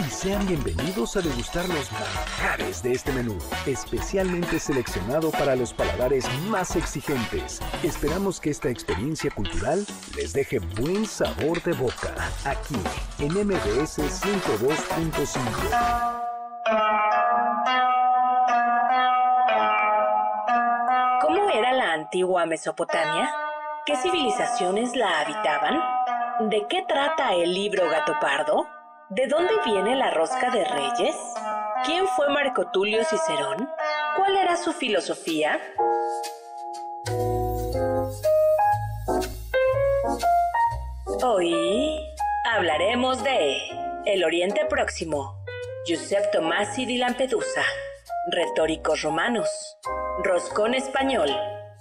Y 0.00 0.04
sean 0.10 0.46
bienvenidos 0.46 1.16
a 1.16 1.20
degustar 1.20 1.68
los 1.68 1.90
manjares 1.90 2.82
de 2.84 2.92
este 2.92 3.10
menú, 3.10 3.36
especialmente 3.66 4.60
seleccionado 4.60 5.32
para 5.32 5.56
los 5.56 5.72
paladares 5.72 6.24
más 6.48 6.76
exigentes. 6.76 7.60
Esperamos 7.82 8.40
que 8.40 8.50
esta 8.50 8.68
experiencia 8.68 9.28
cultural 9.32 9.84
les 10.14 10.32
deje 10.32 10.60
buen 10.60 11.04
sabor 11.04 11.60
de 11.64 11.72
boca, 11.72 12.14
aquí 12.44 12.76
en 13.18 13.32
MBS 13.32 13.98
102.5. 13.98 15.40
¿Cómo 21.22 21.50
era 21.50 21.72
la 21.72 21.94
antigua 21.94 22.46
Mesopotamia? 22.46 23.34
¿Qué 23.84 23.96
civilizaciones 23.96 24.94
la 24.94 25.22
habitaban? 25.22 25.80
¿De 26.50 26.66
qué 26.68 26.84
trata 26.86 27.34
el 27.34 27.52
libro 27.52 27.90
Gato 27.90 28.14
Pardo? 28.20 28.77
¿De 29.10 29.26
dónde 29.26 29.54
viene 29.64 29.96
la 29.96 30.10
rosca 30.10 30.50
de 30.50 30.66
reyes? 30.66 31.16
¿Quién 31.86 32.06
fue 32.08 32.28
Marco 32.28 32.70
Tulio 32.70 33.02
Cicerón? 33.06 33.66
¿Cuál 34.18 34.36
era 34.36 34.54
su 34.54 34.74
filosofía? 34.74 35.58
Hoy 41.24 41.98
hablaremos 42.44 43.24
de 43.24 43.56
el 44.04 44.24
Oriente 44.24 44.66
Próximo, 44.66 45.42
Giuseppe 45.86 46.28
Tomasi 46.30 46.84
di 46.84 46.98
Lampedusa, 46.98 47.62
retóricos 48.30 49.00
romanos, 49.00 49.78
roscón 50.22 50.74
español, 50.74 51.30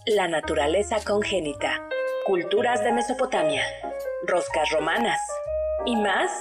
la 0.05 0.29
naturaleza 0.29 0.95
congénita, 1.05 1.89
culturas 2.25 2.85
de 2.85 2.93
Mesopotamia, 2.93 3.63
roscas 4.25 4.69
romanas 4.71 5.19
y 5.85 5.97
más 5.97 6.31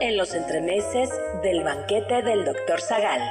en 0.00 0.16
los 0.16 0.34
entremeses 0.34 1.10
del 1.42 1.64
banquete 1.64 2.22
del 2.22 2.44
Dr. 2.44 2.80
Zagal. 2.80 3.22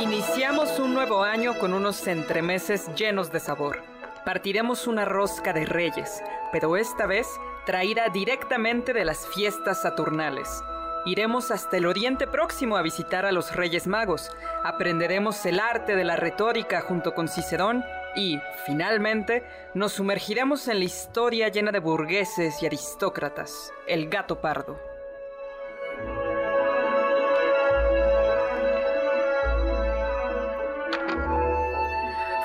Iniciamos 0.00 0.78
un 0.78 0.94
nuevo 0.94 1.22
año 1.22 1.58
con 1.58 1.74
unos 1.74 2.06
entremeses 2.06 2.88
llenos 2.94 3.30
de 3.32 3.40
sabor. 3.40 3.82
Partiremos 4.24 4.86
una 4.86 5.04
rosca 5.04 5.52
de 5.52 5.66
reyes, 5.66 6.22
pero 6.52 6.76
esta 6.76 7.06
vez 7.06 7.26
traída 7.64 8.08
directamente 8.08 8.92
de 8.92 9.04
las 9.04 9.26
fiestas 9.26 9.82
saturnales. 9.82 10.62
Iremos 11.04 11.50
hasta 11.50 11.76
el 11.76 11.86
Oriente 11.86 12.26
Próximo 12.26 12.76
a 12.76 12.82
visitar 12.82 13.26
a 13.26 13.32
los 13.32 13.56
Reyes 13.56 13.86
Magos, 13.86 14.30
aprenderemos 14.62 15.44
el 15.46 15.58
arte 15.58 15.96
de 15.96 16.04
la 16.04 16.16
retórica 16.16 16.80
junto 16.80 17.14
con 17.14 17.26
Cicerón 17.26 17.84
y, 18.14 18.38
finalmente, 18.66 19.44
nos 19.74 19.94
sumergiremos 19.94 20.68
en 20.68 20.78
la 20.78 20.84
historia 20.84 21.48
llena 21.48 21.72
de 21.72 21.80
burgueses 21.80 22.62
y 22.62 22.66
aristócratas, 22.66 23.72
el 23.86 24.08
gato 24.08 24.40
pardo. 24.40 24.91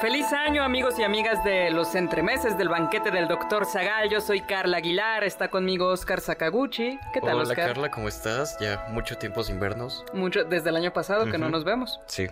Feliz 0.02 0.32
año 0.32 0.62
amigos 0.64 1.00
y 1.00 1.04
amigas 1.04 1.44
de 1.44 1.72
los 1.72 1.96
entremeses 1.96 2.56
del 2.56 2.70
banquete 2.70 3.10
del 3.10 3.28
doctor 3.28 3.66
Zagal. 3.66 4.10
Yo 4.10 4.22
soy 4.22 4.42
Carla 4.42 4.78
Aguilar, 4.78 5.24
está 5.24 5.50
conmigo 5.50 5.88
Oscar 5.88 6.22
Sakaguchi. 6.22 7.00
¿Qué 7.14 7.20
tal 7.20 7.34
Hola, 7.34 7.44
Oscar? 7.44 7.68
Carla, 7.70 7.90
¿cómo 7.90 8.08
estás? 8.08 8.60
Ya 8.60 8.86
mucho 8.90 9.18
tiempo 9.18 9.44
sin 9.44 9.60
vernos. 9.60 10.06
Mucho 10.14 10.44
desde 10.44 10.70
el 10.70 10.76
año 10.76 10.94
pasado 10.94 11.26
que 11.32 11.40
no 11.40 11.50
nos 11.50 11.64
vemos. 11.64 12.00
Sí. 12.06 12.28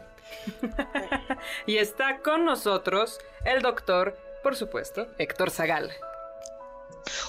Y 1.65 1.77
está 1.77 2.19
con 2.19 2.45
nosotros 2.45 3.19
el 3.45 3.63
doctor, 3.63 4.15
por 4.43 4.55
supuesto, 4.55 5.07
Héctor 5.17 5.49
Zagal. 5.49 5.91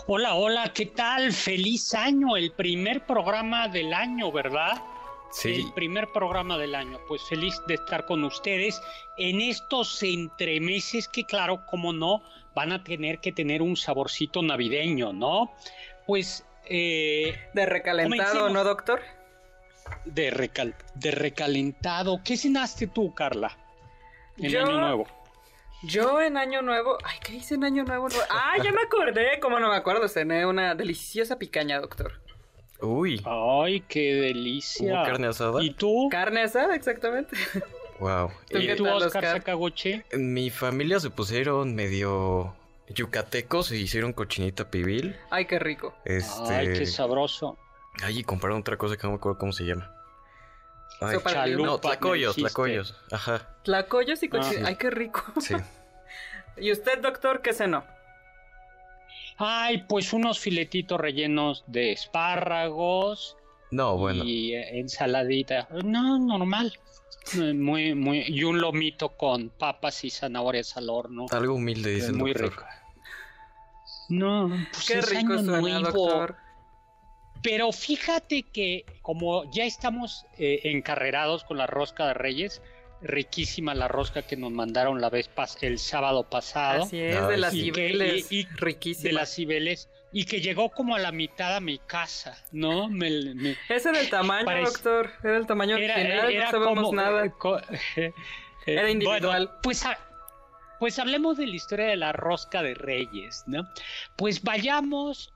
Hola, 0.07 0.35
hola, 0.35 0.71
¿qué 0.75 0.87
tal? 0.87 1.33
Feliz 1.33 1.95
año, 1.95 2.37
el 2.37 2.53
primer 2.53 3.07
programa 3.07 3.69
del 3.69 3.95
año, 3.95 4.31
¿verdad? 4.33 4.83
Sí. 5.33 5.65
El 5.67 5.73
primer 5.75 6.09
programa 6.13 6.57
del 6.59 6.75
año. 6.75 6.99
Pues 7.09 7.23
feliz 7.29 7.61
de 7.67 7.75
estar 7.75 8.07
con 8.07 8.25
ustedes 8.25 8.81
en 9.19 9.41
estos 9.41 10.03
entremeses 10.03 11.09
que, 11.09 11.25
claro, 11.25 11.65
como 11.67 11.93
no, 11.93 12.23
van 12.55 12.73
a 12.73 12.83
tener 12.83 13.19
que 13.19 13.33
tener 13.33 13.61
un 13.63 13.77
saborcito 13.77 14.41
navideño, 14.43 15.13
¿no? 15.13 15.53
Pues 16.07 16.47
eh, 16.65 17.39
De 17.53 17.67
recalentado, 17.67 18.17
Comencemos. 18.31 18.53
¿no, 18.53 18.65
doctor? 18.65 19.01
de, 20.05 20.31
recal- 20.33 20.75
de 20.95 21.11
recalentado. 21.13 22.21
¿Qué 22.25 22.37
cenaste 22.37 22.87
tú, 22.89 23.15
Carla? 23.15 23.57
En 24.39 24.51
Yo- 24.51 24.65
Año 24.65 24.81
Nuevo. 24.81 25.07
Yo 25.83 26.21
en 26.21 26.37
Año 26.37 26.63
Nuevo. 26.63 26.97
Ay, 27.05 27.19
¿qué 27.23 27.35
hice 27.35 27.55
en 27.55 27.63
Año 27.65 27.85
Nuevo? 27.85 28.09
Ah, 28.31 28.55
ya 28.65 28.73
me 28.73 28.81
acordé. 28.83 29.39
¿Cómo 29.41 29.61
no 29.61 29.69
me 29.69 29.77
acuerdo? 29.77 30.09
Cené 30.09 30.45
una 30.47 30.75
deliciosa 30.75 31.39
picaña, 31.39 31.79
doctor. 31.81 32.21
Uy, 32.81 33.23
Ay, 33.25 33.81
qué 33.89 34.15
delicia. 34.15 34.95
¿hubo 34.95 35.05
carne 35.05 35.27
asada? 35.29 35.63
¿Y 35.63 35.71
tú? 35.71 36.09
Carne 36.11 36.43
asada, 36.43 36.75
exactamente. 36.75 37.37
Wow. 38.01 38.31
¿Tú 38.51 38.59
¿Y 38.59 38.67
qué 38.67 38.77
tú, 38.77 38.85
tal, 38.85 39.03
Oscar? 39.03 39.25
Sakaguchi? 39.25 40.03
en 40.11 40.35
mi 40.35 40.51
familia 40.51 41.01
se 41.01 41.11
pusieron 41.11 41.75
medio 41.75 42.55
yucatecos 42.89 43.73
y 43.73 43.77
hicieron 43.77 44.13
cochinita 44.13 44.71
pibil. 44.71 45.17
Ay, 45.31 45.47
qué 45.47 45.59
rico. 45.59 45.95
Este. 46.05 46.53
Ay, 46.55 46.69
qué 46.75 46.87
sabroso. 46.87 47.59
Ay, 48.03 48.19
y 48.19 48.25
compraron 48.25 48.61
otra 48.61 48.77
cosa 48.77 48.97
que 48.97 49.03
no 49.05 49.11
me 49.13 49.17
acuerdo 49.17 49.39
cómo 49.39 49.53
se 49.53 49.65
llama. 49.65 49.91
Ay, 51.01 51.15
Sopa 51.17 51.31
de 51.31 51.37
no. 51.37 51.43
Chalupa, 51.63 51.81
tlacoyos, 51.81 52.37
tlacoyos. 52.37 52.95
Ajá, 53.11 53.57
Tlacoyos 53.65 54.23
y 54.23 54.29
cochino. 54.29 54.61
Ah. 54.65 54.69
Ay, 54.69 54.77
qué 54.77 54.91
rico. 54.91 55.23
sí. 55.41 55.55
¿Y 56.59 56.73
usted, 56.73 57.01
doctor, 57.01 57.43
qué 57.43 57.53
cenó? 57.53 57.85
Ay, 59.39 59.85
pues 59.89 60.13
unos 60.13 60.39
filetitos 60.39 60.99
rellenos 61.01 61.65
de 61.67 61.93
espárragos 61.93 63.37
No, 63.71 63.97
bueno. 63.99 64.25
y 64.25 64.55
eh, 64.55 64.79
ensaladita. 64.79 65.69
No, 65.85 66.19
normal. 66.19 66.73
Eh, 67.39 67.53
Muy, 67.53 67.95
muy, 67.95 68.25
y 68.27 68.45
un 68.45 68.61
lomito 68.61 69.11
con 69.17 69.51
papas 69.51 70.05
y 70.05 70.11
zanahorias 70.11 70.77
al 70.77 70.89
horno. 70.91 71.27
Algo 71.33 71.55
humilde, 71.55 71.91
dice 71.97 72.13
muy 72.13 72.33
doctor. 72.33 72.51
rico. 72.51 72.65
No, 74.09 74.49
pues 74.73 74.87
Qué 74.87 74.99
es 74.99 75.11
rico 75.11 75.33
año 75.35 75.43
suena, 75.45 75.61
nuevo. 75.81 75.91
doctor. 76.09 76.37
Pero 77.43 77.71
fíjate 77.73 78.43
que 78.45 78.85
como 79.03 79.51
ya 79.53 79.65
estamos 79.65 80.25
eh, 80.39 80.61
encarrerados 80.65 81.45
con 81.45 81.59
la 81.59 81.67
rosca 81.67 82.07
de 82.07 82.15
Reyes, 82.15 82.63
riquísima 83.03 83.75
la 83.75 83.89
rosca 83.89 84.23
que 84.23 84.37
nos 84.37 84.51
mandaron 84.51 85.01
la 85.01 85.11
vez 85.11 85.29
pas 85.29 85.57
el 85.63 85.79
sábado 85.79 86.25
pasado. 86.29 86.85
Así 86.85 87.01
es, 87.01 87.29
de 87.29 87.37
las 87.37 87.53
cibeles. 87.53 88.31
y- 88.33 88.41
y- 88.41 88.45
Riquísima. 88.57 89.09
de 89.09 89.13
las 89.13 89.35
Cibeles 89.35 89.89
y 90.13 90.25
que 90.25 90.41
llegó 90.41 90.71
como 90.71 90.95
a 90.95 90.99
la 90.99 91.13
mitad 91.13 91.55
a 91.57 91.61
mi 91.61 91.79
casa, 91.79 92.43
¿no? 92.53 92.89
Me, 92.89 93.11
me- 93.35 93.57
Ese 93.69 93.91
era 93.91 94.01
el 94.01 94.09
tamaño, 94.09 94.47
Parece- 94.47 94.73
doctor. 94.73 95.11
Era 95.23 95.37
el 95.37 95.47
tamaño 95.47 95.77
era, 95.77 95.95
original, 95.95 96.31
era 96.33 96.45
no 96.47 96.51
sabemos 96.51 96.75
como 96.85 96.93
nada. 96.95 97.31
co- 97.39 97.61
eh, 97.97 98.13
Era 98.67 98.91
individual. 98.91 99.47
bueno, 99.47 99.61
pues, 99.63 99.85
ha- 99.85 99.99
pues 100.81 100.99
hablemos 100.99 101.37
de 101.37 101.47
la 101.47 101.55
historia 101.57 101.87
de 101.87 101.97
la 101.97 102.13
rosca 102.13 102.63
de 102.63 102.75
Reyes, 102.75 103.45
¿no? 103.47 103.69
Pues 104.17 104.43
vayamos 104.43 105.33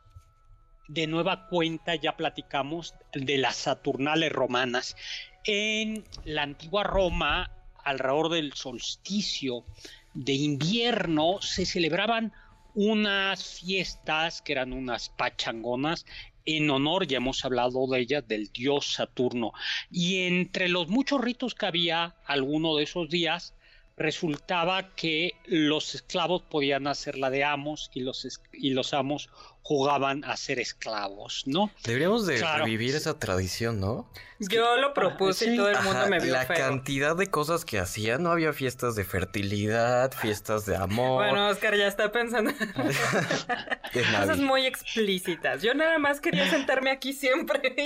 de 0.88 1.06
nueva 1.06 1.46
cuenta, 1.48 1.94
ya 1.94 2.16
platicamos 2.16 2.94
de 3.12 3.38
las 3.38 3.56
Saturnales 3.56 4.32
romanas. 4.32 4.96
En 5.44 6.04
la 6.24 6.42
antigua 6.42 6.84
Roma, 6.84 7.50
alrededor 7.84 8.28
del 8.30 8.52
solsticio, 8.52 9.64
de 10.12 10.34
invierno 10.34 11.40
se 11.40 11.64
celebraban 11.64 12.32
unas 12.74 13.60
fiestas 13.60 14.42
que 14.42 14.52
eran 14.52 14.72
unas 14.72 15.08
pachangonas 15.08 16.04
en 16.44 16.70
honor, 16.70 17.06
ya 17.06 17.18
hemos 17.18 17.44
hablado 17.44 17.86
de 17.86 18.00
ellas, 18.00 18.26
del 18.26 18.48
dios 18.52 18.94
Saturno. 18.94 19.52
Y 19.90 20.26
entre 20.26 20.68
los 20.68 20.88
muchos 20.88 21.20
ritos 21.20 21.54
que 21.54 21.66
había 21.66 22.16
alguno 22.24 22.76
de 22.76 22.84
esos 22.84 23.08
días, 23.08 23.54
resultaba 24.00 24.94
que 24.94 25.34
los 25.44 25.94
esclavos 25.94 26.42
podían 26.42 26.86
hacer 26.86 27.18
la 27.18 27.28
de 27.28 27.44
amos 27.44 27.90
y 27.92 28.00
los, 28.00 28.26
y 28.50 28.70
los 28.70 28.94
amos 28.94 29.28
jugaban 29.62 30.24
a 30.24 30.38
ser 30.38 30.58
esclavos, 30.58 31.42
¿no? 31.46 31.70
Deberíamos 31.84 32.26
de 32.26 32.42
revivir 32.42 32.94
esa 32.94 33.18
tradición, 33.18 33.78
¿no? 33.78 34.10
Yo 34.38 34.78
lo 34.78 34.94
propuse 34.94 35.52
y 35.52 35.56
todo 35.56 35.68
el 35.68 35.82
mundo 35.82 36.06
me 36.08 36.18
vio 36.18 36.32
La 36.32 36.46
cantidad 36.46 37.14
de 37.14 37.26
cosas 37.26 37.66
que 37.66 37.78
hacían, 37.78 38.22
no 38.22 38.32
había 38.32 38.54
fiestas 38.54 38.94
de 38.96 39.04
fertilidad, 39.04 40.12
fiestas 40.12 40.64
de 40.64 40.76
amor. 40.76 41.26
Bueno, 41.26 41.48
Oscar 41.48 41.76
ya 41.76 41.86
está 41.86 42.10
pensando. 42.10 42.52
cosas 43.92 44.38
muy 44.38 44.64
explícitas. 44.64 45.60
Yo 45.60 45.74
nada 45.74 45.98
más 45.98 46.22
quería 46.22 46.48
sentarme 46.48 46.90
aquí 46.90 47.12
siempre. 47.12 47.74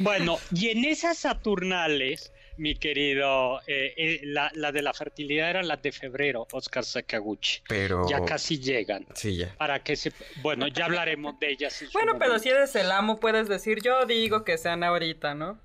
bueno, 0.00 0.38
y 0.52 0.70
en 0.70 0.84
esas 0.84 1.18
Saturnales 1.18 2.32
mi 2.56 2.74
querido. 2.76 3.60
Eh, 3.66 3.94
eh, 3.96 4.20
la, 4.24 4.50
de 4.72 4.82
la 4.82 4.92
fertilidad 4.92 5.50
era 5.50 5.62
la 5.62 5.76
de 5.76 5.92
febrero, 5.92 6.46
Oscar 6.52 6.84
Sakaguchi. 6.84 7.62
Pero. 7.68 8.08
Ya 8.08 8.24
casi 8.24 8.58
llegan. 8.58 9.06
Sí, 9.14 9.36
ya. 9.36 9.54
Para 9.56 9.82
que 9.82 9.96
se. 9.96 10.12
Bueno, 10.42 10.68
ya 10.68 10.86
hablaremos 10.86 11.38
de 11.40 11.50
ellas. 11.50 11.84
bueno, 11.92 12.18
pero 12.18 12.38
si 12.38 12.48
eres 12.48 12.74
el 12.76 12.90
amo, 12.90 13.18
puedes 13.20 13.48
decir, 13.48 13.80
yo 13.82 14.04
digo 14.06 14.44
que 14.44 14.58
sean 14.58 14.84
ahorita, 14.84 15.34
¿no? 15.34 15.58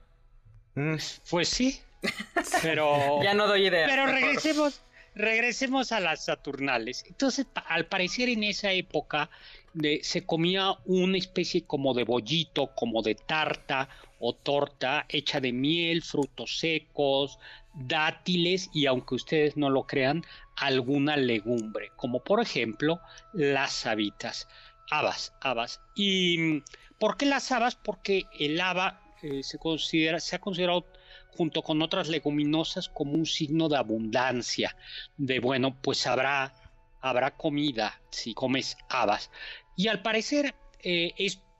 Mm. 0.75 0.95
Pues 1.29 1.49
sí. 1.49 1.79
Pero. 2.61 3.21
ya 3.23 3.33
no 3.33 3.47
doy 3.47 3.67
idea. 3.67 3.87
Pero 3.87 4.07
regresemos. 4.07 4.81
Regresemos 5.15 5.93
a 5.93 6.01
las 6.01 6.25
Saturnales. 6.25 7.05
Entonces, 7.07 7.45
al 7.53 7.85
parecer 7.85 8.27
en 8.27 8.43
esa 8.43 8.73
época 8.73 9.29
de, 9.73 10.01
se 10.03 10.25
comía 10.25 10.73
una 10.83 11.17
especie 11.17 11.63
como 11.63 11.93
de 11.93 12.03
bollito, 12.03 12.67
como 12.75 13.01
de 13.01 13.15
tarta 13.15 13.87
o 14.19 14.33
torta 14.33 15.05
hecha 15.09 15.39
de 15.39 15.51
miel, 15.51 16.01
frutos 16.01 16.59
secos, 16.59 17.39
dátiles 17.73 18.69
y 18.73 18.85
aunque 18.85 19.15
ustedes 19.15 19.57
no 19.57 19.69
lo 19.69 19.83
crean, 19.83 20.23
alguna 20.55 21.17
legumbre, 21.17 21.91
como 21.95 22.23
por 22.23 22.41
ejemplo 22.41 22.99
las 23.33 23.85
habitas, 23.85 24.47
habas, 24.89 25.33
habas. 25.41 25.81
¿Y 25.95 26.61
por 26.99 27.17
qué 27.17 27.25
las 27.25 27.51
habas? 27.51 27.75
Porque 27.75 28.25
el 28.39 28.59
haba 28.61 29.01
eh, 29.21 29.43
se, 29.43 29.57
considera, 29.57 30.19
se 30.19 30.35
ha 30.35 30.39
considerado 30.39 30.85
junto 31.29 31.61
con 31.61 31.81
otras 31.81 32.07
leguminosas 32.07 32.87
como 32.87 33.13
un 33.13 33.25
signo 33.25 33.67
de 33.67 33.77
abundancia, 33.77 34.75
de 35.17 35.39
bueno, 35.39 35.75
pues 35.81 36.07
habrá, 36.07 36.53
habrá 37.01 37.35
comida 37.35 38.01
si 38.09 38.33
comes 38.33 38.77
habas. 38.89 39.29
Y 39.75 39.89
al 39.89 40.01
parecer, 40.01 40.55
eh, 40.81 41.13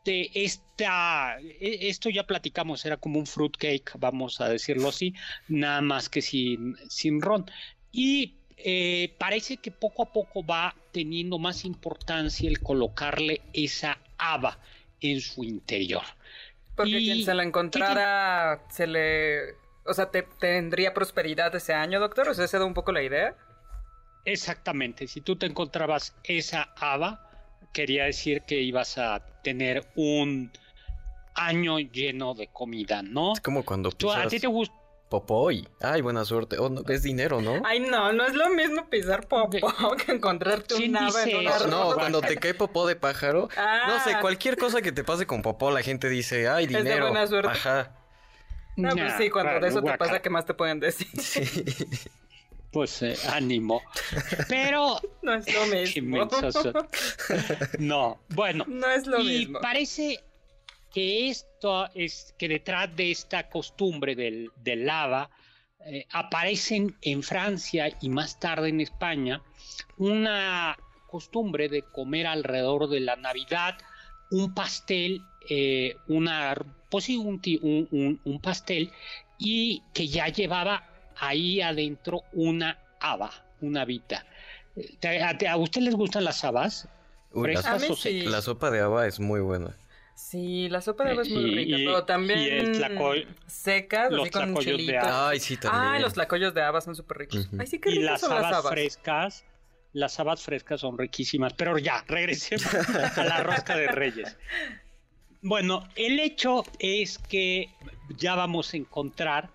este, 0.05 0.43
esta, 0.43 1.37
e, 1.39 1.89
esto 1.89 2.09
ya 2.09 2.27
platicamos, 2.27 2.85
era 2.85 2.97
como 2.97 3.17
un 3.17 3.25
fruitcake, 3.25 3.93
vamos 3.97 4.39
a 4.39 4.49
decirlo 4.49 4.89
así, 4.89 5.15
nada 5.47 5.81
más 5.81 6.09
que 6.09 6.21
sin, 6.21 6.77
sin 6.89 7.21
ron. 7.21 7.49
Y 7.91 8.35
eh, 8.57 9.15
parece 9.17 9.57
que 9.57 9.71
poco 9.71 10.03
a 10.03 10.13
poco 10.13 10.45
va 10.45 10.75
teniendo 10.91 11.39
más 11.39 11.65
importancia 11.65 12.47
el 12.47 12.59
colocarle 12.59 13.41
esa 13.53 13.97
haba 14.17 14.59
en 15.01 15.21
su 15.21 15.43
interior. 15.43 16.03
Porque 16.75 16.97
quien 16.97 17.23
se 17.23 17.33
la 17.33 17.43
encontrara, 17.43 18.63
se 18.69 18.85
le... 18.85 19.55
O 19.87 19.93
sea, 19.93 20.11
te, 20.11 20.23
¿tendría 20.39 20.93
prosperidad 20.93 21.55
ese 21.55 21.73
año, 21.73 21.99
doctor? 21.99 22.29
¿O 22.29 22.33
sea, 22.33 22.45
¿esa 22.45 22.59
da 22.59 22.65
un 22.65 22.73
poco 22.73 22.91
la 22.91 23.01
idea? 23.01 23.35
Exactamente. 24.25 25.07
Si 25.07 25.21
tú 25.21 25.35
te 25.35 25.45
encontrabas 25.45 26.15
esa 26.23 26.73
haba, 26.75 27.25
quería 27.75 28.05
decir 28.05 28.41
que 28.43 28.61
ibas 28.61 28.97
a 28.97 29.19
tener 29.43 29.85
un 29.95 30.49
año 31.35 31.77
lleno 31.77 32.33
de 32.33 32.47
comida, 32.47 33.03
¿no? 33.03 33.33
Es 33.33 33.41
como 33.41 33.63
cuando 33.65 33.91
pisas 33.91 34.25
¿A 34.25 34.27
ti 34.27 34.39
te 34.39 34.47
gusta? 34.47 34.73
Popoy. 35.09 35.67
Ay, 35.81 36.01
buena 36.01 36.25
suerte. 36.25 36.57
Oh, 36.57 36.69
no, 36.69 36.81
es 36.87 37.03
dinero, 37.03 37.41
¿no? 37.41 37.61
Ay, 37.63 37.81
no, 37.81 38.11
no 38.13 38.25
es 38.25 38.33
lo 38.33 38.49
mismo 38.49 38.89
pisar 38.89 39.27
popó 39.27 39.95
que 39.97 40.13
encontrarte 40.13 40.75
un 40.75 40.93
nave 40.93 41.23
en 41.29 41.37
una 41.37 41.59
No, 41.67 41.93
cuando 41.93 42.21
te 42.21 42.37
cae 42.37 42.53
popó 42.53 42.87
de 42.87 42.95
pájaro. 42.95 43.49
No 43.87 43.99
sé, 44.03 44.13
ah. 44.13 44.19
cualquier 44.21 44.57
cosa 44.57 44.81
que 44.81 44.91
te 44.91 45.03
pase 45.03 45.27
con 45.27 45.41
popó, 45.41 45.69
la 45.69 45.83
gente 45.83 46.09
dice, 46.09 46.47
ay, 46.47 46.65
dinero. 46.65 46.87
Es 46.87 46.95
de 46.95 47.01
buena 47.01 47.27
suerte. 47.27 47.51
Ajá. 47.51 47.95
No, 48.77 48.89
pues 48.91 49.13
sí, 49.17 49.29
cuando 49.29 49.59
de 49.59 49.67
eso 49.67 49.81
te 49.81 49.97
pasa, 49.97 50.21
¿qué 50.21 50.29
más 50.29 50.45
te 50.45 50.53
pueden 50.53 50.79
decir? 50.79 51.07
Sí 51.19 51.43
pues 52.75 53.01
eh, 53.03 53.15
ánimo. 53.31 53.81
Pero. 54.49 54.99
No 55.21 55.33
es 55.33 55.53
lo 55.53 55.65
mismo. 55.77 56.27
no, 57.79 58.19
bueno. 58.27 58.65
No 58.67 58.91
es 58.91 59.07
lo 59.07 59.21
y 59.21 59.45
parece 59.61 60.19
que 60.93 61.29
esto 61.29 61.87
es 61.95 62.35
que 62.37 62.49
detrás 62.49 62.93
de 62.93 63.11
esta 63.11 63.47
costumbre 63.49 64.13
del, 64.13 64.51
lava 64.85 65.29
eh, 65.85 66.05
aparecen 66.11 66.97
en 67.01 67.23
Francia 67.23 67.95
y 68.01 68.09
más 68.09 68.41
tarde 68.41 68.67
en 68.67 68.81
España 68.81 69.41
una 69.95 70.77
costumbre 71.07 71.69
de 71.69 71.81
comer 71.81 72.27
alrededor 72.27 72.89
de 72.89 72.99
la 72.99 73.15
Navidad 73.15 73.77
un 74.31 74.53
pastel, 74.53 75.21
eh, 75.49 75.95
una, 76.09 76.55
pues 76.91 77.05
sí, 77.05 77.15
un, 77.15 77.39
un, 77.61 78.19
un 78.21 78.41
pastel 78.41 78.91
y 79.37 79.81
que 79.93 80.09
ya 80.09 80.27
llevaba 80.27 80.94
ahí 81.17 81.61
adentro 81.61 82.23
una 82.33 82.79
haba, 82.99 83.31
una 83.61 83.81
habita. 83.81 84.25
¿A, 85.47 85.57
usted 85.57 85.81
les 85.81 85.95
gustan 85.95 86.23
las 86.23 86.43
habas? 86.43 86.87
La 87.33 88.41
sopa 88.41 88.71
de 88.71 88.79
haba 88.79 89.07
es 89.07 89.19
muy 89.19 89.41
buena. 89.41 89.75
Sí, 90.15 90.69
la 90.69 90.81
sopa 90.81 91.03
de 91.03 91.11
haba 91.11 91.21
es 91.23 91.29
muy 91.29 91.55
rica, 91.55 91.77
pero 91.77 92.05
también 92.05 92.73
secas, 93.47 94.11
los 94.11 94.29
así 94.29 94.31
con 94.31 94.53
de 94.53 94.97
Ay, 94.97 95.39
sí, 95.39 95.57
también. 95.57 95.93
Ay, 95.93 96.01
los 96.01 96.13
tlacoyos 96.13 96.53
de 96.53 96.61
haba 96.61 96.81
son 96.81 96.95
súper 96.95 97.17
ricos. 97.17 97.49
Ay, 97.57 97.67
sí, 97.67 97.79
qué 97.79 97.91
y 97.91 97.99
las 97.99 98.21
son 98.21 98.31
habas, 98.31 98.43
las 98.43 98.53
habas 98.53 98.71
frescas, 98.71 99.45
las 99.91 100.19
habas 100.19 100.41
frescas 100.41 100.81
son 100.81 100.97
riquísimas, 100.97 101.53
pero 101.53 101.77
ya, 101.77 102.03
regresemos 102.07 102.65
a 103.17 103.23
la 103.23 103.43
rosca 103.43 103.75
de 103.75 103.87
reyes. 103.87 104.37
Bueno, 105.41 105.87
el 105.95 106.19
hecho 106.19 106.63
es 106.79 107.17
que 107.17 107.69
ya 108.17 108.35
vamos 108.35 108.73
a 108.73 108.77
encontrar 108.77 109.49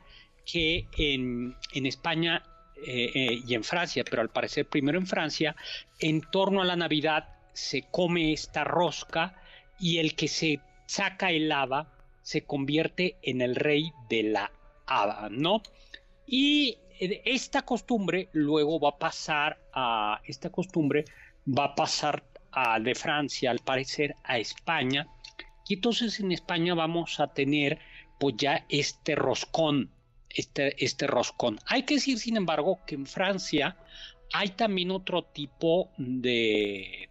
que 0.50 0.87
en, 0.97 1.56
España 1.73 2.43
eh, 2.76 3.11
eh, 3.14 3.41
y 3.47 3.55
en 3.55 3.64
Francia, 3.64 4.05
pero 4.08 4.23
al 4.23 4.31
parecer 4.31 4.67
primero 4.67 4.99
en 4.99 5.06
Francia, 5.06 5.55
en 5.99 6.21
torno 6.21 6.62
a 6.62 6.64
la 6.64 6.76
Navidad 6.76 7.28
se 7.52 7.85
come 7.90 8.33
esta 8.33 8.64
rosca 8.64 9.35
y 9.78 9.99
el 9.99 10.14
que 10.14 10.28
se 10.28 10.61
saca 10.87 11.30
el 11.30 11.50
haba 11.52 11.92
se 12.23 12.45
convierte 12.45 13.16
en 13.23 13.40
el 13.40 13.57
rey 13.57 13.92
de 14.09 14.23
la 14.25 14.52
haba, 14.87 15.28
¿no? 15.30 15.62
Y 16.26 16.78
eh, 16.99 17.23
esta 17.25 17.62
costumbre 17.62 18.28
luego 18.33 18.78
va 18.80 18.90
a 18.90 18.99
pasar 18.99 19.59
a 19.73 20.21
esta 20.25 20.50
costumbre 20.50 21.04
va 21.47 21.64
a 21.64 21.75
pasar 21.75 22.25
de 22.80 22.95
Francia 22.97 23.52
al 23.52 23.61
parecer 23.61 24.16
a 24.25 24.38
España 24.38 25.07
y 25.69 25.75
entonces 25.75 26.19
en 26.19 26.33
España 26.33 26.75
vamos 26.75 27.21
a 27.21 27.28
tener 27.28 27.78
pues 28.19 28.35
ya 28.37 28.66
este 28.69 29.14
roscón 29.14 29.88
este, 30.35 30.83
este 30.85 31.07
roscón. 31.07 31.59
Hay 31.67 31.83
que 31.85 31.95
decir, 31.95 32.19
sin 32.19 32.37
embargo, 32.37 32.81
que 32.87 32.95
en 32.95 33.07
Francia 33.07 33.77
hay 34.33 34.51
también 34.51 34.91
otro 34.91 35.25
tipo 35.25 35.91
de 35.97 37.09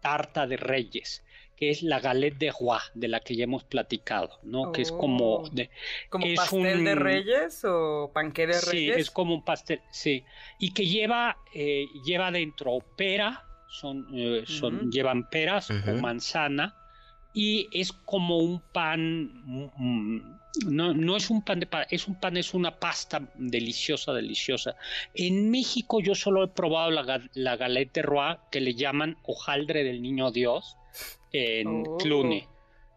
tarta 0.00 0.46
de 0.46 0.56
reyes, 0.56 1.24
que 1.56 1.70
es 1.70 1.82
la 1.82 2.00
galette 2.00 2.38
de 2.38 2.52
roi, 2.52 2.78
de 2.94 3.08
la 3.08 3.20
que 3.20 3.34
ya 3.34 3.44
hemos 3.44 3.64
platicado, 3.64 4.38
¿no? 4.42 4.72
Que 4.72 4.82
es 4.82 4.92
como... 4.92 5.36
Oh. 5.36 5.48
De, 5.50 5.70
¿Como 6.08 6.26
pastel 6.36 6.84
de 6.84 6.94
reyes 6.94 7.64
o 7.64 8.10
panque 8.12 8.46
de 8.46 8.60
reyes? 8.60 8.94
Sí, 8.94 9.00
es 9.00 9.10
como 9.10 9.34
un 9.34 9.44
pastel, 9.44 9.80
sí. 9.90 10.22
Y 10.60 10.72
que 10.72 10.86
lleva, 10.86 11.38
eh, 11.54 11.86
lleva 12.04 12.30
dentro 12.30 12.78
pera, 12.96 13.44
son, 13.68 14.06
eh, 14.14 14.44
son, 14.46 14.92
llevan 14.92 15.28
peras 15.28 15.70
o 15.70 15.94
manzana, 16.00 16.76
y 17.34 17.68
es 17.72 17.92
como 17.92 18.38
un 18.38 18.60
pan... 18.60 20.40
No, 20.64 20.94
no 20.94 21.16
es 21.16 21.28
un 21.28 21.42
pan 21.42 21.60
de 21.60 21.66
pan, 21.66 21.86
es 21.90 22.08
un 22.08 22.18
pan, 22.18 22.36
es 22.36 22.54
una 22.54 22.78
pasta 22.78 23.30
deliciosa, 23.34 24.12
deliciosa. 24.12 24.76
En 25.14 25.50
México 25.50 26.00
yo 26.00 26.14
solo 26.14 26.44
he 26.44 26.48
probado 26.48 26.90
la, 26.90 27.22
la 27.34 27.56
galette 27.56 27.94
de 27.94 28.02
roi 28.02 28.36
que 28.50 28.60
le 28.60 28.74
llaman 28.74 29.18
hojaldre 29.24 29.84
del 29.84 30.00
niño 30.00 30.30
Dios 30.30 30.76
en 31.32 31.84
oh. 31.86 31.98
Clune. 31.98 32.48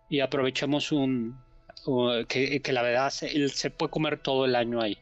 Y 0.10 0.22
aprovechamos 0.22 0.92
un, 0.92 1.38
que, 2.28 2.62
la 2.72 2.82
verdad 2.82 3.10
se, 3.10 3.50
se, 3.50 3.70
puede 3.70 3.92
comer 3.92 4.20
todo 4.20 4.46
el 4.46 4.56
año 4.56 4.82
ahí. 4.82 4.98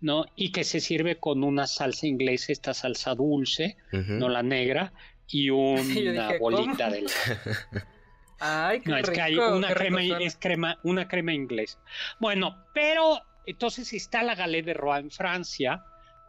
¿no? 0.00 0.26
Y 0.36 0.52
que 0.52 0.64
se 0.64 0.80
sirve 0.80 1.16
con 1.16 1.42
una 1.44 1.66
salsa 1.66 2.06
inglesa, 2.06 2.52
esta 2.52 2.74
salsa 2.74 3.14
dulce, 3.14 3.76
no 3.90 4.28
la 4.28 4.42
negra, 4.42 4.92
y 5.28 5.50
una 5.50 6.38
bolita 6.40 6.90
de 6.90 7.06
Ay, 8.44 8.82
no, 8.86 8.96
es 8.96 9.08
que 9.08 9.20
hay 9.20 9.36
una 9.36 9.72
crema, 9.72 10.02
es 10.18 10.34
crema, 10.34 10.76
una 10.82 11.06
crema 11.06 11.32
inglesa. 11.32 11.78
Bueno, 12.18 12.64
pero 12.74 13.20
entonces 13.46 13.92
está 13.92 14.24
la 14.24 14.34
galette 14.34 14.66
de 14.66 14.74
Roi 14.74 14.98
en 14.98 15.12
Francia, 15.12 15.84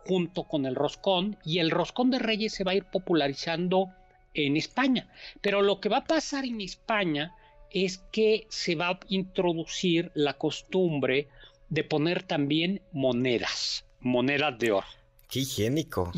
junto 0.05 0.43
con 0.43 0.67
el 0.67 0.75
roscón 0.75 1.37
y 1.43 1.57
el 1.57 1.71
roscón 1.71 2.11
de 2.11 2.19
reyes 2.19 2.53
se 2.53 2.63
va 2.63 2.73
a 2.73 2.75
ir 2.75 2.85
popularizando 2.85 3.89
en 4.35 4.57
España. 4.57 5.09
Pero 5.41 5.63
lo 5.63 5.79
que 5.79 5.89
va 5.89 5.97
a 5.97 6.03
pasar 6.03 6.45
en 6.45 6.61
España 6.61 7.33
es 7.71 7.97
que 8.11 8.45
se 8.49 8.75
va 8.75 8.89
a 8.89 8.99
introducir 9.07 10.11
la 10.13 10.33
costumbre 10.35 11.29
de 11.69 11.83
poner 11.83 12.21
también 12.21 12.83
monedas, 12.91 13.87
monedas 14.01 14.59
de 14.59 14.71
oro. 14.71 14.87
Qué 15.29 15.39
higiénico. 15.39 16.11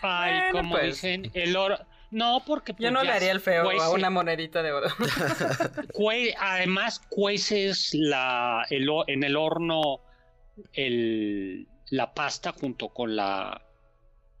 Ay, 0.00 0.50
como 0.50 0.76
pues. 0.76 0.94
dicen, 0.94 1.30
el 1.34 1.56
oro. 1.56 1.76
No, 2.14 2.44
porque. 2.46 2.72
Yo 2.72 2.76
pues, 2.78 2.92
no 2.92 3.02
le 3.02 3.10
haría 3.10 3.32
el 3.32 3.40
feo 3.40 3.68
a 3.68 3.90
una 3.90 4.08
monedita 4.08 4.62
de 4.62 4.70
oro. 4.70 4.86
además, 6.38 7.00
cueces 7.08 7.90
la, 7.92 8.64
en 8.70 9.24
el 9.24 9.36
horno 9.36 10.00
el, 10.72 11.66
la 11.90 12.14
pasta 12.14 12.52
junto 12.52 12.90
con 12.90 13.16
la 13.16 13.60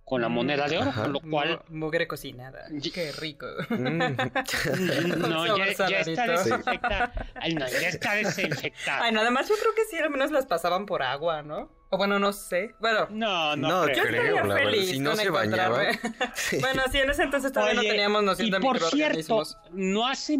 con 0.04 0.20
la 0.20 0.28
moneda 0.28 0.68
de 0.68 0.78
oro, 0.78 0.92
con 0.92 1.12
lo 1.14 1.20
cual... 1.20 1.62
Mugre 1.68 2.06
cocinada. 2.06 2.66
Qué 2.92 3.10
rico. 3.12 3.46
Mm. 3.70 3.98
no, 5.28 5.56
ya, 5.56 5.64
está 5.64 5.86
desinfectada. 6.26 7.12
Ay, 7.34 7.54
no, 7.54 7.66
ya 7.66 7.88
está 7.88 8.14
desinfectada. 8.14 9.02
Ay, 9.02 9.12
nada 9.12 9.30
más 9.30 9.48
yo 9.48 9.54
creo 9.56 9.74
que 9.74 9.84
sí, 9.90 9.96
al 9.96 10.10
menos 10.10 10.30
las 10.30 10.44
pasaban 10.44 10.84
por 10.84 11.02
agua, 11.02 11.42
¿no? 11.42 11.70
O 11.94 11.96
bueno, 11.96 12.18
no 12.18 12.32
sé. 12.32 12.74
Bueno, 12.80 13.06
no, 13.10 13.54
no, 13.54 13.68
no 13.68 13.84
creo. 13.84 14.04
yo 14.04 14.42
estaría 14.42 14.56
feliz 14.56 14.90
si 14.90 14.98
no 14.98 15.14
se 15.14 15.30
bañaba. 15.30 15.78
bueno, 16.60 16.82
sí, 16.90 16.98
en 16.98 17.10
ese 17.10 17.22
entonces 17.22 17.52
todavía 17.52 17.74
no 17.74 17.82
teníamos 17.82 18.24
noción 18.24 18.50
de 18.50 18.58
por 18.58 18.80
cierto, 18.80 19.44
no 19.70 20.08
hace, 20.08 20.36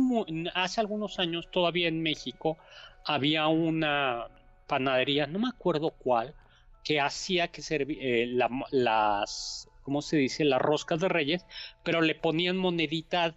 hace 0.53 0.81
algunos 0.81 1.21
años 1.21 1.49
todavía 1.53 1.87
en 1.87 2.03
México 2.03 2.59
había 3.05 3.47
una 3.47 4.27
panadería, 4.67 5.29
no 5.29 5.39
me 5.39 5.49
acuerdo 5.49 5.91
cuál, 5.93 6.35
que 6.83 7.01
hacía 7.01 7.49
que 7.49 7.63
servía 7.63 7.99
eh, 8.01 8.37
las, 8.73 9.69
¿cómo 9.83 10.03
se 10.03 10.17
dice? 10.17 10.45
Las 10.45 10.61
roscas 10.61 10.99
de 10.99 11.09
reyes, 11.09 11.47
pero 11.85 12.01
le 12.01 12.17
ponían 12.17 12.57
moneditas 12.57 13.33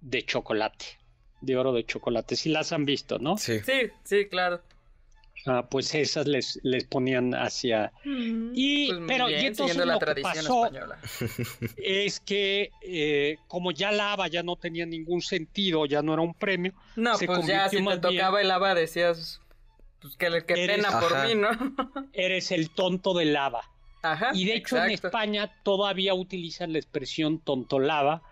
de 0.00 0.24
chocolate, 0.24 0.86
de 1.40 1.56
oro 1.56 1.72
de 1.72 1.84
chocolate. 1.84 2.36
Si 2.36 2.50
las 2.50 2.70
han 2.70 2.84
visto, 2.84 3.18
¿no? 3.18 3.36
Sí, 3.36 3.58
sí, 3.60 3.90
sí 4.04 4.28
claro. 4.28 4.62
Ah, 5.46 5.66
pues 5.68 5.94
esas 5.94 6.26
les, 6.26 6.58
les 6.62 6.84
ponían 6.84 7.34
hacia 7.34 7.92
y 8.04 8.88
pues 8.88 9.00
pero 9.06 9.30
y 9.30 9.34
entonces 9.34 9.76
lo 9.76 9.98
tradición 9.98 10.32
que 10.32 10.40
pasó 10.40 10.66
española. 10.66 10.98
es 11.76 12.20
que 12.20 12.70
eh, 12.82 13.36
como 13.46 13.70
ya 13.70 13.92
la 13.92 14.12
haba 14.12 14.28
ya 14.28 14.42
no 14.42 14.56
tenía 14.56 14.84
ningún 14.84 15.22
sentido 15.22 15.86
ya 15.86 16.02
no 16.02 16.12
era 16.12 16.22
un 16.22 16.34
premio 16.34 16.74
no 16.96 17.12
pues 17.18 17.46
ya 17.46 17.68
si 17.68 17.84
te 17.84 17.98
tocaba 17.98 18.40
el 18.40 18.50
haba 18.50 18.74
decías 18.74 19.40
pues 20.00 20.16
que, 20.16 20.44
que 20.46 20.54
pena 20.54 21.00
por 21.00 21.26
mí, 21.26 21.34
¿no? 21.34 21.50
eres 22.12 22.52
el 22.52 22.70
tonto 22.70 23.14
de 23.14 23.24
lava. 23.24 23.62
Ajá, 24.02 24.30
y 24.32 24.44
de 24.44 24.54
hecho 24.54 24.76
en 24.76 24.92
España 24.92 25.52
todavía 25.64 26.14
utilizan 26.14 26.72
la 26.72 26.78
expresión 26.78 27.40
tonto 27.40 27.80
lava 27.80 28.22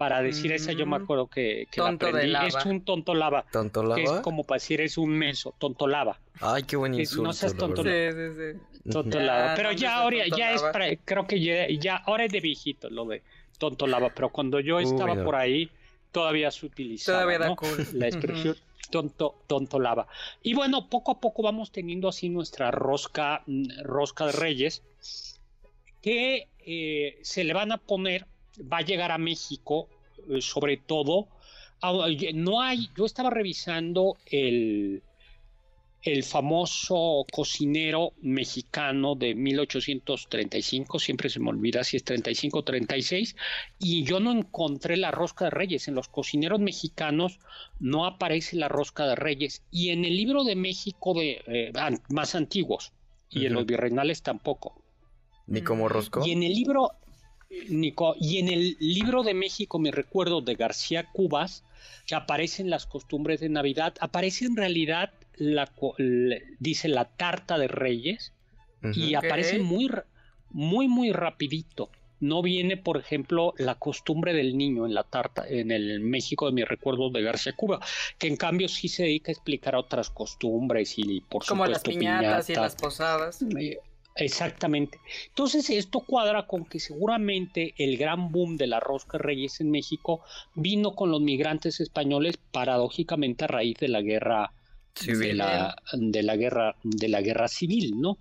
para 0.00 0.22
decir 0.22 0.50
esa 0.50 0.72
yo 0.72 0.86
me 0.86 0.98
mm, 0.98 1.02
acuerdo 1.02 1.26
que, 1.26 1.68
que 1.70 1.82
la 1.82 1.90
aprendí. 1.90 2.32
Es 2.46 2.64
un 2.64 2.80
tonto 2.86 3.12
lava. 3.12 3.44
¿Tonto 3.52 3.82
lava? 3.82 3.96
Que 3.96 4.04
es 4.04 4.10
como 4.22 4.44
para 4.44 4.56
decir 4.56 4.80
es 4.80 4.96
un 4.96 5.10
meso, 5.10 5.54
tonto 5.58 5.86
lava. 5.86 6.18
Ay, 6.40 6.62
qué 6.62 6.76
buen 6.76 6.94
insulto. 6.94 7.24
No 7.24 7.32
seas 7.34 7.54
tonto 7.54 7.82
Sí, 7.82 7.90
sí, 7.90 8.52
sí. 8.82 8.90
Tonto 8.90 9.20
lava. 9.20 9.52
Pero 9.56 9.72
ya 9.72 9.96
ahora 9.96 10.24
ya 10.34 10.52
es 10.52 10.62
para, 10.62 10.96
creo 10.96 11.26
que 11.26 11.38
ya, 11.38 11.68
ya, 11.68 11.96
ahora 11.96 12.24
es 12.24 12.32
de 12.32 12.40
viejito 12.40 12.88
lo 12.88 13.04
de 13.04 13.22
tonto 13.58 13.86
lava, 13.86 14.08
pero 14.08 14.30
cuando 14.30 14.58
yo 14.58 14.80
estaba 14.80 15.22
por 15.22 15.36
ahí 15.36 15.70
todavía 16.12 16.50
se 16.50 16.64
utilizaba 16.64 17.18
todavía 17.18 17.38
da 17.38 17.48
¿no? 17.48 17.56
cool. 17.56 17.86
la 17.92 18.08
expresión 18.08 18.56
tonto, 18.90 19.42
tonto 19.46 19.78
lava. 19.78 20.06
Y 20.42 20.54
bueno, 20.54 20.88
poco 20.88 21.12
a 21.12 21.20
poco 21.20 21.42
vamos 21.42 21.72
teniendo 21.72 22.08
así 22.08 22.30
nuestra 22.30 22.70
rosca, 22.70 23.42
mm, 23.46 23.82
rosca 23.82 24.24
de 24.24 24.32
reyes, 24.32 24.82
que 26.00 26.48
eh, 26.64 27.18
se 27.20 27.44
le 27.44 27.52
van 27.52 27.70
a 27.72 27.76
poner, 27.76 28.26
va 28.60 28.78
a 28.78 28.82
llegar 28.82 29.12
a 29.12 29.18
México, 29.18 29.88
eh, 30.28 30.40
sobre 30.40 30.76
todo, 30.76 31.28
no 32.34 32.60
hay, 32.60 32.90
yo 32.96 33.06
estaba 33.06 33.30
revisando 33.30 34.18
el, 34.26 35.02
el 36.02 36.24
famoso 36.24 37.26
cocinero 37.30 38.12
mexicano 38.22 39.14
de 39.14 39.34
1835, 39.34 40.98
siempre 40.98 41.28
se 41.28 41.40
me 41.40 41.50
olvida 41.50 41.84
si 41.84 41.96
es 41.96 42.04
35 42.04 42.58
o 42.58 42.64
36, 42.64 43.36
y 43.78 44.04
yo 44.04 44.20
no 44.20 44.32
encontré 44.32 44.96
la 44.96 45.10
rosca 45.10 45.46
de 45.46 45.50
reyes. 45.50 45.88
En 45.88 45.94
los 45.94 46.08
cocineros 46.08 46.60
mexicanos 46.60 47.38
no 47.78 48.06
aparece 48.06 48.56
la 48.56 48.68
rosca 48.68 49.06
de 49.06 49.14
reyes, 49.14 49.62
y 49.70 49.90
en 49.90 50.04
el 50.04 50.16
libro 50.16 50.44
de 50.44 50.56
México 50.56 51.12
de 51.14 51.42
eh, 51.46 51.72
más 52.08 52.34
antiguos, 52.34 52.92
y 53.28 53.46
en 53.46 53.52
los 53.52 53.66
virreinales 53.66 54.22
tampoco. 54.22 54.82
¿Ni 55.46 55.62
como 55.62 55.88
rosco? 55.88 56.26
Y 56.26 56.32
en 56.32 56.42
el 56.42 56.54
libro, 56.54 56.92
Nico, 57.68 58.14
y 58.20 58.38
en 58.38 58.48
el 58.48 58.76
libro 58.78 59.22
de 59.22 59.34
México, 59.34 59.78
me 59.78 59.90
recuerdo 59.90 60.40
de 60.40 60.54
García 60.54 61.08
Cubas, 61.12 61.64
que 62.06 62.14
aparecen 62.14 62.70
las 62.70 62.86
costumbres 62.86 63.40
de 63.40 63.48
Navidad, 63.48 63.94
aparece 64.00 64.44
en 64.44 64.56
realidad 64.56 65.12
la, 65.36 65.70
dice 66.58 66.88
la 66.88 67.06
tarta 67.06 67.58
de 67.58 67.68
reyes 67.68 68.32
y 68.94 69.14
aparece 69.14 69.58
muy, 69.58 69.90
muy, 70.50 70.88
muy 70.88 71.12
rapidito. 71.12 71.90
No 72.20 72.42
viene, 72.42 72.76
por 72.76 72.98
ejemplo, 72.98 73.54
la 73.56 73.76
costumbre 73.76 74.34
del 74.34 74.56
niño 74.58 74.84
en 74.84 74.92
la 74.92 75.04
tarta, 75.04 75.48
en 75.48 75.70
el 75.70 76.00
México 76.00 76.46
de 76.46 76.52
mis 76.52 76.68
recuerdos 76.68 77.12
de 77.14 77.22
García 77.22 77.54
Cuba, 77.54 77.80
que 78.18 78.26
en 78.26 78.36
cambio 78.36 78.68
sí 78.68 78.88
se 78.88 79.04
dedica 79.04 79.30
a 79.30 79.32
explicar 79.32 79.74
otras 79.74 80.10
costumbres 80.10 80.98
y 80.98 81.22
por 81.22 81.46
Como 81.46 81.64
supuesto 81.64 81.90
las 81.90 81.96
piñatas 81.96 82.50
y 82.50 82.54
las 82.54 82.76
posadas. 82.76 83.42
Eh, 83.58 83.78
exactamente. 84.24 84.98
Entonces 85.28 85.68
esto 85.70 86.00
cuadra 86.00 86.46
con 86.46 86.64
que 86.64 86.80
seguramente 86.80 87.74
el 87.78 87.96
gran 87.96 88.30
boom 88.30 88.56
de 88.56 88.66
la 88.66 88.80
rosca 88.80 89.18
reyes 89.18 89.60
en 89.60 89.70
México 89.70 90.22
vino 90.54 90.94
con 90.94 91.10
los 91.10 91.20
migrantes 91.20 91.80
españoles 91.80 92.38
paradójicamente 92.50 93.44
a 93.44 93.48
raíz 93.48 93.78
de 93.78 93.88
la 93.88 94.00
guerra 94.00 94.52
de 95.06 95.34
la, 95.34 95.76
de 95.92 96.22
la 96.22 96.36
guerra 96.36 96.76
de 96.82 97.08
la 97.08 97.20
guerra 97.20 97.48
civil, 97.48 98.00
¿no? 98.00 98.18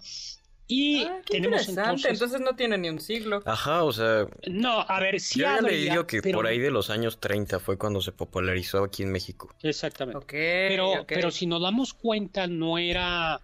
Y 0.71 1.03
ah, 1.03 1.19
tenemos 1.27 1.67
entonces... 1.67 2.11
entonces 2.11 2.39
no 2.41 2.55
tiene 2.55 2.77
ni 2.77 2.89
un 2.89 2.99
siglo. 2.99 3.41
Ajá, 3.45 3.83
o 3.83 3.91
sea, 3.91 4.27
no, 4.47 4.85
a 4.87 4.99
ver, 4.99 5.19
si 5.19 5.39
yo 5.39 5.49
había 5.49 5.61
leído 5.63 6.05
que 6.05 6.21
por 6.21 6.45
ahí 6.45 6.59
de 6.59 6.69
los 6.69 6.91
años 6.91 7.19
30 7.19 7.59
fue 7.59 7.79
cuando 7.79 8.01
se 8.01 8.11
popularizó 8.11 8.83
aquí 8.83 9.01
en 9.01 9.11
México. 9.11 9.49
Exactamente. 9.63 10.27
pero 10.27 11.05
pero 11.07 11.31
si 11.31 11.47
nos 11.47 11.63
damos 11.63 11.95
cuenta 11.95 12.45
no 12.45 12.77
era 12.77 13.41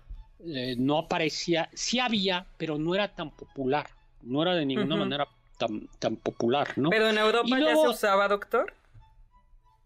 eh, 0.48 0.75
no 0.78 1.00
aparecía, 1.00 1.70
sí 1.74 2.00
había, 2.00 2.46
pero 2.58 2.78
no 2.78 2.94
era 2.94 3.14
tan 3.16 3.32
popular, 3.32 3.88
no 4.22 4.42
era 4.42 4.54
de 4.54 4.66
ninguna 4.66 4.96
manera 4.96 5.28
tan, 5.58 5.88
tan 6.00 6.16
popular, 6.18 6.74
¿no? 6.75 6.90
Pero 6.90 7.10
en 7.10 7.18
Europa 7.18 7.60
ya 7.60 7.75
se 7.75 7.88
usaba, 7.88 8.28
doctor. 8.28 8.74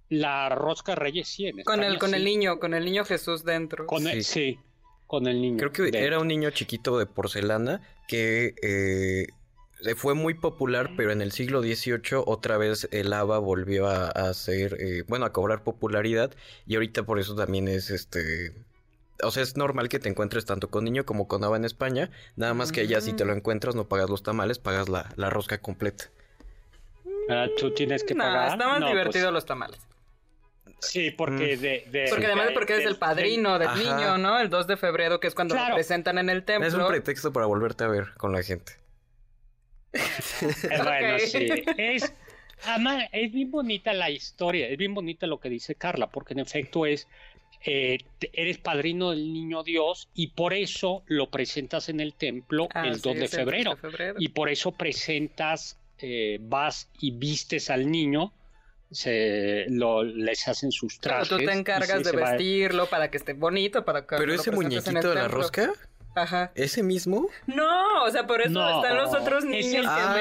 La 0.10 0.50
rosca 0.50 0.96
reyes 0.96 1.28
sí, 1.28 1.48
en 1.48 1.64
con 1.64 1.84
el 1.84 2.00
con 2.00 2.16
el 2.16 2.26
niño, 2.26 2.60
con 2.60 2.74
el 2.74 2.84
niño 2.84 3.06
Jesús 3.06 3.44
dentro. 3.44 3.86
Con 3.86 4.04
sí. 4.24 4.58
con 5.06 5.28
el 5.28 5.40
niño. 5.40 5.58
Creo 5.58 5.72
que 5.72 5.98
era 5.98 6.20
un 6.20 6.28
niño 6.28 6.50
chiquito 6.50 6.98
de 6.98 7.06
porcelana 7.06 7.82
que 8.08 8.56
eh, 8.64 9.28
fue 9.96 10.16
muy 10.16 10.34
popular, 10.34 10.92
pero 10.98 11.12
en 11.12 11.22
el 11.22 11.32
siglo 11.32 11.62
XVIII 11.62 12.24
otra 12.26 12.58
vez 12.58 12.88
el 12.92 13.14
haba 13.14 13.38
volvió 13.38 13.88
a, 13.88 14.08
hacer, 14.08 14.78
eh, 14.80 15.04
bueno, 15.08 15.26
a 15.26 15.32
cobrar 15.32 15.64
popularidad 15.64 16.34
y 16.66 16.74
ahorita 16.74 17.04
por 17.04 17.20
eso 17.20 17.36
también 17.36 17.68
es 17.68 17.92
este 17.92 18.54
o 19.24 19.32
sea, 19.32 19.44
es 19.44 19.58
normal 19.58 19.90
que 19.90 20.00
te 20.00 20.10
encuentres 20.10 20.46
tanto 20.46 20.70
con 20.70 20.84
niño 20.84 21.06
como 21.06 21.28
con 21.28 21.44
haba 21.44 21.58
en 21.58 21.66
España. 21.66 22.10
Nada 22.36 22.54
más 22.54 22.72
que 22.72 22.82
allá 22.82 23.02
si 23.02 23.14
te 23.14 23.26
lo 23.26 23.34
mm. 23.34 23.38
encuentras 23.38 23.76
no 23.76 23.88
pagas 23.88 24.10
los 24.10 24.24
tamales, 24.24 24.60
pagas 24.60 24.90
la, 24.90 25.12
la 25.16 25.30
rosca 25.30 25.60
completa. 25.60 26.06
Ah, 27.30 27.48
tú 27.58 27.72
tienes 27.74 28.04
que 28.04 28.16
pagar. 28.16 28.54
Está 28.54 28.68
más 28.68 28.90
divertido 28.90 29.26
pues 29.26 29.34
los 29.34 29.46
tamales. 29.46 29.80
Sí, 30.80 31.12
porque 31.12 31.58
mm. 31.58 31.92
de, 31.92 32.08
Porque 32.10 32.26
además 32.26 32.50
porque 32.54 32.74
eres 32.74 32.86
el 32.86 32.96
padrino 32.96 33.60
del 33.60 33.74
niño, 33.76 34.18
¿no? 34.18 34.40
El 34.40 34.50
2 34.50 34.68
de 34.68 34.78
febrero, 34.78 35.20
que 35.20 35.28
es 35.28 35.36
cuando 35.36 35.56
lo 35.56 35.74
presentan 35.74 36.18
en 36.18 36.30
el 36.30 36.44
templo. 36.44 36.68
Es 36.68 36.74
un 36.74 36.88
pretexto 36.88 37.34
para 37.34 37.46
volverte 37.46 37.84
a 37.84 37.88
ver 37.88 38.14
con 38.18 38.32
la 38.32 38.44
gente. 38.44 38.74
bueno, 39.92 41.20
sí. 41.20 41.50
Es, 41.78 42.14
además, 42.66 43.06
es 43.12 43.32
bien 43.32 43.52
bonita 43.52 43.94
la 43.94 44.10
historia, 44.10 44.68
es 44.68 44.78
bien 44.78 44.94
bonita 44.94 45.28
lo 45.28 45.40
que 45.40 45.50
dice 45.50 45.76
Carla, 45.76 46.08
porque 46.08 46.34
en 46.34 46.40
efecto 46.40 46.86
es, 46.86 47.08
eh, 47.66 47.98
eres 48.34 48.58
padrino 48.58 49.12
del 49.12 49.34
niño 49.34 49.64
Dios 49.64 50.10
y 50.14 50.28
por 50.28 50.54
eso 50.54 51.04
lo 51.08 51.30
presentas 51.30 51.90
en 51.90 52.00
el 52.00 52.14
templo 52.14 52.70
ah, 52.74 52.88
el, 52.88 53.02
2 53.02 53.16
de 53.16 53.28
febrero, 53.28 53.78
Y 54.18 54.30
por 54.30 54.50
eso 54.50 54.72
presentas, 54.72 55.78
eh, 55.98 56.38
vas 56.42 56.90
y 57.00 57.12
vistes 57.12 57.70
al 57.70 57.92
niño 57.92 58.34
se 58.92 59.66
lo, 59.70 60.04
les 60.04 60.48
hacen 60.48 60.72
sus 60.72 61.00
trajes. 61.00 61.30
Pero 61.30 61.42
tú 61.42 61.46
te 61.46 61.54
encargas 61.58 62.04
de 62.04 62.12
vestirlo 62.12 62.88
para 62.88 63.12
que 63.12 63.18
esté 63.18 63.34
bonito, 63.34 63.86
para 63.86 64.06
que 64.06 64.16
Pero 64.18 64.34
ese 64.34 64.52
muñequito 64.52 65.10
de 65.10 65.16
la 65.16 65.28
rosca. 65.28 65.74
Ajá. 66.16 66.52
¿Ese 66.56 66.82
mismo? 66.82 67.30
No, 67.46 68.04
o 68.04 68.10
sea, 68.10 68.26
por 68.26 68.42
eso 68.42 68.50
están 68.50 68.98
los 68.98 69.14
otros 69.14 69.46
niños 69.46 69.86
ah, 69.88 70.18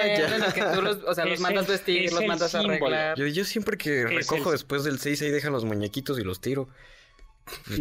que, 0.54 0.62
tú 0.74 0.82
los, 0.82 0.98
o 1.02 1.14
sea, 1.14 1.24
los 1.24 1.40
mandas 1.40 1.66
vestir, 1.66 2.12
los 2.12 2.24
mandas 2.26 2.54
arreglar. 2.54 3.16
Yo, 3.16 3.26
yo 3.26 3.44
siempre 3.44 3.78
que 3.78 4.04
recojo 4.04 4.52
después 4.52 4.84
del 4.84 4.98
6 4.98 5.22
ahí 5.22 5.30
dejan 5.30 5.52
los 5.52 5.64
muñequitos 5.64 6.18
y 6.18 6.24
los 6.24 6.40
tiro. 6.40 6.68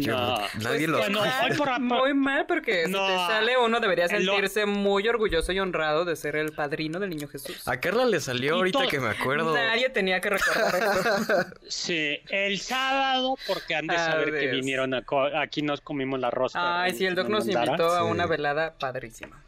No, 0.06 0.38
nadie 0.60 0.86
lo 0.86 1.08
no, 1.08 1.78
Muy 1.80 2.14
mal, 2.14 2.46
porque 2.46 2.86
si 2.86 2.92
te 2.92 2.98
sale 2.98 3.56
uno 3.58 3.80
debería 3.80 4.08
sentirse 4.08 4.66
muy 4.66 5.08
orgulloso 5.08 5.52
y 5.52 5.60
honrado 5.60 6.04
de 6.04 6.16
ser 6.16 6.36
el 6.36 6.52
padrino 6.52 6.98
del 7.00 7.10
niño 7.10 7.28
Jesús. 7.28 7.66
A 7.66 7.78
Carla 7.80 8.04
le 8.04 8.20
salió 8.20 8.56
ahorita 8.56 8.86
que 8.86 9.00
me 9.00 9.08
acuerdo. 9.08 9.54
Nadie 9.54 9.88
tenía 9.90 10.20
que 10.20 10.30
recordar 10.30 10.74
eso. 10.76 11.28
Sí, 11.68 12.18
el 12.28 12.58
sábado, 12.58 13.36
porque 13.46 13.74
han 13.74 13.86
de 13.86 13.96
saber 13.96 14.30
que 14.38 14.48
vinieron 14.48 14.94
aquí 15.36 15.62
nos 15.62 15.80
comimos 15.80 16.18
la 16.20 16.30
rosca. 16.30 16.82
Ay, 16.82 16.94
sí, 16.94 17.06
el 17.06 17.14
doc 17.14 17.28
nos 17.28 17.46
invitó 17.46 17.90
a 17.90 18.04
una 18.04 18.26
velada 18.26 18.78
padrísima. 18.78 19.42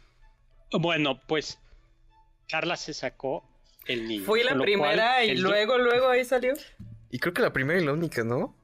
Bueno, 0.71 1.19
pues 1.27 1.59
Carla 2.49 2.77
se 2.77 2.93
sacó 2.93 3.43
el 3.85 4.07
niño. 4.07 4.25
Fui 4.25 4.43
la 4.43 4.55
primera 4.55 5.23
y 5.23 5.35
luego, 5.37 5.77
luego 5.77 6.09
ahí 6.09 6.23
salió. 6.23 6.53
Y 7.09 7.19
creo 7.19 7.33
que 7.33 7.41
la 7.41 7.51
primera 7.51 7.79
y 7.79 7.85
la 7.85 7.93
única, 7.93 8.23
¿no? 8.23 8.55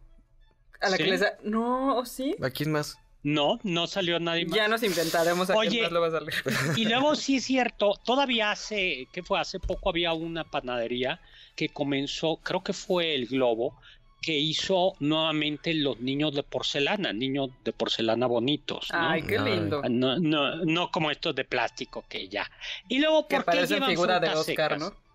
A 0.81 0.89
la 0.89 0.97
que 0.97 1.05
les 1.05 1.21
da... 1.21 1.37
No, 1.43 1.97
¿o 1.97 2.05
sí? 2.05 2.35
¿A 2.41 2.49
quién 2.49 2.71
más? 2.71 2.97
No, 3.23 3.59
no 3.63 3.87
salió 3.87 4.19
nadie 4.19 4.45
más. 4.45 4.55
Ya 4.55 4.67
nos 4.67 4.83
inventaremos 4.83 5.49
a 5.49 5.55
quién 5.55 5.83
más 5.83 5.91
lo 5.91 6.01
va 6.01 6.07
a 6.07 6.11
salir. 6.11 6.33
Y 6.77 6.85
luego 6.89 7.15
sí 7.15 7.37
es 7.37 7.45
cierto, 7.45 7.99
todavía 8.05 8.51
hace, 8.51 9.07
¿qué 9.11 9.23
fue? 9.23 9.39
Hace 9.39 9.59
poco 9.59 9.89
había 9.89 10.13
una 10.13 10.43
panadería 10.43 11.19
que 11.55 11.69
comenzó, 11.69 12.37
creo 12.37 12.63
que 12.63 12.73
fue 12.73 13.15
el 13.15 13.27
Globo, 13.27 13.77
que 14.21 14.37
hizo 14.37 14.93
nuevamente 14.99 15.73
los 15.73 15.99
niños 15.99 16.33
de 16.33 16.43
porcelana, 16.43 17.13
niños 17.13 17.49
de 17.63 17.73
porcelana 17.73 18.27
bonitos. 18.27 18.87
Ay, 18.91 19.23
qué 19.23 19.39
lindo. 19.39 19.81
No, 19.89 20.19
no, 20.19 20.55
no 20.63 20.91
como 20.91 21.11
estos 21.11 21.35
de 21.35 21.45
plástico 21.45 22.05
que 22.07 22.27
ya. 22.27 22.49
Y 22.87 22.99
luego, 22.99 23.27
¿por 23.27 23.45
qué 23.45 23.65
llevan 23.65 23.89
figura 23.89 24.19
frutas 24.19 24.45
de 24.45 24.51
Oscar, 24.53 24.71
secas? 24.73 24.79
¿no? 24.79 25.07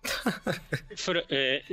Eh, 1.29 1.63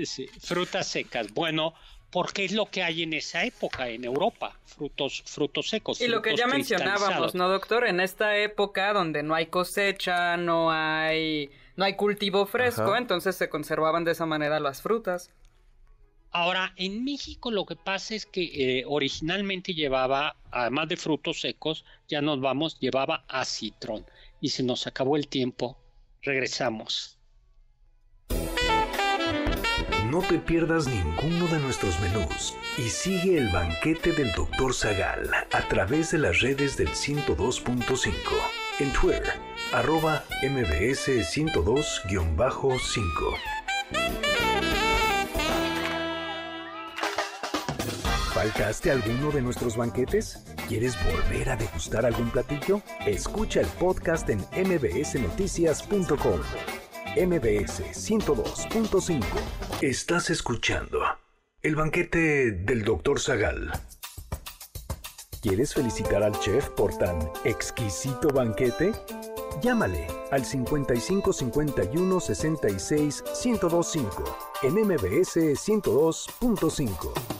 frutas 0.40 0.86
secas. 0.86 1.32
Bueno, 1.32 1.74
porque 2.10 2.44
es 2.44 2.52
lo 2.52 2.66
que 2.66 2.82
hay 2.82 3.02
en 3.02 3.12
esa 3.12 3.44
época 3.44 3.88
en 3.88 4.04
Europa, 4.04 4.58
frutos, 4.64 5.22
frutos 5.26 5.68
secos. 5.68 6.00
Y 6.00 6.08
lo 6.08 6.22
que 6.22 6.36
ya 6.36 6.46
mencionábamos, 6.46 7.34
¿no, 7.34 7.48
doctor? 7.48 7.86
En 7.86 8.00
esta 8.00 8.36
época 8.36 8.92
donde 8.92 9.22
no 9.22 9.34
hay 9.34 9.46
cosecha, 9.46 10.36
no 10.36 10.70
hay, 10.72 11.50
no 11.76 11.84
hay 11.84 11.94
cultivo 11.94 12.46
fresco, 12.46 12.96
entonces 12.96 13.36
se 13.36 13.48
conservaban 13.48 14.04
de 14.04 14.12
esa 14.12 14.26
manera 14.26 14.58
las 14.58 14.82
frutas. 14.82 15.30
Ahora, 16.32 16.72
en 16.76 17.04
México 17.04 17.50
lo 17.50 17.66
que 17.66 17.76
pasa 17.76 18.14
es 18.14 18.24
que 18.24 18.42
eh, 18.42 18.84
originalmente 18.86 19.74
llevaba, 19.74 20.36
además 20.52 20.88
de 20.88 20.96
frutos 20.96 21.40
secos, 21.40 21.84
ya 22.08 22.20
nos 22.20 22.40
vamos, 22.40 22.78
llevaba 22.78 23.24
a 23.28 23.44
citrón. 23.44 24.06
Y 24.40 24.50
se 24.50 24.62
nos 24.62 24.86
acabó 24.86 25.16
el 25.16 25.28
tiempo. 25.28 25.76
Regresamos. 26.22 27.19
No 30.10 30.20
te 30.22 30.38
pierdas 30.40 30.88
ninguno 30.88 31.46
de 31.46 31.60
nuestros 31.60 32.00
menús 32.00 32.56
y 32.76 32.88
sigue 32.88 33.38
el 33.38 33.48
banquete 33.50 34.10
del 34.10 34.32
Dr. 34.32 34.74
Zagal 34.74 35.30
a 35.52 35.68
través 35.68 36.10
de 36.10 36.18
las 36.18 36.40
redes 36.40 36.76
del 36.76 36.88
102.5. 36.88 38.12
En 38.80 38.92
Twitter, 38.92 39.34
arroba 39.72 40.24
mbs 40.42 41.06
102-5. 41.06 43.02
¿Faltaste 48.34 48.90
alguno 48.90 49.30
de 49.30 49.42
nuestros 49.42 49.76
banquetes? 49.76 50.44
¿Quieres 50.66 50.96
volver 51.04 51.50
a 51.50 51.56
degustar 51.56 52.04
algún 52.04 52.30
platillo? 52.30 52.82
Escucha 53.06 53.60
el 53.60 53.68
podcast 53.68 54.28
en 54.28 54.40
mbsnoticias.com. 54.40 56.40
MBS 57.16 57.82
102.5. 57.92 59.24
Estás 59.82 60.30
escuchando 60.30 61.00
el 61.60 61.74
banquete 61.74 62.52
del 62.52 62.84
Dr. 62.84 63.18
Zagal. 63.18 63.72
¿Quieres 65.42 65.74
felicitar 65.74 66.22
al 66.22 66.38
chef 66.38 66.68
por 66.68 66.96
tan 66.98 67.18
exquisito 67.44 68.28
banquete? 68.28 68.92
Llámale 69.60 70.06
al 70.30 70.44
55 70.44 71.32
51 71.32 72.20
66 72.20 73.24
1025 73.44 74.38
en 74.62 74.74
MBS 74.74 75.36
102.5. 75.36 77.39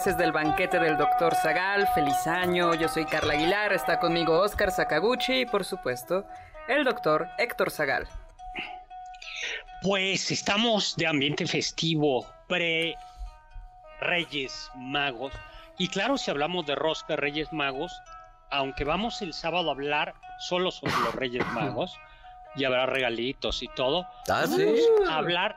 entremeses 0.00 0.16
del 0.16 0.32
banquete 0.32 0.78
del 0.78 0.96
doctor 0.96 1.34
Zagal. 1.34 1.86
Feliz 1.94 2.26
año, 2.26 2.74
yo 2.74 2.88
soy 2.88 3.04
Carla 3.04 3.34
Aguilar, 3.34 3.72
está 3.74 4.00
conmigo 4.00 4.40
Oscar 4.40 4.70
Sakaguchi 4.70 5.40
y 5.40 5.46
por 5.46 5.62
supuesto 5.62 6.24
el 6.68 6.84
doctor 6.84 7.28
Héctor 7.36 7.70
Zagal. 7.70 8.08
Pues 9.82 10.30
estamos 10.30 10.96
de 10.96 11.06
ambiente 11.06 11.46
festivo, 11.46 12.26
pre 12.48 12.96
Reyes 14.00 14.70
Magos. 14.74 15.34
Y 15.76 15.88
claro, 15.88 16.16
si 16.16 16.30
hablamos 16.30 16.64
de 16.64 16.76
rosca 16.76 17.16
Reyes 17.16 17.52
Magos, 17.52 17.92
aunque 18.50 18.84
vamos 18.84 19.20
el 19.20 19.34
sábado 19.34 19.68
a 19.68 19.72
hablar 19.72 20.14
solo 20.38 20.70
sobre 20.70 20.96
los 21.04 21.14
Reyes 21.14 21.46
Magos, 21.52 21.94
y 22.56 22.64
habrá 22.64 22.86
regalitos 22.86 23.62
y 23.62 23.68
todo, 23.68 24.06
¿Ah, 24.30 24.46
a 25.08 25.14
hablar 25.16 25.56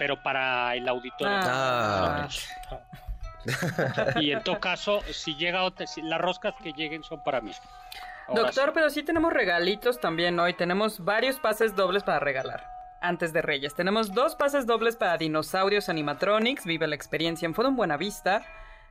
pero 0.00 0.16
para 0.22 0.74
el 0.76 0.88
auditorio. 0.88 1.40
Ah. 1.42 2.26
Y 4.20 4.32
en 4.32 4.42
todo 4.42 4.60
caso, 4.60 5.00
si 5.12 5.34
llega 5.36 5.62
las 6.02 6.20
roscas 6.20 6.54
que 6.62 6.72
lleguen 6.72 7.02
son 7.02 7.22
para 7.22 7.40
mí. 7.40 7.52
Doctor, 8.34 8.72
pero 8.72 8.90
sí 8.90 9.02
tenemos 9.02 9.32
regalitos 9.32 10.00
también 10.00 10.38
hoy. 10.38 10.54
Tenemos 10.54 11.04
varios 11.04 11.40
pases 11.40 11.74
dobles 11.74 12.04
para 12.04 12.20
regalar. 12.20 12.64
Antes 13.00 13.32
de 13.32 13.42
Reyes. 13.42 13.74
Tenemos 13.74 14.12
dos 14.12 14.36
pases 14.36 14.66
dobles 14.66 14.94
para 14.94 15.16
Dinosaurios 15.16 15.88
Animatronics. 15.88 16.64
Vive 16.64 16.86
la 16.86 16.94
experiencia 16.94 17.46
en 17.46 17.54
Forum 17.54 17.74
Buenavista. 17.74 18.42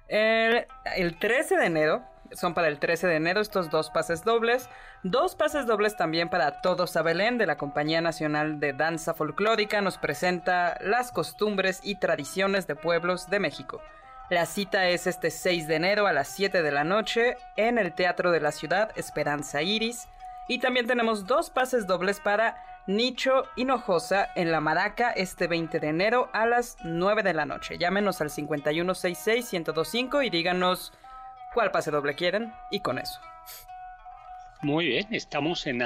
El, 0.08 0.66
el 0.96 1.18
13 1.18 1.58
de 1.58 1.66
enero. 1.66 2.04
Son 2.32 2.54
para 2.54 2.68
el 2.68 2.80
13 2.80 3.08
de 3.08 3.16
enero 3.16 3.40
estos 3.40 3.70
dos 3.70 3.92
pases 3.92 4.24
dobles. 4.24 4.70
Dos 5.04 5.36
pases 5.36 5.68
dobles 5.68 5.96
también 5.96 6.30
para 6.30 6.62
Todos 6.62 6.98
a 6.98 7.02
Belén 7.02 7.38
de 7.38 7.46
la 7.46 7.58
Compañía 7.58 8.02
Nacional 8.02 8.60
de 8.60 8.74
Danza 8.74 9.14
Folclórica. 9.14 9.80
Nos 9.82 9.98
presenta 9.98 10.78
las 10.82 11.12
costumbres 11.12 11.80
y 11.84 11.96
tradiciones 11.96 12.68
de 12.68 12.76
pueblos 12.76 13.30
de 13.30 13.40
México. 13.40 13.82
La 14.30 14.46
cita 14.46 14.88
es 14.90 15.08
este 15.08 15.32
6 15.32 15.68
de 15.68 15.76
enero 15.76 16.06
a 16.06 16.14
las 16.14 16.28
7 16.28 16.62
de 16.62 16.72
la 16.72 16.84
noche 16.84 17.36
en 17.56 17.80
el 17.80 17.94
Teatro 17.94 18.30
de 18.30 18.40
la 18.40 18.52
Ciudad 18.52 18.92
Esperanza 18.96 19.64
Iris. 19.64 20.08
Y 20.48 20.60
también 20.60 20.86
tenemos 20.86 21.26
dos 21.26 21.50
pases 21.50 21.88
dobles 21.88 22.20
para 22.20 22.64
Nicho 22.86 23.46
Hinojosa 23.56 24.30
en 24.36 24.52
La 24.52 24.60
Maraca 24.62 25.10
este 25.10 25.48
20 25.48 25.80
de 25.80 25.88
enero 25.88 26.30
a 26.32 26.46
las 26.46 26.78
9 26.84 27.24
de 27.24 27.34
la 27.34 27.46
noche. 27.46 27.80
Llámenos 27.80 28.22
al 28.22 28.30
5166-1025 28.30 30.24
y 30.24 30.30
díganos 30.30 30.94
cuál 31.56 31.72
pase 31.72 31.90
doble 31.90 32.14
quieren 32.14 32.54
y 32.70 32.82
con 32.82 33.00
eso. 33.00 33.20
Muy 34.62 34.86
bien, 34.88 35.08
estamos 35.10 35.66
en, 35.66 35.82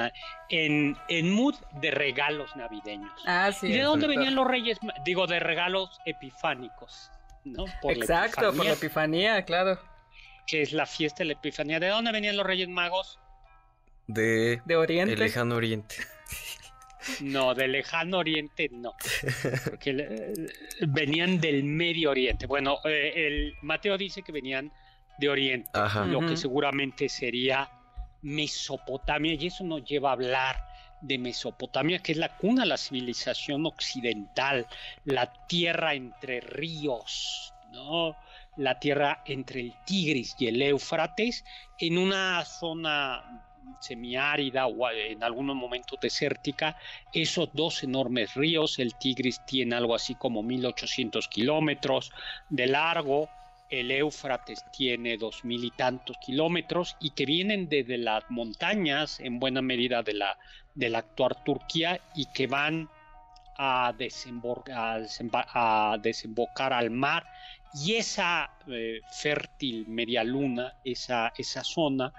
en, 0.50 0.98
en 1.08 1.30
mood 1.30 1.54
de 1.80 1.92
regalos 1.92 2.54
navideños. 2.56 3.12
Ah, 3.26 3.52
sí. 3.52 3.68
¿Y 3.68 3.72
de 3.72 3.84
dónde 3.84 4.06
venían 4.06 4.34
los 4.34 4.46
reyes? 4.46 4.78
Digo, 5.02 5.26
de 5.26 5.40
regalos 5.40 5.98
epifánicos. 6.04 7.10
Exacto, 7.88 8.52
por 8.52 8.64
la 8.64 8.72
Epifanía, 8.72 9.44
claro. 9.44 9.78
Que 10.46 10.62
es 10.62 10.72
la 10.72 10.86
fiesta 10.86 11.18
de 11.18 11.26
la 11.26 11.32
Epifanía. 11.34 11.80
¿De 11.80 11.88
dónde 11.88 12.12
venían 12.12 12.36
los 12.36 12.46
Reyes 12.46 12.68
Magos? 12.68 13.18
De, 14.06 14.60
de 14.64 14.76
Oriente. 14.76 15.14
El 15.14 15.20
lejano 15.20 15.56
Oriente. 15.56 15.96
No, 17.20 17.54
del 17.54 17.72
lejano 17.72 18.18
Oriente 18.18 18.70
no. 18.72 18.94
Porque 19.64 19.90
eh, 19.90 20.34
venían 20.88 21.40
del 21.40 21.64
Medio 21.64 22.10
Oriente. 22.10 22.46
Bueno, 22.46 22.78
eh, 22.84 23.12
el 23.14 23.54
Mateo 23.62 23.98
dice 23.98 24.22
que 24.22 24.32
venían 24.32 24.72
de 25.18 25.28
Oriente, 25.28 25.70
lo 26.06 26.20
que 26.26 26.36
seguramente 26.36 27.08
sería 27.08 27.70
Mesopotamia, 28.22 29.34
y 29.34 29.46
eso 29.46 29.62
nos 29.64 29.84
lleva 29.84 30.10
a 30.10 30.12
hablar 30.14 30.56
de 31.06 31.18
Mesopotamia, 31.18 31.98
que 31.98 32.12
es 32.12 32.18
la 32.18 32.36
cuna 32.36 32.62
de 32.62 32.68
la 32.68 32.76
civilización 32.76 33.66
occidental, 33.66 34.66
la 35.04 35.32
tierra 35.46 35.94
entre 35.94 36.40
ríos, 36.40 37.54
¿no? 37.72 38.16
la 38.56 38.78
tierra 38.78 39.22
entre 39.26 39.60
el 39.60 39.74
Tigris 39.84 40.36
y 40.38 40.46
el 40.46 40.62
Éufrates, 40.62 41.44
en 41.78 41.98
una 41.98 42.44
zona 42.44 43.42
semiárida 43.80 44.66
o 44.66 44.90
en 44.90 45.22
algunos 45.22 45.56
momentos 45.56 45.98
desértica, 46.00 46.76
esos 47.12 47.50
dos 47.52 47.82
enormes 47.82 48.34
ríos, 48.34 48.78
el 48.78 48.94
Tigris 48.94 49.44
tiene 49.46 49.74
algo 49.74 49.94
así 49.94 50.14
como 50.14 50.42
1800 50.42 51.28
kilómetros 51.28 52.12
de 52.48 52.66
largo, 52.66 53.28
el 53.80 53.90
Éufrates 53.90 54.64
tiene 54.72 55.16
dos 55.16 55.44
mil 55.44 55.64
y 55.64 55.70
tantos 55.70 56.16
kilómetros 56.18 56.96
y 57.00 57.10
que 57.10 57.26
vienen 57.26 57.68
desde 57.68 57.98
las 57.98 58.24
montañas, 58.30 59.20
en 59.20 59.38
buena 59.38 59.62
medida 59.62 60.02
de 60.02 60.14
la, 60.14 60.38
de 60.74 60.90
la 60.90 60.98
actual 60.98 61.36
Turquía, 61.44 62.00
y 62.14 62.26
que 62.26 62.46
van 62.46 62.88
a, 63.56 63.88
a, 63.88 63.92
desembocar 65.98 66.72
al 66.72 66.90
mar. 66.90 67.26
Y 67.74 67.94
esa 67.94 68.50
eh, 68.68 69.00
fértil 69.10 69.86
media 69.88 70.22
luna, 70.22 70.74
esa, 70.84 71.32
esa 71.36 71.64
zona, 71.64 72.12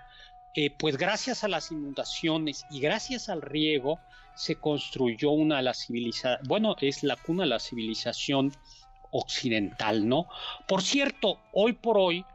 eh, 0.54 0.70
pues 0.70 0.98
gracias 0.98 1.44
a 1.44 1.48
las 1.48 1.72
inundaciones 1.72 2.66
y 2.70 2.80
gracias 2.80 3.30
al 3.30 3.42
riego 3.42 4.00
se 4.36 4.56
construyó 4.56 5.32
una 5.32 5.58
de 5.58 5.64
las 5.64 5.86
civilizaciones, 5.86 6.48
bueno, 6.48 6.76
es 6.80 7.04
la 7.04 7.16
cuna 7.16 7.44
de 7.44 7.50
la 7.50 7.60
civilización 7.60 8.52
occidental, 9.18 10.08
¿no? 10.08 10.28
Por 10.68 10.82
cierto, 10.82 11.40
hoy 11.54 11.74
por 11.74 11.98
hoy, 11.98 12.26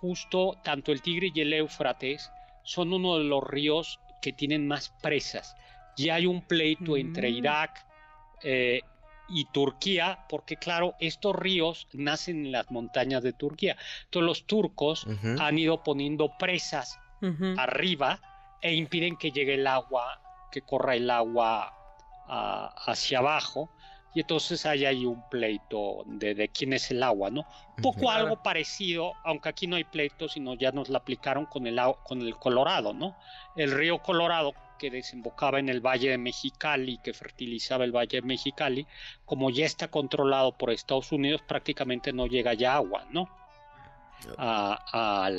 justo 0.00 0.58
tanto 0.62 0.92
el 0.92 1.02
Tigre 1.02 1.30
y 1.34 1.40
el 1.40 1.52
Éufrates 1.52 2.30
son 2.62 2.92
uno 2.92 3.18
de 3.18 3.24
los 3.24 3.42
ríos 3.42 3.98
que 4.20 4.32
tienen 4.32 4.68
más 4.68 4.90
presas. 5.02 5.56
Ya 5.96 6.16
hay 6.16 6.26
un 6.26 6.42
pleito 6.42 6.96
entre 6.96 7.30
mm. 7.30 7.34
Irak 7.34 7.86
eh, 8.42 8.82
y 9.28 9.46
Turquía, 9.46 10.26
porque 10.28 10.56
claro, 10.56 10.94
estos 11.00 11.34
ríos 11.34 11.88
nacen 11.92 12.46
en 12.46 12.52
las 12.52 12.70
montañas 12.70 13.22
de 13.22 13.32
Turquía. 13.32 13.76
Entonces 14.04 14.26
los 14.26 14.46
turcos 14.46 15.06
han 15.38 15.58
ido 15.58 15.82
poniendo 15.82 16.30
presas 16.38 16.98
arriba 17.56 18.20
e 18.60 18.74
impiden 18.74 19.16
que 19.16 19.30
llegue 19.30 19.54
el 19.54 19.66
agua, 19.66 20.20
que 20.52 20.62
corra 20.62 20.94
el 20.94 21.10
agua 21.10 21.74
ah, 22.26 22.74
hacia 22.86 23.18
abajo. 23.18 23.70
Y 24.14 24.20
entonces 24.20 24.64
hay 24.64 24.84
ahí 24.84 25.04
un 25.04 25.22
pleito 25.28 26.02
de, 26.06 26.48
quién 26.48 26.72
es 26.72 26.90
el 26.90 27.02
agua, 27.02 27.30
¿no? 27.30 27.46
Un 27.76 27.82
poco 27.82 28.10
algo 28.10 28.42
parecido, 28.42 29.12
aunque 29.22 29.50
aquí 29.50 29.66
no 29.66 29.76
hay 29.76 29.84
pleito, 29.84 30.28
sino 30.28 30.54
ya 30.54 30.72
nos 30.72 30.88
la 30.88 30.98
aplicaron 30.98 31.46
con 31.46 31.66
el, 31.66 31.78
con 32.04 32.22
el 32.22 32.36
Colorado, 32.36 32.94
¿no? 32.94 33.16
El 33.54 33.70
río 33.70 33.98
Colorado 33.98 34.54
que 34.78 34.90
desembocaba 34.90 35.58
en 35.58 35.68
el 35.68 35.80
Valle 35.80 36.10
de 36.10 36.18
Mexicali, 36.18 36.98
que 36.98 37.12
fertilizaba 37.12 37.84
el 37.84 37.92
Valle 37.92 38.20
de 38.20 38.26
Mexicali, 38.26 38.86
como 39.26 39.50
ya 39.50 39.66
está 39.66 39.88
controlado 39.88 40.56
por 40.56 40.70
Estados 40.70 41.12
Unidos, 41.12 41.42
prácticamente 41.46 42.12
no 42.12 42.26
llega 42.26 42.54
ya 42.54 42.76
agua, 42.76 43.04
¿no? 43.10 43.28
A, 44.38 45.30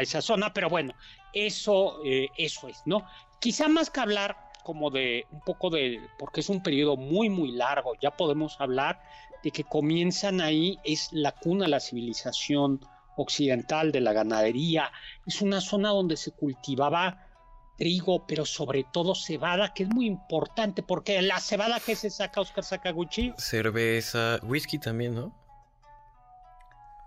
esa 0.00 0.20
zona, 0.20 0.52
pero 0.52 0.68
bueno, 0.68 0.94
eso, 1.32 2.02
eh, 2.04 2.28
eso 2.36 2.68
es, 2.68 2.82
¿no? 2.86 3.06
Quizá 3.40 3.68
más 3.68 3.90
que 3.90 4.00
hablar 4.00 4.43
como 4.64 4.90
de 4.90 5.26
un 5.30 5.40
poco 5.40 5.70
de, 5.70 6.00
porque 6.18 6.40
es 6.40 6.48
un 6.48 6.62
periodo 6.62 6.96
muy, 6.96 7.28
muy 7.28 7.52
largo, 7.52 7.92
ya 8.00 8.10
podemos 8.10 8.60
hablar 8.60 9.00
de 9.44 9.52
que 9.52 9.62
comienzan 9.62 10.40
ahí, 10.40 10.78
es 10.82 11.12
la 11.12 11.32
cuna 11.32 11.66
de 11.66 11.70
la 11.70 11.80
civilización 11.80 12.80
occidental, 13.16 13.92
de 13.92 14.00
la 14.00 14.12
ganadería, 14.12 14.90
es 15.26 15.40
una 15.42 15.60
zona 15.60 15.90
donde 15.90 16.16
se 16.16 16.32
cultivaba 16.32 17.28
trigo, 17.76 18.26
pero 18.26 18.44
sobre 18.44 18.84
todo 18.92 19.14
cebada, 19.14 19.74
que 19.74 19.84
es 19.84 19.88
muy 19.88 20.06
importante, 20.06 20.82
porque 20.82 21.20
la 21.22 21.38
cebada 21.38 21.78
que 21.78 21.94
se 21.94 22.10
saca 22.10 22.40
Oscar 22.40 22.64
Sakaguchi. 22.64 23.34
Cerveza, 23.36 24.40
whisky 24.42 24.78
también, 24.78 25.14
¿no? 25.14 25.34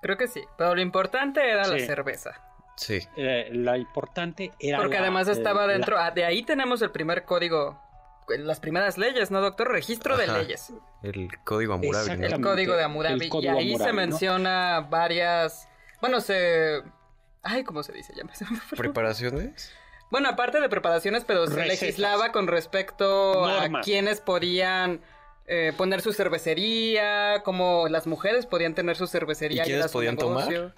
Creo 0.02 0.18
que 0.18 0.28
sí, 0.28 0.42
pero 0.58 0.76
lo 0.76 0.82
importante 0.82 1.42
era 1.42 1.68
la 1.68 1.80
cerveza. 1.80 2.32
Sí. 2.78 3.00
Eh, 3.18 3.50
la 3.52 3.78
importante 3.78 4.54
era. 4.60 4.78
Porque 4.78 4.98
además 4.98 5.28
estaba 5.28 5.68
dentro. 5.68 5.98
Ah, 5.98 6.12
de 6.12 6.24
ahí 6.24 6.44
tenemos 6.44 6.82
el 6.82 6.92
primer 6.92 7.26
código. 7.26 7.82
Las 8.30 8.60
primeras 8.60 8.98
leyes, 8.98 9.32
¿no, 9.32 9.42
doctor? 9.42 9.72
Registro 9.72 10.18
de 10.18 10.28
leyes. 10.28 10.74
El 11.02 11.30
código 11.44 11.74
Hammurabi. 11.74 12.24
El 12.24 12.42
código 12.42 12.76
de 12.76 12.84
Hammurabi. 12.84 13.30
Y 13.42 13.48
ahí 13.48 13.78
se 13.78 13.94
menciona 13.94 14.82
varias. 14.90 15.68
Bueno, 16.02 16.22
se. 16.22 16.84
Ay, 17.42 17.64
¿cómo 17.64 17.84
se 17.84 17.94
dice? 17.94 18.14
Ya 18.16 18.24
me 18.24 18.32
¿Preparaciones? 18.78 19.74
Bueno, 20.12 20.30
aparte 20.30 20.60
de 20.62 20.70
preparaciones, 20.70 21.26
pero 21.26 21.48
se 21.48 21.66
legislaba 21.66 22.32
con 22.32 22.48
respecto 22.48 23.46
a 23.46 23.82
quienes 23.82 24.22
podían 24.22 25.02
eh, 25.48 25.74
poner 25.76 26.02
su 26.02 26.14
cervecería, 26.14 27.42
como 27.44 27.88
las 27.90 28.08
mujeres 28.08 28.46
podían 28.46 28.74
tener 28.74 28.96
su 28.96 29.08
cervecería. 29.08 29.64
¿Y 29.64 29.66
quiénes 29.66 29.92
podían 29.92 30.18
tomar? 30.18 30.74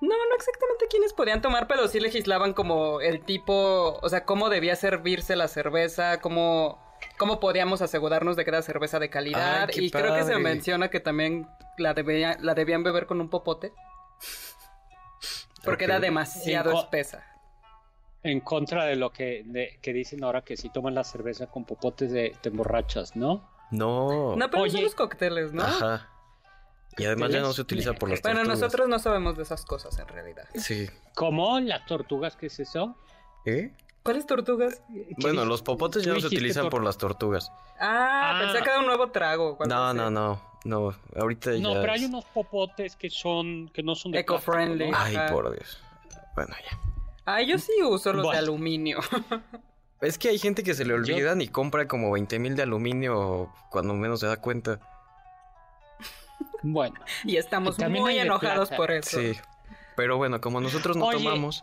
No, 0.00 0.08
no 0.08 0.36
exactamente 0.36 0.86
quiénes 0.88 1.12
podían 1.12 1.40
tomar, 1.40 1.66
pero 1.66 1.88
sí 1.88 2.00
legislaban 2.00 2.52
como 2.52 3.00
el 3.00 3.24
tipo, 3.24 3.98
o 4.02 4.08
sea, 4.08 4.24
cómo 4.24 4.50
debía 4.50 4.76
servirse 4.76 5.36
la 5.36 5.48
cerveza, 5.48 6.20
cómo, 6.20 6.78
cómo 7.16 7.40
podíamos 7.40 7.80
asegurarnos 7.80 8.36
de 8.36 8.44
que 8.44 8.50
era 8.50 8.62
cerveza 8.62 8.98
de 8.98 9.08
calidad. 9.08 9.70
y 9.74 9.90
creo 9.90 10.14
que 10.14 10.24
se 10.24 10.36
menciona 10.38 10.90
que 10.90 11.00
también 11.00 11.48
la, 11.78 11.94
la 12.40 12.54
debían 12.54 12.82
beber 12.82 13.06
con 13.06 13.20
un 13.20 13.30
popote. 13.30 13.72
Porque 15.64 15.84
era 15.84 15.98
demasiado 15.98 16.78
espesa 16.78 17.24
en 18.24 18.40
contra 18.40 18.86
de 18.86 18.96
lo 18.96 19.12
que, 19.12 19.78
que 19.80 19.92
dicen 19.92 20.24
ahora 20.24 20.42
que 20.42 20.56
si 20.56 20.70
toman 20.70 20.94
la 20.94 21.04
cerveza 21.04 21.46
con 21.46 21.64
popotes 21.64 22.10
de, 22.10 22.34
te 22.40 22.48
emborrachas, 22.48 23.14
¿no? 23.14 23.46
No. 23.70 24.34
No, 24.34 24.50
pero 24.50 24.68
son 24.70 24.82
los 24.82 24.94
cócteles, 24.94 25.52
¿no? 25.52 25.62
Ajá. 25.62 26.10
Y 26.96 27.04
además 27.04 27.30
ya 27.30 27.40
no 27.40 27.52
se 27.52 27.62
utiliza 27.62 27.92
por 27.92 28.10
las 28.10 28.20
tortugas. 28.20 28.46
Bueno, 28.46 28.60
nosotros 28.60 28.88
no 28.88 28.98
sabemos 28.98 29.36
de 29.36 29.42
esas 29.42 29.64
cosas 29.64 29.98
en 29.98 30.08
realidad. 30.08 30.48
Sí. 30.54 30.88
¿Cómo? 31.14 31.60
¿Las 31.60 31.86
tortugas 31.86 32.36
qué 32.36 32.46
es 32.46 32.60
eso? 32.60 32.96
¿Eh? 33.44 33.72
¿Cuáles 34.02 34.26
tortugas? 34.26 34.82
Bueno, 35.18 35.46
los 35.46 35.62
popotes 35.62 36.04
ya 36.04 36.12
no 36.12 36.20
se 36.20 36.26
utilizan 36.26 36.68
por 36.68 36.84
las 36.84 36.98
tortugas. 36.98 37.50
Ah, 37.80 38.38
pensé 38.38 38.62
que 38.62 38.70
era 38.70 38.80
un 38.80 38.86
nuevo 38.86 39.10
trago. 39.10 39.58
No, 39.66 39.94
no, 39.94 40.10
no, 40.10 40.42
no. 40.64 40.94
Ahorita 41.16 41.54
ya. 41.54 41.60
No, 41.60 41.72
pero 41.80 41.92
hay 41.92 42.04
unos 42.04 42.26
popotes 42.26 42.96
que 42.96 43.08
son, 43.08 43.70
que 43.70 43.82
no 43.82 43.94
son 43.94 44.12
de 44.12 44.20
eco-friendly. 44.20 44.90
Ay, 44.94 45.16
por 45.30 45.50
Dios. 45.50 45.80
Bueno, 46.34 46.54
ya. 46.70 46.78
Ah, 47.24 47.40
yo 47.40 47.58
sí 47.58 47.72
uso 47.82 48.12
los 48.12 48.30
de 48.30 48.38
aluminio. 48.38 49.00
Es 50.02 50.18
que 50.18 50.28
hay 50.28 50.38
gente 50.38 50.62
que 50.62 50.74
se 50.74 50.84
le 50.84 50.92
olvidan 50.92 51.40
y 51.40 51.48
compra 51.48 51.88
como 51.88 52.10
20 52.12 52.38
mil 52.38 52.56
de 52.56 52.62
aluminio 52.62 53.50
cuando 53.70 53.94
menos 53.94 54.20
se 54.20 54.26
da 54.26 54.36
cuenta. 54.36 54.78
Bueno. 56.64 56.96
Y 57.24 57.36
estamos 57.36 57.78
muy 57.78 58.18
enojados 58.18 58.70
por 58.70 58.90
eso. 58.90 59.20
Sí. 59.20 59.34
Pero 59.96 60.16
bueno, 60.16 60.40
como 60.40 60.60
nosotros 60.60 60.96
no 60.96 61.10
tomamos. 61.10 61.62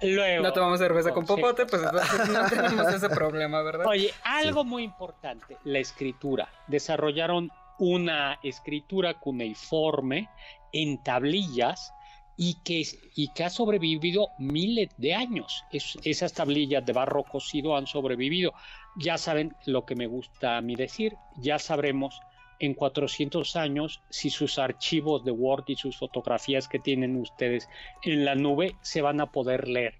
Luego, 0.00 0.44
no 0.44 0.52
tomamos 0.52 0.78
cerveza 0.78 1.12
con 1.12 1.26
popote, 1.26 1.66
pues 1.66 1.82
entonces 1.82 2.28
no 2.28 2.48
tenemos 2.48 2.94
ese 2.94 3.08
problema, 3.08 3.62
¿verdad? 3.62 3.86
Oye, 3.86 4.12
algo 4.22 4.62
muy 4.62 4.84
importante, 4.84 5.56
la 5.64 5.80
escritura. 5.80 6.48
Desarrollaron 6.68 7.50
una 7.78 8.38
escritura 8.44 9.14
cuneiforme 9.14 10.28
en 10.72 11.02
tablillas 11.02 11.92
y 12.36 12.62
que, 12.62 12.84
y 13.16 13.28
que 13.32 13.44
ha 13.44 13.50
sobrevivido 13.50 14.28
miles 14.38 14.90
de 14.98 15.14
años. 15.14 15.64
esas 16.04 16.32
tablillas 16.32 16.86
de 16.86 16.92
barro 16.92 17.24
cocido 17.24 17.76
han 17.76 17.88
sobrevivido. 17.88 18.52
Ya 18.96 19.18
saben 19.18 19.56
lo 19.66 19.84
que 19.84 19.96
me 19.96 20.06
gusta 20.06 20.58
a 20.58 20.60
mí 20.60 20.76
decir, 20.76 21.16
ya 21.36 21.58
sabremos 21.58 22.20
en 22.58 22.74
400 22.74 23.56
años 23.56 24.02
si 24.10 24.30
sus 24.30 24.58
archivos 24.58 25.24
de 25.24 25.30
Word 25.30 25.64
y 25.68 25.76
sus 25.76 25.96
fotografías 25.96 26.68
que 26.68 26.78
tienen 26.78 27.16
ustedes 27.16 27.68
en 28.02 28.24
la 28.24 28.34
nube 28.34 28.76
se 28.80 29.02
van 29.02 29.20
a 29.20 29.30
poder 29.30 29.68
leer 29.68 29.94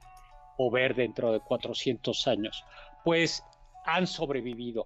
o 0.57 0.71
ver 0.71 0.95
dentro 0.95 1.33
de 1.33 1.41
400 1.41 2.27
años. 2.27 2.65
Pues 3.05 3.45
han 3.85 4.07
sobrevivido 4.07 4.85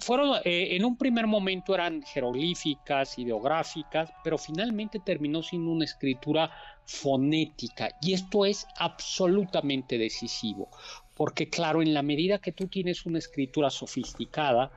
fueron, 0.00 0.40
eh, 0.44 0.74
en 0.74 0.84
un 0.84 0.96
primer 0.96 1.26
momento 1.26 1.74
eran 1.74 2.02
jeroglíficas, 2.02 3.18
ideográficas, 3.18 4.12
pero 4.24 4.36
finalmente 4.36 4.98
terminó 4.98 5.42
siendo 5.42 5.70
una 5.70 5.84
escritura 5.84 6.50
fonética 6.84 7.90
y 8.00 8.12
esto 8.12 8.44
es 8.44 8.66
absolutamente 8.76 9.96
decisivo, 9.98 10.68
porque 11.14 11.48
claro, 11.48 11.82
en 11.82 11.94
la 11.94 12.02
medida 12.02 12.38
que 12.38 12.52
tú 12.52 12.66
tienes 12.66 13.06
una 13.06 13.18
escritura 13.18 13.70
sofisticada, 13.70 14.72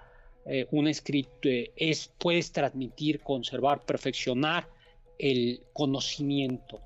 eh, 0.49 0.67
un 0.71 0.87
escrito 0.87 1.47
eh, 1.47 1.71
es, 1.75 2.11
puedes 2.17 2.51
transmitir, 2.51 3.21
conservar, 3.21 3.85
perfeccionar 3.85 4.67
el 5.17 5.61
conocimiento. 5.73 6.81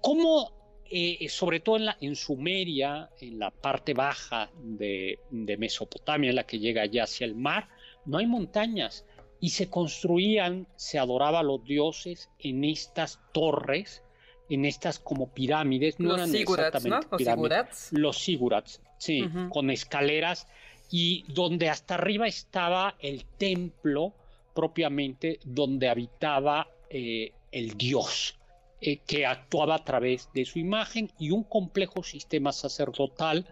¿Cómo 0.00 0.56
eh, 0.88 1.28
sobre 1.28 1.58
todo 1.58 1.76
en, 1.76 1.86
la, 1.86 1.96
en 2.00 2.14
Sumeria, 2.14 3.10
en 3.20 3.40
la 3.40 3.50
parte 3.50 3.92
baja 3.92 4.50
de, 4.62 5.18
Mesopotamia, 5.30 6.30
en 6.30 6.36
la 6.36 6.46
que 6.46 6.60
llega 6.60 6.86
ya 6.86 7.04
hacia 7.04 7.24
el 7.24 7.34
mar, 7.34 7.68
no 8.04 8.18
hay 8.18 8.26
montañas 8.26 9.04
y 9.40 9.50
se 9.50 9.68
construían, 9.68 10.68
se 10.76 11.00
adoraba 11.00 11.40
a 11.40 11.42
los 11.42 11.64
dioses 11.64 12.30
en 12.38 12.62
estas 12.62 13.20
torres, 13.32 14.04
en 14.48 14.64
estas 14.64 15.00
como 15.00 15.34
pirámides, 15.34 15.98
no 15.98 16.10
los 16.10 16.18
eran 16.18 16.34
exactamente 16.36 17.08
¿no? 17.10 17.16
pirámides, 17.16 17.88
los 17.90 18.18
sigurats, 18.18 18.80
sí, 18.98 19.28
con 19.50 19.70
escaleras 19.70 20.46
y 20.90 21.24
donde 21.28 21.68
hasta 21.68 21.94
arriba 21.94 22.26
estaba 22.26 22.96
el 23.00 23.24
templo 23.24 24.14
propiamente 24.54 25.40
donde 25.44 25.88
habitaba 25.88 26.68
eh, 26.90 27.32
el 27.52 27.76
dios. 27.76 28.36
Eh, 28.78 28.98
que 29.06 29.24
actuaba 29.24 29.76
a 29.76 29.84
través 29.84 30.28
de 30.34 30.44
su 30.44 30.58
imagen 30.58 31.10
y 31.18 31.30
un 31.30 31.44
complejo 31.44 32.02
sistema 32.02 32.52
sacerdotal 32.52 33.46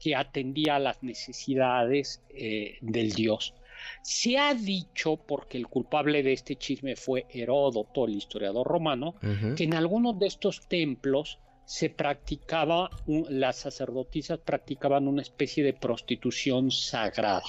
que 0.00 0.16
atendía 0.16 0.76
a 0.76 0.78
las 0.78 1.02
necesidades 1.02 2.22
eh, 2.30 2.78
del 2.80 3.12
dios. 3.12 3.52
Se 4.02 4.38
ha 4.38 4.54
dicho, 4.54 5.16
porque 5.16 5.58
el 5.58 5.66
culpable 5.66 6.22
de 6.22 6.32
este 6.32 6.56
chisme 6.56 6.96
fue 6.96 7.26
Heródoto, 7.28 8.06
el 8.06 8.14
historiador 8.14 8.66
romano, 8.66 9.14
que 9.54 9.64
en 9.64 9.74
algunos 9.74 10.18
de 10.18 10.28
estos 10.28 10.66
templos 10.66 11.38
se 11.66 11.90
practicaba, 11.90 12.90
las 13.06 13.56
sacerdotisas 13.56 14.38
practicaban 14.38 15.08
una 15.08 15.22
especie 15.22 15.64
de 15.64 15.72
prostitución 15.72 16.70
sagrada. 16.70 17.42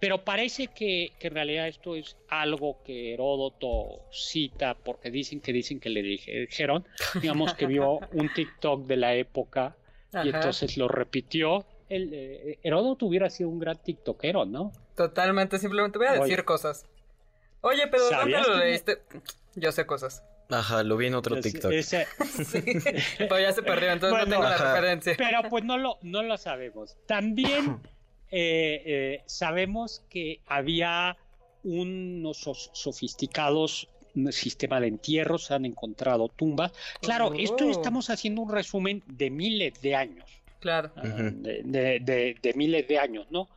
pero 0.00 0.24
parece 0.24 0.68
que, 0.68 1.12
que, 1.18 1.28
en 1.28 1.34
realidad 1.34 1.68
esto 1.68 1.96
es 1.96 2.16
algo 2.28 2.82
que 2.84 3.14
Heródoto 3.14 4.00
cita 4.10 4.74
porque 4.74 5.10
dicen 5.10 5.40
que 5.40 5.52
dicen 5.52 5.80
que 5.80 5.88
le 5.88 6.02
dijeron, 6.02 6.86
digamos 7.20 7.54
que 7.54 7.66
vio 7.66 7.98
un 8.12 8.32
TikTok 8.32 8.86
de 8.86 8.96
la 8.96 9.14
época 9.14 9.76
y 10.24 10.28
entonces 10.28 10.76
lo 10.76 10.88
repitió. 10.88 11.66
El, 11.88 12.10
eh, 12.12 12.58
Heródoto 12.62 13.06
hubiera 13.06 13.30
sido 13.30 13.48
un 13.48 13.58
gran 13.58 13.76
TikTokero, 13.78 14.44
¿no? 14.44 14.72
Totalmente, 14.94 15.58
simplemente 15.58 15.98
voy 15.98 16.08
a 16.08 16.12
decir 16.12 16.44
cosas. 16.44 16.86
Oye, 17.60 17.86
pero 17.88 18.08
¿dónde 18.10 18.40
lo 18.40 18.56
leíste? 18.56 19.02
Yo 19.54 19.72
sé 19.72 19.86
cosas. 19.86 20.22
Ajá, 20.50 20.82
lo 20.82 20.96
vi 20.96 21.06
en 21.06 21.14
otro 21.14 21.40
TikTok. 21.40 21.72
sí. 21.82 21.96
Pero 23.18 23.38
ya 23.38 23.52
se 23.52 23.62
perdió, 23.62 23.92
entonces 23.92 24.18
no 24.18 24.30
tengo 24.30 24.42
la 24.42 24.56
referencia. 24.56 25.14
Pero 25.16 25.42
pues 25.50 25.64
no 25.64 25.76
lo, 25.76 25.98
no 26.02 26.22
lo 26.22 26.36
sabemos. 26.38 26.96
También 27.06 27.80
eh, 28.30 28.82
eh, 28.86 29.22
sabemos 29.26 30.02
que 30.08 30.40
había 30.46 31.16
unos 31.64 32.48
sofisticados 32.72 33.88
sistema 34.30 34.80
de 34.80 34.88
entierros, 34.88 35.44
se 35.44 35.54
han 35.54 35.64
encontrado 35.64 36.28
tumbas. 36.28 36.72
Claro, 37.00 37.32
esto 37.34 37.66
oh. 37.66 37.70
estamos 37.70 38.10
haciendo 38.10 38.42
un 38.42 38.50
resumen 38.50 39.02
de 39.06 39.30
miles 39.30 39.80
de 39.80 39.94
años. 39.94 40.24
Claro. 40.60 40.90
Ah, 40.96 41.02
de, 41.04 42.52
miles 42.56 42.88
de 42.88 42.98
años, 42.98 43.26
¿no? 43.30 43.48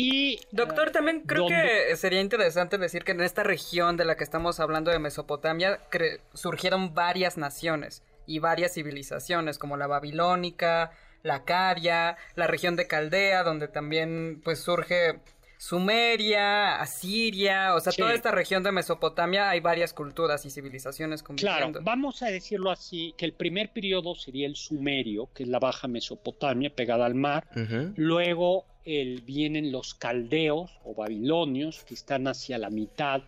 Y, 0.00 0.38
Doctor, 0.52 0.92
también 0.92 1.22
creo 1.22 1.48
que 1.48 1.96
sería 1.96 2.20
interesante 2.20 2.78
decir 2.78 3.02
que 3.02 3.10
en 3.10 3.20
esta 3.20 3.42
región 3.42 3.96
de 3.96 4.04
la 4.04 4.16
que 4.16 4.22
estamos 4.22 4.60
hablando 4.60 4.92
de 4.92 5.00
Mesopotamia 5.00 5.80
surgieron 6.34 6.94
varias 6.94 7.36
naciones 7.36 8.04
y 8.24 8.38
varias 8.38 8.74
civilizaciones, 8.74 9.58
como 9.58 9.76
la 9.76 9.88
babilónica, 9.88 10.92
la 11.24 11.44
Caria, 11.44 12.16
la 12.36 12.46
región 12.46 12.76
de 12.76 12.86
Caldea, 12.86 13.42
donde 13.42 13.66
también 13.66 14.40
pues 14.44 14.60
surge 14.60 15.18
Sumeria, 15.58 16.80
Asiria, 16.80 17.74
o 17.74 17.80
sea, 17.80 17.92
toda 17.92 18.14
esta 18.14 18.30
región 18.30 18.62
de 18.62 18.70
Mesopotamia 18.70 19.50
hay 19.50 19.58
varias 19.58 19.92
culturas 19.92 20.46
y 20.46 20.50
civilizaciones 20.50 21.24
conviviendo. 21.24 21.72
Claro, 21.72 21.84
vamos 21.84 22.22
a 22.22 22.26
decirlo 22.26 22.70
así, 22.70 23.16
que 23.18 23.24
el 23.24 23.32
primer 23.32 23.72
periodo 23.72 24.14
sería 24.14 24.46
el 24.46 24.54
sumerio, 24.54 25.28
que 25.34 25.42
es 25.42 25.48
la 25.48 25.58
baja 25.58 25.88
Mesopotamia 25.88 26.70
pegada 26.70 27.04
al 27.04 27.16
mar. 27.16 27.48
Luego 27.96 28.66
el, 28.88 29.20
vienen 29.20 29.70
los 29.70 29.94
caldeos 29.94 30.78
o 30.84 30.94
babilonios, 30.94 31.84
que 31.84 31.94
están 31.94 32.26
hacia 32.26 32.56
la 32.56 32.70
mitad. 32.70 33.22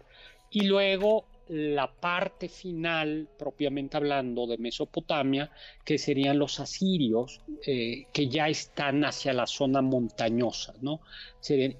Y 0.51 0.62
luego 0.62 1.27
la 1.51 1.90
parte 1.90 2.49
final, 2.49 3.29
propiamente 3.37 3.96
hablando, 3.96 4.46
de 4.46 4.57
Mesopotamia, 4.57 5.51
que 5.85 5.99
serían 5.99 6.38
los 6.38 6.61
asirios, 6.61 7.40
eh, 7.66 8.07
que 8.12 8.29
ya 8.29 8.49
están 8.49 9.05
hacia 9.05 9.33
la 9.33 9.49
zona 9.49 9.83
montañosa, 9.83 10.75
¿no? 10.81 11.01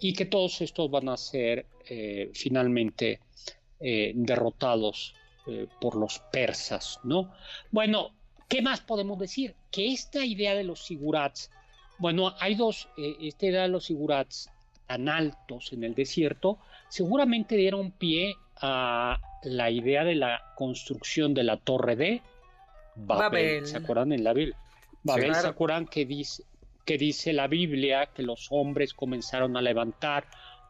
y 0.01 0.13
que 0.13 0.25
todos 0.25 0.61
estos 0.61 0.91
van 0.91 1.09
a 1.09 1.17
ser 1.17 1.67
eh, 1.89 2.31
finalmente 2.35 3.21
eh, 3.79 4.13
derrotados 4.15 5.15
por 5.81 5.97
los 5.97 6.21
persas, 6.31 7.01
¿no? 7.03 7.33
Bueno, 7.73 8.15
¿qué 8.47 8.63
más 8.63 8.81
podemos 8.83 9.19
decir? 9.19 9.57
Que 9.73 9.93
esta 9.93 10.25
idea 10.25 10.55
de 10.55 10.63
los 10.63 10.85
sigurats, 10.85 11.51
bueno, 12.01 12.35
hay 12.41 12.55
dos, 12.55 12.89
esta 12.97 13.47
idea 13.47 13.63
de 13.63 13.69
los 13.69 13.85
sigurats 13.85 14.51
tan 14.87 15.09
altos 15.09 15.73
en 15.73 15.85
el 15.85 15.95
desierto, 15.95 16.59
seguramente 16.89 17.57
dieron 17.57 17.93
pie 17.93 18.35
a 18.61 19.21
la 19.45 19.71
idea 19.71 20.03
de 20.05 20.17
la 20.17 20.53
construcción 20.57 21.35
de 21.35 21.45
la 21.45 21.59
torre 21.59 21.97
de 21.97 22.23
Babel. 22.97 23.67
¿Se 23.67 23.77
acuerdan 23.77 24.13
en 24.13 24.25
la 24.25 24.33
Biblia? 24.33 24.57
Babel, 25.03 25.35
¿se 25.35 25.47
acuerdan 25.47 25.87
que 25.87 26.07
dice, 26.07 26.43
que 26.85 26.99
dice 26.99 27.33
la 27.33 27.47
Biblia 27.47 28.07
que 28.07 28.23
los 28.23 28.49
hombres 28.51 28.95
comenzaron 28.95 29.57
a 29.57 29.63
levantar 29.63 30.27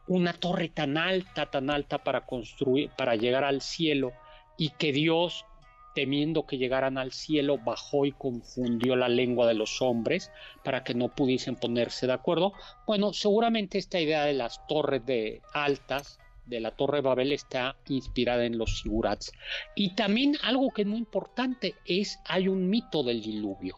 una 0.07 0.33
torre 0.33 0.69
tan 0.69 0.97
alta, 0.97 1.49
tan 1.49 1.69
alta 1.69 1.99
para 1.99 2.25
construir, 2.25 2.89
para 2.97 3.15
llegar 3.15 3.43
al 3.43 3.61
cielo 3.61 4.11
y 4.57 4.69
que 4.69 4.91
Dios 4.91 5.45
temiendo 5.93 6.45
que 6.45 6.57
llegaran 6.57 6.97
al 6.97 7.11
cielo, 7.11 7.57
bajó 7.57 8.05
y 8.05 8.11
confundió 8.11 8.95
la 8.95 9.09
lengua 9.09 9.47
de 9.47 9.53
los 9.53 9.81
hombres 9.81 10.31
para 10.63 10.83
que 10.83 10.93
no 10.93 11.09
pudiesen 11.09 11.55
ponerse 11.55 12.07
de 12.07 12.13
acuerdo. 12.13 12.53
Bueno, 12.87 13.13
seguramente 13.13 13.77
esta 13.77 13.99
idea 13.99 14.25
de 14.25 14.33
las 14.33 14.65
torres 14.67 15.05
de 15.05 15.41
altas 15.53 16.19
de 16.45 16.59
la 16.59 16.71
Torre 16.71 16.97
de 16.97 17.01
Babel 17.01 17.31
está 17.31 17.77
inspirada 17.87 18.45
en 18.45 18.57
los 18.57 18.79
sigurats. 18.79 19.31
Y 19.75 19.95
también 19.95 20.35
algo 20.43 20.69
que 20.71 20.81
es 20.81 20.87
muy 20.87 20.99
importante 20.99 21.75
es 21.85 22.19
hay 22.25 22.47
un 22.47 22.69
mito 22.69 23.03
del 23.03 23.21
diluvio. 23.21 23.77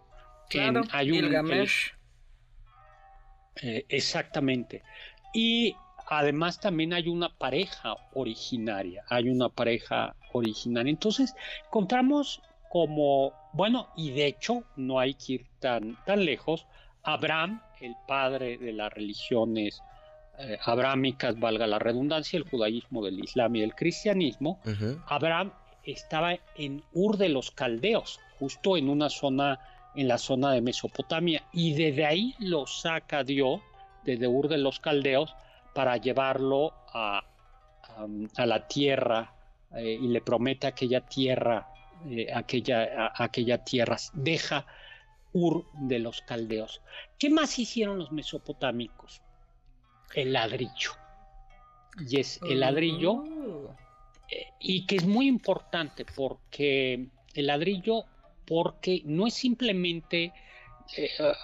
Claro, 0.49 0.81
hay 0.91 1.11
un, 1.11 1.33
eh, 3.61 3.85
exactamente. 3.89 4.83
Y 5.33 5.75
además 6.07 6.59
también 6.59 6.93
hay 6.93 7.07
una 7.07 7.29
pareja 7.37 7.95
originaria, 8.13 9.03
hay 9.07 9.29
una 9.29 9.49
pareja 9.49 10.15
originaria. 10.33 10.89
Entonces 10.89 11.35
encontramos 11.65 12.41
como, 12.69 13.33
bueno, 13.53 13.89
y 13.95 14.11
de 14.11 14.27
hecho 14.27 14.63
no 14.75 14.99
hay 14.99 15.13
que 15.13 15.33
ir 15.33 15.45
tan, 15.59 15.97
tan 16.05 16.25
lejos, 16.25 16.65
Abraham, 17.03 17.61
el 17.81 17.95
padre 18.07 18.57
de 18.57 18.73
las 18.73 18.91
religiones 18.91 19.81
eh, 20.39 20.57
abrámicas, 20.65 21.39
valga 21.39 21.67
la 21.67 21.77
redundancia, 21.77 22.37
el 22.37 22.49
judaísmo, 22.49 23.05
del 23.05 23.19
islam 23.19 23.55
y 23.55 23.61
el 23.61 23.75
cristianismo, 23.75 24.59
Abraham 25.05 25.51
estaba 25.83 26.35
en 26.55 26.81
Ur 26.93 27.17
de 27.17 27.29
los 27.29 27.51
Caldeos, 27.51 28.19
justo 28.39 28.77
en 28.77 28.89
una 28.89 29.09
zona, 29.09 29.59
en 29.95 30.07
la 30.07 30.17
zona 30.17 30.51
de 30.51 30.61
Mesopotamia, 30.61 31.43
y 31.51 31.73
desde 31.73 32.05
ahí 32.05 32.35
lo 32.39 32.65
saca 32.65 33.23
Dios, 33.23 33.61
desde 34.03 34.27
Ur 34.27 34.47
de 34.47 34.57
los 34.57 34.79
Caldeos, 34.79 35.35
para 35.75 35.97
llevarlo 35.97 36.73
a, 36.93 37.23
a, 38.35 38.45
la 38.45 38.67
tierra 38.67 39.32
eh, 39.75 39.97
y 40.01 40.07
le 40.07 40.21
promete 40.21 40.67
aquella 40.67 41.01
tierra, 41.01 41.67
eh, 42.09 42.27
aquella, 42.33 43.11
aquella 43.15 43.63
tierra, 43.63 43.97
deja 44.13 44.65
Ur 45.33 45.65
de 45.73 45.99
los 45.99 46.21
Caldeos. 46.21 46.81
¿Qué 47.17 47.29
más 47.29 47.57
hicieron 47.57 47.97
los 47.97 48.11
mesopotámicos? 48.11 49.21
el 50.15 50.33
ladrillo. 50.33 50.91
Y 52.07 52.19
es 52.19 52.39
el 52.43 52.59
ladrillo, 52.59 53.23
eh, 54.29 54.47
y 54.59 54.85
que 54.85 54.95
es 54.95 55.05
muy 55.05 55.27
importante 55.27 56.05
porque 56.05 57.07
el 57.33 57.47
ladrillo, 57.47 58.05
porque 58.45 59.01
no 59.05 59.27
es 59.27 59.35
simplemente, 59.35 60.33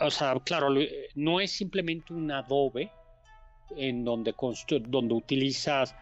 o 0.02 0.12
sea, 0.12 0.36
claro, 0.44 0.70
no 1.16 1.40
es 1.40 1.52
simplemente 1.52 2.14
un 2.14 2.32
adobe 2.32 2.92
en 3.78 4.04
donde, 4.04 4.34
donde 4.88 5.14
utilizas 5.14 5.96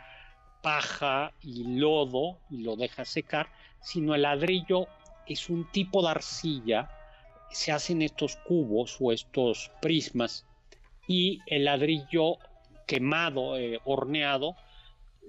paja 0.61 1.33
y 1.41 1.63
lodo 1.77 2.39
y 2.49 2.63
lo 2.63 2.75
dejas 2.75 3.09
secar, 3.09 3.49
sino 3.81 4.15
el 4.15 4.23
ladrillo 4.23 4.87
es 5.25 5.49
un 5.49 5.69
tipo 5.71 6.01
de 6.01 6.09
arcilla, 6.09 6.89
se 7.51 7.71
hacen 7.71 8.01
estos 8.01 8.35
cubos 8.37 8.97
o 8.99 9.11
estos 9.11 9.71
prismas 9.81 10.45
y 11.07 11.39
el 11.47 11.65
ladrillo 11.65 12.37
quemado, 12.85 13.57
eh, 13.57 13.79
horneado, 13.85 14.55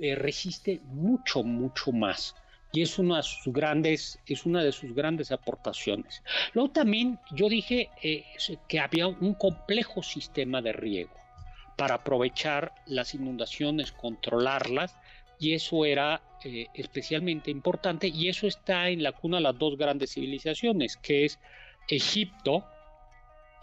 eh, 0.00 0.14
resiste 0.14 0.80
mucho, 0.84 1.42
mucho 1.42 1.92
más. 1.92 2.34
Y 2.72 2.82
es 2.82 2.98
una 2.98 3.18
de 3.18 3.22
sus 3.22 3.52
grandes, 3.52 4.18
es 4.26 4.44
una 4.44 4.62
de 4.62 4.72
sus 4.72 4.94
grandes 4.94 5.32
aportaciones. 5.32 6.22
Luego 6.52 6.70
también 6.70 7.18
yo 7.32 7.48
dije 7.48 7.90
eh, 8.02 8.24
que 8.68 8.78
había 8.78 9.06
un 9.06 9.34
complejo 9.34 10.02
sistema 10.02 10.60
de 10.60 10.72
riego 10.72 11.27
para 11.78 11.94
aprovechar 11.94 12.74
las 12.86 13.14
inundaciones, 13.14 13.92
controlarlas, 13.92 14.96
y 15.38 15.54
eso 15.54 15.84
era 15.84 16.20
especialmente 16.74 17.52
importante, 17.52 18.08
y 18.08 18.28
eso 18.28 18.48
está 18.48 18.88
en 18.88 19.04
la 19.04 19.12
cuna 19.12 19.36
de 19.36 19.44
las 19.44 19.58
dos 19.58 19.78
grandes 19.78 20.12
civilizaciones, 20.12 20.96
que 20.96 21.24
es 21.24 21.38
Egipto 21.88 22.64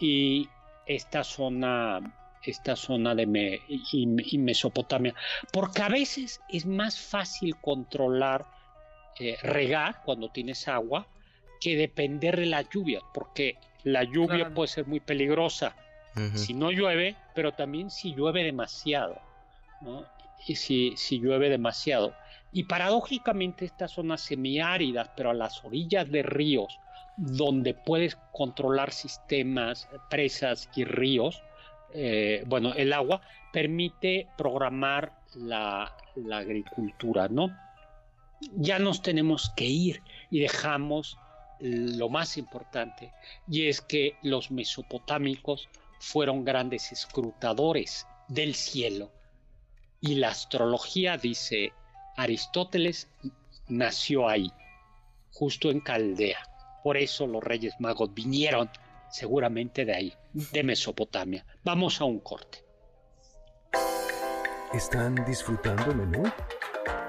y 0.00 0.48
esta 0.86 1.22
zona 1.22 2.00
esta 2.42 2.76
zona 2.76 3.14
de 3.14 3.60
y, 3.68 4.38
Mesopotamia, 4.38 5.14
porque 5.52 5.82
a 5.82 5.88
veces 5.88 6.40
es 6.48 6.64
más 6.64 6.98
fácil 6.98 7.56
controlar 7.56 8.46
eh, 9.18 9.36
regar 9.42 10.02
cuando 10.04 10.30
tienes 10.30 10.68
agua 10.68 11.08
que 11.60 11.76
depender 11.76 12.36
de 12.36 12.46
la 12.46 12.62
lluvia, 12.62 13.00
porque 13.12 13.56
la 13.82 14.04
lluvia 14.04 14.54
puede 14.54 14.68
ser 14.68 14.86
muy 14.86 15.00
peligrosa. 15.00 15.74
Si 16.34 16.54
no 16.54 16.70
llueve, 16.70 17.14
pero 17.36 17.52
también 17.52 17.90
si 17.90 18.14
llueve 18.14 18.42
demasiado, 18.42 19.20
y 20.46 20.56
si, 20.56 20.96
si 20.96 21.20
llueve 21.20 21.50
demasiado. 21.50 22.14
Y 22.50 22.64
paradójicamente 22.64 23.66
estas 23.66 23.92
zonas 23.92 24.22
semiáridas, 24.22 25.10
pero 25.14 25.30
a 25.30 25.34
las 25.34 25.62
orillas 25.62 26.10
de 26.10 26.22
ríos, 26.22 26.80
donde 27.18 27.74
puedes 27.74 28.16
controlar 28.32 28.90
sistemas, 28.90 29.86
presas 30.08 30.70
y 30.74 30.84
ríos, 30.84 31.42
eh, 31.92 32.42
bueno, 32.46 32.72
el 32.72 32.94
agua 32.94 33.20
permite 33.52 34.28
programar 34.38 35.12
la, 35.34 35.94
agricultura, 36.32 37.28
¿no? 37.28 37.54
Ya 38.54 38.78
nos 38.78 39.02
tenemos 39.02 39.52
que 39.56 39.66
ir 39.66 40.02
y 40.30 40.40
dejamos 40.40 41.18
lo 41.60 42.08
más 42.08 42.38
importante, 42.38 43.12
y 43.46 43.66
es 43.66 43.82
que 43.82 44.16
los 44.22 44.50
mesopotámicos 44.50 45.68
fueron 45.98 46.44
grandes 46.44 46.92
escrutadores 46.92 48.06
del 48.28 48.54
cielo. 48.54 49.12
Y 50.00 50.16
la 50.16 50.28
astrología 50.28 51.16
dice, 51.16 51.72
Aristóteles 52.16 53.08
nació 53.68 54.28
ahí, 54.28 54.52
justo 55.32 55.70
en 55.70 55.80
Caldea. 55.80 56.38
Por 56.82 56.96
eso 56.96 57.26
los 57.26 57.42
Reyes 57.42 57.74
Magos 57.78 58.14
vinieron 58.14 58.70
seguramente 59.10 59.84
de 59.84 59.94
ahí, 59.94 60.14
de 60.32 60.62
Mesopotamia. 60.62 61.44
Vamos 61.64 62.00
a 62.00 62.04
un 62.04 62.20
corte. 62.20 62.64
¿Están 64.72 65.24
disfrutando 65.24 65.94
menú? 65.94 66.24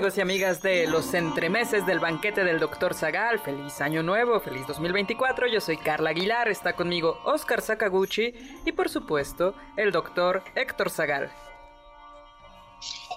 Amigos 0.00 0.16
y 0.16 0.20
amigas 0.22 0.62
de 0.62 0.86
los 0.86 1.12
entremeses 1.12 1.84
del 1.84 1.98
banquete 1.98 2.42
del 2.42 2.58
Dr. 2.58 2.94
Zagal. 2.94 3.38
Feliz 3.38 3.82
año 3.82 4.02
nuevo, 4.02 4.40
feliz 4.40 4.66
2024. 4.66 5.46
Yo 5.46 5.60
soy 5.60 5.76
Carla 5.76 6.08
Aguilar, 6.08 6.48
está 6.48 6.72
conmigo 6.72 7.20
Oscar 7.26 7.60
Sakaguchi 7.60 8.32
y 8.64 8.72
por 8.72 8.88
supuesto 8.88 9.54
el 9.76 9.92
Dr. 9.92 10.42
Héctor 10.54 10.88
Zagal. 10.88 11.30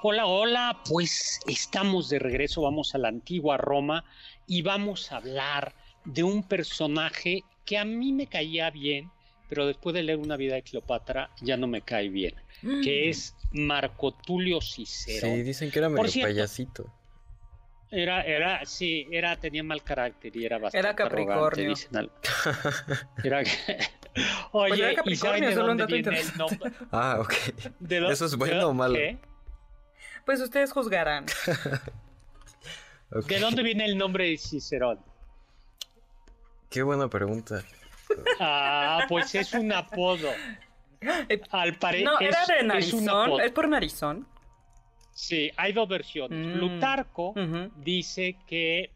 Hola, 0.01 0.25
hola, 0.25 0.81
pues 0.89 1.39
estamos 1.47 2.09
de 2.09 2.19
regreso, 2.19 2.63
vamos 2.63 2.93
a 2.93 2.97
la 2.97 3.07
antigua 3.07 3.55
Roma 3.55 4.03
y 4.45 4.61
vamos 4.61 5.09
a 5.13 5.17
hablar 5.17 5.73
de 6.03 6.23
un 6.23 6.43
personaje 6.43 7.45
que 7.63 7.77
a 7.77 7.85
mí 7.85 8.11
me 8.11 8.27
caía 8.27 8.69
bien, 8.71 9.09
pero 9.47 9.65
después 9.67 9.93
de 9.93 10.03
leer 10.03 10.17
una 10.17 10.35
vida 10.35 10.55
de 10.55 10.63
Cleopatra 10.63 11.29
ya 11.39 11.55
no 11.55 11.67
me 11.67 11.81
cae 11.81 12.09
bien, 12.09 12.35
que 12.83 13.07
es 13.07 13.37
Marco 13.53 14.11
Tulio 14.13 14.59
Cicero. 14.61 15.27
Sí, 15.27 15.43
dicen 15.43 15.71
que 15.71 15.79
era 15.79 15.89
medio 15.89 16.07
cierto, 16.09 16.27
payasito. 16.33 16.93
Era, 17.91 18.23
era, 18.23 18.65
sí, 18.65 19.07
era, 19.11 19.35
tenía 19.39 19.63
mal 19.63 19.83
carácter 19.83 20.35
y 20.35 20.45
era 20.45 20.57
bastante 20.57 20.79
Era 20.87 20.95
Capricornio. 20.95 21.33
arrogante, 21.45 21.67
dicen 21.67 21.95
al- 21.97 22.11
Era 23.23 23.39
Oye, 24.51 24.69
Pues 24.69 24.79
era 24.79 24.91
¿y 24.91 24.95
Capricornio, 24.95 25.49
de 25.49 25.55
solo 25.55 25.71
un 25.71 25.77
dónde 25.77 25.83
dato 25.83 25.93
viene 25.93 26.19
el 26.19 26.25
interesante. 26.25 26.57
nombre? 26.57 26.87
Ah, 26.91 27.17
ok. 27.19 27.33
¿Eso 28.11 28.25
es 28.25 28.35
bueno 28.35 28.67
o 28.69 28.73
malo? 28.73 28.95
¿Qué? 28.95 29.17
Pues 30.25 30.39
ustedes 30.41 30.71
juzgarán. 30.71 31.25
¿De 33.27 33.39
dónde 33.39 33.61
viene 33.61 33.85
el 33.85 33.97
nombre 33.97 34.29
de 34.29 34.37
Cicerón? 34.37 34.99
Qué 36.69 36.81
buena 36.81 37.07
pregunta. 37.09 37.63
Ah, 38.39 39.05
pues 39.07 39.35
es 39.35 39.53
un 39.53 39.71
apodo. 39.71 40.29
Al 41.51 41.75
parecer 41.75 42.05
No, 42.05 42.19
era 42.19 42.45
de 42.45 42.63
narizón. 42.63 43.41
¿Es 43.41 43.51
por 43.51 43.67
narizón? 43.67 44.27
Sí, 45.13 45.51
hay 45.57 45.73
dos 45.73 45.87
versiones. 45.87 46.47
Mm. 46.47 46.59
Plutarco 46.59 47.33
dice 47.77 48.37
que, 48.47 48.91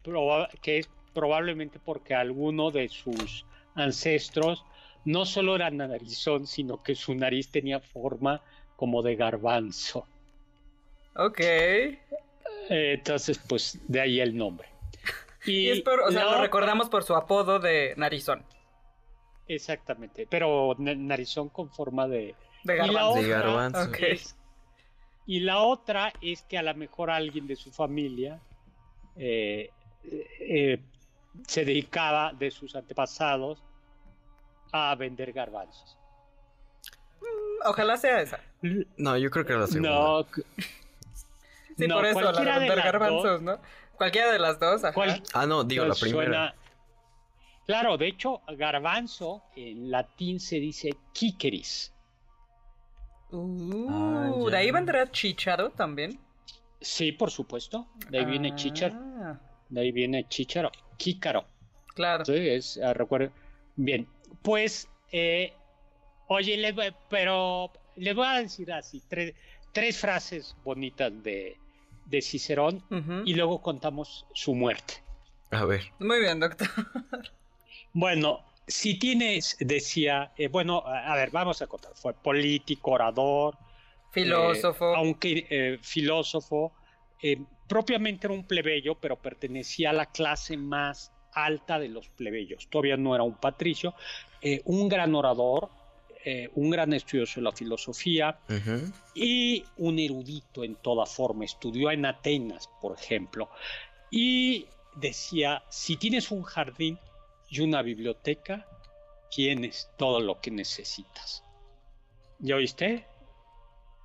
es 0.64 0.90
probablemente 1.14 1.78
porque 1.78 2.14
alguno 2.14 2.70
de 2.70 2.88
sus 2.88 3.44
ancestros 3.74 4.64
no 5.04 5.24
solo 5.24 5.56
era 5.56 5.70
narizón, 5.70 6.46
sino 6.46 6.82
que 6.82 6.94
su 6.94 7.14
nariz 7.14 7.50
tenía 7.50 7.80
forma 7.80 8.42
como 8.76 9.02
de 9.02 9.16
garbanzo. 9.16 10.06
Ok. 11.16 11.40
Eh, 11.40 11.96
entonces, 12.68 13.38
pues 13.48 13.80
de 13.86 14.00
ahí 14.00 14.20
el 14.20 14.36
nombre. 14.36 14.68
Y 15.46 15.70
es 15.70 15.80
por, 15.80 16.00
o 16.00 16.10
sea, 16.10 16.26
la 16.26 16.32
lo 16.32 16.40
recordamos 16.42 16.90
por 16.90 17.04
su 17.04 17.14
apodo 17.14 17.58
de 17.58 17.94
narizón. 17.96 18.44
Exactamente, 19.48 20.26
pero 20.28 20.74
na- 20.78 20.94
narizón 20.94 21.48
con 21.48 21.70
forma 21.70 22.06
de... 22.06 22.34
De 22.64 22.74
Y 22.74 22.78
la 22.92 23.12
garbanzo. 23.28 23.80
Otra 23.82 24.06
es- 24.08 24.36
y 25.26 25.40
la 25.40 25.58
otra 25.60 26.12
es 26.20 26.42
que 26.42 26.56
a 26.58 26.62
lo 26.62 26.74
mejor 26.74 27.10
alguien 27.10 27.46
de 27.46 27.56
su 27.56 27.70
familia 27.72 28.40
eh, 29.16 29.70
eh, 30.40 30.78
se 31.46 31.64
dedicaba 31.64 32.32
de 32.32 32.50
sus 32.50 32.74
antepasados 32.76 33.62
a 34.72 34.94
vender 34.94 35.32
garbanzos. 35.32 35.98
Ojalá 37.64 37.96
sea 37.96 38.20
esa. 38.22 38.40
No, 38.96 39.16
yo 39.16 39.30
creo 39.30 39.44
que 39.44 39.52
era 39.52 39.60
la 39.62 39.66
segunda. 39.66 39.90
No, 39.90 40.26
Sí, 41.76 41.86
No, 41.86 41.96
por 41.96 42.06
eso, 42.06 42.20
la 42.20 42.26
de 42.28 42.32
cualquiera 42.32 42.54
de 42.54 42.60
vender 42.60 42.76
las 42.78 42.84
garbanzos, 42.86 43.42
¿no? 43.42 43.58
Cualquiera 43.96 44.32
de 44.32 44.38
las 44.38 44.58
dos, 44.58 44.82
ajá. 44.84 44.94
¿cuál- 44.94 45.22
Ah, 45.32 45.46
no, 45.46 45.62
digo, 45.64 45.84
la 45.84 45.90
pues 45.90 46.00
primera. 46.00 46.24
suena- 46.24 46.54
Claro, 47.68 47.98
de 47.98 48.06
hecho, 48.08 48.40
garbanzo 48.56 49.42
en 49.54 49.90
latín 49.90 50.40
se 50.40 50.58
dice 50.58 50.88
quiqueris. 51.12 51.92
Uh, 53.30 53.86
Ah, 53.90 54.30
de 54.50 54.56
ahí 54.56 54.70
vendrá 54.70 55.10
chicharo 55.10 55.68
también. 55.72 56.18
Sí, 56.80 57.12
por 57.12 57.30
supuesto. 57.30 57.86
De 58.08 58.20
ahí 58.20 58.24
viene. 58.24 58.54
Ah, 58.94 59.38
De 59.68 59.80
ahí 59.82 59.92
viene 59.92 60.26
chícharo. 60.28 60.70
Kícaro. 60.96 61.44
Claro. 61.94 62.24
Sí, 62.24 62.32
es, 62.36 62.78
ah, 62.82 62.94
recuerdo. 62.94 63.32
Bien, 63.76 64.08
pues, 64.40 64.88
eh, 65.12 65.52
oye, 66.28 66.56
les 66.56 66.74
voy- 66.74 66.94
pero 67.10 67.70
les 67.96 68.14
voy 68.14 68.26
a 68.26 68.38
decir 68.38 68.72
así, 68.72 69.02
tres, 69.08 69.34
tres 69.72 69.98
frases 69.98 70.56
bonitas 70.64 71.12
de, 71.22 71.58
de 72.06 72.22
Cicerón 72.22 72.82
y 73.26 73.34
luego 73.34 73.60
contamos 73.60 74.24
su 74.32 74.54
muerte. 74.54 74.94
A 75.50 75.66
ver. 75.66 75.82
Muy 75.98 76.20
bien, 76.20 76.40
doctor. 76.40 76.68
Bueno, 77.92 78.44
si 78.66 78.98
tienes, 78.98 79.56
decía, 79.60 80.32
eh, 80.36 80.48
bueno, 80.48 80.82
a, 80.86 81.14
ver, 81.14 81.30
vamos 81.30 81.62
a 81.62 81.66
contar, 81.66 81.92
fue 81.94 82.14
político, 82.14 82.92
orador, 82.92 83.56
Filósofo. 84.10 84.92
eh, 84.92 84.96
aunque 84.96 85.46
eh, 85.50 85.78
filósofo, 85.80 86.72
eh, 87.22 87.38
propiamente 87.66 88.26
era 88.26 88.34
un 88.34 88.44
plebeyo, 88.44 88.94
pero 88.94 89.16
pertenecía 89.16 89.90
a 89.90 89.92
la 89.92 90.06
clase 90.06 90.56
más 90.56 91.12
alta 91.32 91.78
de 91.78 91.88
los 91.88 92.08
plebeyos. 92.08 92.68
Todavía 92.68 92.96
no 92.96 93.14
era 93.14 93.24
un 93.24 93.34
patricio, 93.34 93.94
eh, 94.40 94.62
un 94.64 94.88
gran 94.88 95.14
orador, 95.14 95.68
eh, 96.24 96.50
un 96.54 96.70
gran 96.70 96.92
estudioso 96.92 97.40
de 97.40 97.44
la 97.44 97.52
filosofía 97.52 98.38
y 99.14 99.64
un 99.76 99.98
erudito 99.98 100.64
en 100.64 100.76
toda 100.76 101.06
forma. 101.06 101.44
Estudió 101.44 101.90
en 101.90 102.06
Atenas, 102.06 102.68
por 102.80 102.98
ejemplo, 102.98 103.48
y 104.10 104.66
decía, 104.96 105.62
si 105.68 105.96
tienes 105.96 106.30
un 106.30 106.42
jardín 106.42 106.98
y 107.48 107.60
una 107.60 107.82
biblioteca, 107.82 108.66
tienes 109.30 109.90
todo 109.96 110.20
lo 110.20 110.40
que 110.40 110.50
necesitas. 110.50 111.42
¿Ya 112.38 112.56
oíste? 112.56 113.06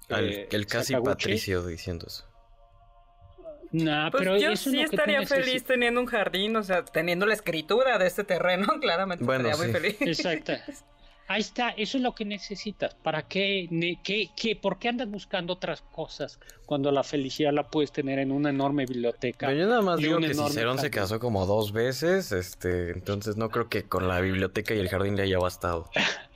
Al- 0.09 0.29
Eh, 0.31 0.47
el 0.51 0.65
casi 0.67 0.93
Sakaguchi. 0.93 1.09
patricio 1.11 1.65
diciendo 1.65 2.07
eso. 2.07 2.25
Nah, 3.71 4.11
Pues 4.11 4.21
pero 4.23 4.37
yo 4.37 4.51
es 4.51 4.59
sí 4.59 4.79
estaría 4.79 5.25
feliz 5.25 5.63
teniendo 5.63 5.99
un 5.99 6.05
jardín, 6.05 6.55
o 6.55 6.63
sea, 6.63 6.85
teniendo 6.85 7.25
la 7.25 7.33
escritura 7.33 7.97
de 7.97 8.05
este 8.07 8.23
terreno, 8.23 8.67
claramente 8.81 9.23
Bueno, 9.25 9.49
estaría 9.49 9.71
muy 9.73 9.79
feliz. 9.79 9.97
Exacto. 10.01 10.53
Ahí 11.27 11.39
está, 11.41 11.69
eso 11.69 11.97
es 11.97 12.03
lo 12.03 12.13
que 12.13 12.25
necesitas. 12.25 12.95
¿Para 12.95 13.23
qué, 13.27 13.67
ne- 13.71 13.99
qué, 14.03 14.29
qué- 14.35 14.55
¿Por 14.55 14.77
qué 14.77 14.89
andas 14.89 15.09
buscando 15.09 15.53
otras 15.53 15.81
cosas 15.81 16.39
cuando 16.65 16.91
la 16.91 17.03
felicidad 17.03 17.53
la 17.53 17.69
puedes 17.69 17.91
tener 17.91 18.19
en 18.19 18.31
una 18.31 18.49
enorme 18.49 18.85
biblioteca? 18.85 19.47
Pero 19.47 19.59
yo 19.59 19.67
nada 19.67 19.81
más 19.81 19.99
digo 19.99 20.19
que 20.19 20.33
Cicerón 20.33 20.77
se 20.79 20.91
casó 20.91 21.19
como 21.19 21.45
dos 21.45 21.71
veces, 21.71 22.31
este, 22.33 22.91
entonces 22.91 23.37
no 23.37 23.49
creo 23.49 23.69
que 23.69 23.83
con 23.83 24.07
la 24.07 24.19
biblioteca 24.19 24.73
y 24.73 24.79
el 24.79 24.89
jardín 24.89 25.15
le 25.15 25.23
haya 25.23 25.39
bastado. 25.39 25.89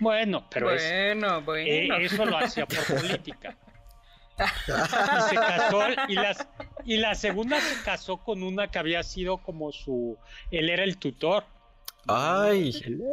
Bueno, 0.00 0.46
pero 0.48 0.70
es- 0.70 0.82
bueno, 0.88 1.38
eh, 1.56 1.88
bueno. 1.88 1.96
eso 1.96 2.24
lo 2.24 2.36
hacía 2.38 2.66
por 2.66 2.84
política. 3.00 3.56
y 4.38 5.28
se 5.28 5.34
casó 5.34 5.80
y 6.06 6.14
las 6.14 6.46
y 6.84 6.96
la 6.98 7.16
segunda 7.16 7.58
se 7.60 7.82
casó 7.82 8.18
con 8.18 8.44
una 8.44 8.70
que 8.70 8.78
había 8.78 9.02
sido 9.02 9.38
como 9.38 9.72
su 9.72 10.16
él 10.52 10.70
era 10.70 10.84
el 10.84 10.98
tutor 10.98 11.44
Ay, 12.06 12.72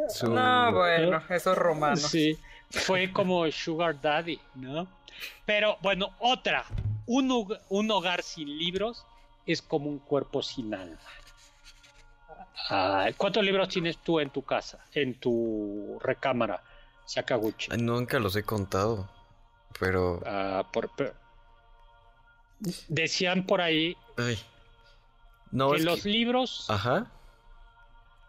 su... 0.10 0.28
No, 0.34 0.72
bueno, 0.74 1.22
esos 1.30 1.58
romanos. 1.58 2.02
sí 2.02 2.38
fue 2.70 3.12
como 3.12 3.50
sugar 3.52 4.00
daddy 4.02 4.40
no 4.56 4.88
pero 5.46 5.78
bueno 5.82 6.10
otra 6.20 6.66
un, 7.06 7.30
hog- 7.30 7.60
un 7.70 7.90
hogar 7.92 8.22
sin 8.24 8.58
libros 8.58 9.06
es 9.46 9.62
como 9.62 9.90
un 9.90 10.00
cuerpo 10.00 10.42
sin 10.42 10.74
alma 10.74 10.98
Ah, 12.70 13.08
¿Cuántos 13.16 13.44
libros 13.44 13.70
tienes 13.70 13.98
tú 14.00 14.20
en 14.20 14.32
tu 14.32 14.42
casa, 14.42 14.80
en 14.94 15.14
tu 15.20 16.00
recámara, 16.02 16.64
Sakaguchi? 17.06 17.68
Ay, 17.72 17.78
Nunca 17.80 18.18
los 18.18 18.36
he 18.36 18.42
contado, 18.42 19.08
pero... 19.80 20.20
Ah, 20.26 20.66
por- 20.74 20.90
Decían 22.88 23.46
por 23.46 23.62
ahí 23.62 23.96
Ay. 24.18 24.40
No, 25.52 25.72
que 25.72 25.78
es 25.78 25.84
los 25.84 26.02
que- 26.02 26.10
libros 26.10 26.66
Ajá. 26.70 27.12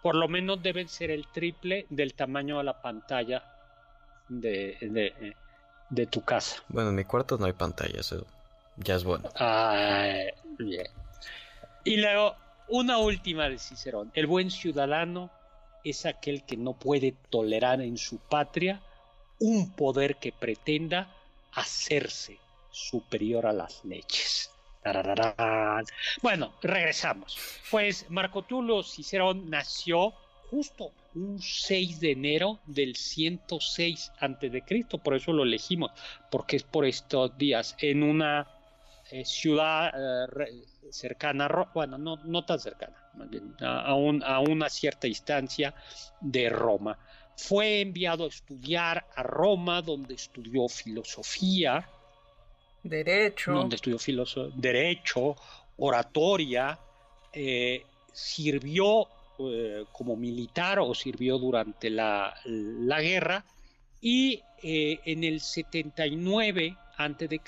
Por 0.03 0.15
lo 0.15 0.29
menos 0.29 0.63
deben 0.63 0.89
ser 0.89 1.11
el 1.11 1.27
triple 1.29 1.87
del 1.91 2.15
tamaño 2.15 2.59
de 2.59 2.65
la 2.65 2.81
pantalla 2.81 3.43
de, 4.29 4.77
de, 4.81 5.35
de 5.91 6.07
tu 6.07 6.23
casa. 6.23 6.63
Bueno, 6.69 6.91
en 6.91 6.97
mi 6.97 7.05
cuarto 7.05 7.39
no 7.39 7.47
hay 7.47 7.53
pantalla, 7.53 8.01
eso 8.01 8.25
ya 8.77 8.97
es 8.97 9.05
bueno. 9.05 9.29
Bien. 10.59 10.87
Y 11.85 11.97
luego, 11.99 12.35
una 12.69 12.99
última 12.99 13.49
de 13.49 13.59
Cicerón. 13.59 14.11
El 14.15 14.27
buen 14.27 14.51
ciudadano 14.51 15.31
es 15.85 16.07
aquel 16.07 16.45
que 16.45 16.57
no 16.57 16.73
puede 16.73 17.15
tolerar 17.31 17.81
en 17.81 17.97
su 17.97 18.19
patria 18.19 18.81
un 19.39 19.71
poder 19.73 20.17
que 20.17 20.33
pretenda 20.33 21.09
hacerse 21.53 22.39
superior 22.71 23.47
a 23.47 23.53
las 23.53 23.85
leyes. 23.85 24.51
Bueno, 26.23 26.55
regresamos. 26.63 27.37
Pues 27.71 28.07
Marco 28.11 28.43
Tulio 28.43 28.83
Cicerón 28.83 29.51
nació 29.51 30.13
justo 30.51 30.93
un 31.15 31.41
6 31.41 32.01
de 32.01 32.13
enero 32.13 32.61
del 32.67 32.95
106 32.95 34.13
antes 34.21 34.53
de 34.53 34.63
Cristo, 34.63 34.99
por 34.99 35.15
eso 35.15 35.33
lo 35.33 35.43
elegimos, 35.43 35.91
porque 36.31 36.57
es 36.57 36.63
por 36.63 36.85
estos 36.85 37.37
días 37.39 37.75
en 37.81 38.03
una 38.03 38.47
eh, 39.11 39.25
ciudad 39.25 39.93
eh, 39.95 40.63
cercana, 40.91 41.49
bueno, 41.75 41.97
no, 41.99 42.17
no 42.17 42.45
tan 42.45 42.61
cercana, 42.61 42.97
a, 43.61 43.91
a 43.91 44.41
una 44.41 44.69
cierta 44.69 45.07
distancia 45.07 45.75
de 46.21 46.49
Roma. 46.49 46.99
Fue 47.37 47.81
enviado 47.81 48.25
a 48.25 48.29
estudiar 48.29 49.07
a 49.15 49.23
Roma, 49.23 49.83
donde 49.83 50.15
estudió 50.15 50.69
filosofía. 50.69 51.87
Derecho. 52.89 53.53
Donde 53.53 53.77
estudió 53.77 53.99
derecho, 54.55 55.37
oratoria, 55.77 56.79
eh, 57.33 57.85
sirvió 58.13 59.09
eh, 59.39 59.85
como 59.93 60.17
militar 60.17 60.79
o 60.79 60.95
sirvió 60.95 61.39
durante 61.39 61.91
la, 61.91 62.35
guerra 63.03 63.45
y 64.01 64.43
eh, 64.63 64.99
en 65.05 65.25
el 65.25 65.43
79 65.43 66.75
a.C. 66.97 67.41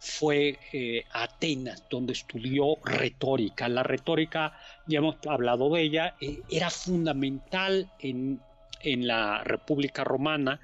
fue 0.00 0.58
eh, 0.72 1.04
Atenas, 1.12 1.84
donde 1.88 2.14
estudió 2.14 2.78
retórica. 2.84 3.68
La 3.68 3.84
retórica, 3.84 4.58
ya 4.88 4.98
hemos 4.98 5.24
hablado 5.28 5.72
de 5.72 5.82
ella, 5.82 6.16
era 6.50 6.68
fundamental 6.68 7.88
en, 8.00 8.40
en 8.80 9.06
la 9.06 9.44
República 9.44 10.02
Romana, 10.02 10.60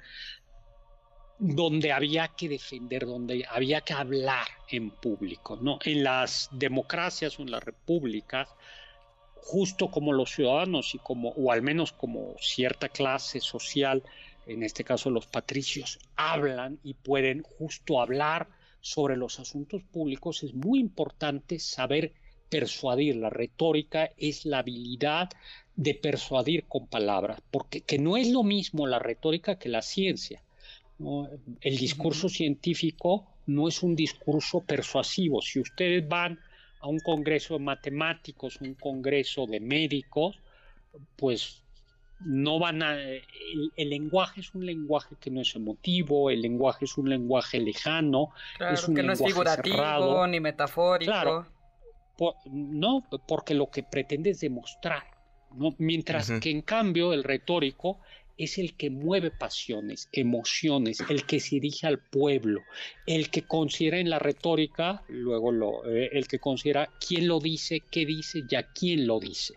donde 1.37 1.91
había 1.91 2.29
que 2.29 2.47
defender, 2.47 3.05
donde 3.05 3.45
había 3.49 3.81
que 3.81 3.93
hablar 3.93 4.47
en 4.69 4.89
público, 4.89 5.57
¿no? 5.61 5.79
En 5.83 6.03
las 6.03 6.49
democracias 6.51 7.37
o 7.39 7.41
en 7.41 7.51
las 7.51 7.63
repúblicas, 7.63 8.49
justo 9.35 9.91
como 9.91 10.13
los 10.13 10.31
ciudadanos 10.31 10.95
y 10.95 10.99
como, 10.99 11.29
o 11.29 11.51
al 11.51 11.61
menos 11.61 11.91
como 11.91 12.35
cierta 12.39 12.89
clase 12.89 13.41
social, 13.41 14.01
en 14.47 14.63
este 14.63 14.83
caso 14.83 15.09
los 15.09 15.27
patricios, 15.27 15.99
hablan 16.15 16.79
y 16.83 16.93
pueden 16.93 17.43
justo 17.43 18.01
hablar 18.01 18.47
sobre 18.81 19.17
los 19.17 19.39
asuntos 19.39 19.83
públicos, 19.83 20.43
es 20.43 20.53
muy 20.53 20.79
importante 20.79 21.59
saber 21.59 22.13
persuadir. 22.49 23.15
La 23.15 23.29
retórica 23.29 24.11
es 24.17 24.45
la 24.45 24.59
habilidad 24.59 25.29
de 25.75 25.95
persuadir 25.95 26.65
con 26.65 26.87
palabras, 26.87 27.41
porque 27.51 27.81
que 27.81 27.97
no 27.97 28.15
es 28.15 28.29
lo 28.29 28.43
mismo 28.43 28.87
la 28.87 28.99
retórica 28.99 29.57
que 29.57 29.69
la 29.69 29.81
ciencia. 29.81 30.44
El 30.99 31.77
discurso 31.77 32.29
científico 32.29 33.27
no 33.47 33.67
es 33.67 33.83
un 33.83 33.95
discurso 33.95 34.61
persuasivo. 34.61 35.41
Si 35.41 35.59
ustedes 35.59 36.07
van 36.07 36.39
a 36.79 36.87
un 36.87 36.99
congreso 36.99 37.55
de 37.55 37.59
matemáticos, 37.59 38.61
un 38.61 38.75
congreso 38.75 39.45
de 39.45 39.59
médicos, 39.59 40.39
pues 41.15 41.63
no 42.19 42.59
van 42.59 42.81
a... 42.81 42.97
El, 42.97 43.89
lenguaje 43.89 44.41
es 44.41 44.53
un 44.55 44.65
lenguaje 44.65 45.15
que 45.19 45.29
no 45.29 45.41
es 45.41 45.55
emotivo, 45.55 46.29
el 46.29 46.41
lenguaje 46.41 46.85
es 46.85 46.97
un 46.97 47.09
lenguaje 47.09 47.59
lejano, 47.59 48.29
es 48.71 48.87
un 48.87 48.95
que 48.95 49.03
no 49.03 49.13
es 49.13 49.23
figurativo 49.23 50.25
ni 50.27 50.39
metafórico. 50.39 51.11
Claro, 51.11 51.45
no, 52.45 53.03
porque 53.27 53.53
lo 53.53 53.69
que 53.69 53.83
pretende 53.83 54.29
es 54.29 54.39
demostrar, 54.39 55.03
¿no? 55.53 55.75
mientras 55.77 56.31
que 56.39 56.49
en 56.49 56.61
cambio 56.61 57.13
el 57.13 57.23
retórico 57.23 57.99
es 58.37 58.57
el 58.57 58.75
que 58.75 58.89
mueve 58.89 59.31
pasiones, 59.31 60.09
emociones, 60.11 60.99
el 61.09 61.25
que 61.25 61.39
se 61.39 61.55
dirige 61.55 61.87
al 61.87 61.99
pueblo, 61.99 62.63
el 63.05 63.29
que 63.29 63.43
considera 63.43 63.99
en 63.99 64.09
la 64.09 64.19
retórica, 64.19 65.03
luego 65.07 65.51
lo, 65.51 65.85
eh, 65.89 66.09
el 66.13 66.27
que 66.27 66.39
considera 66.39 66.89
quién 67.05 67.27
lo 67.27 67.39
dice, 67.39 67.81
qué 67.91 68.05
dice 68.05 68.43
y 68.47 68.55
a 68.55 68.67
quién 68.73 69.07
lo 69.07 69.19
dice, 69.19 69.55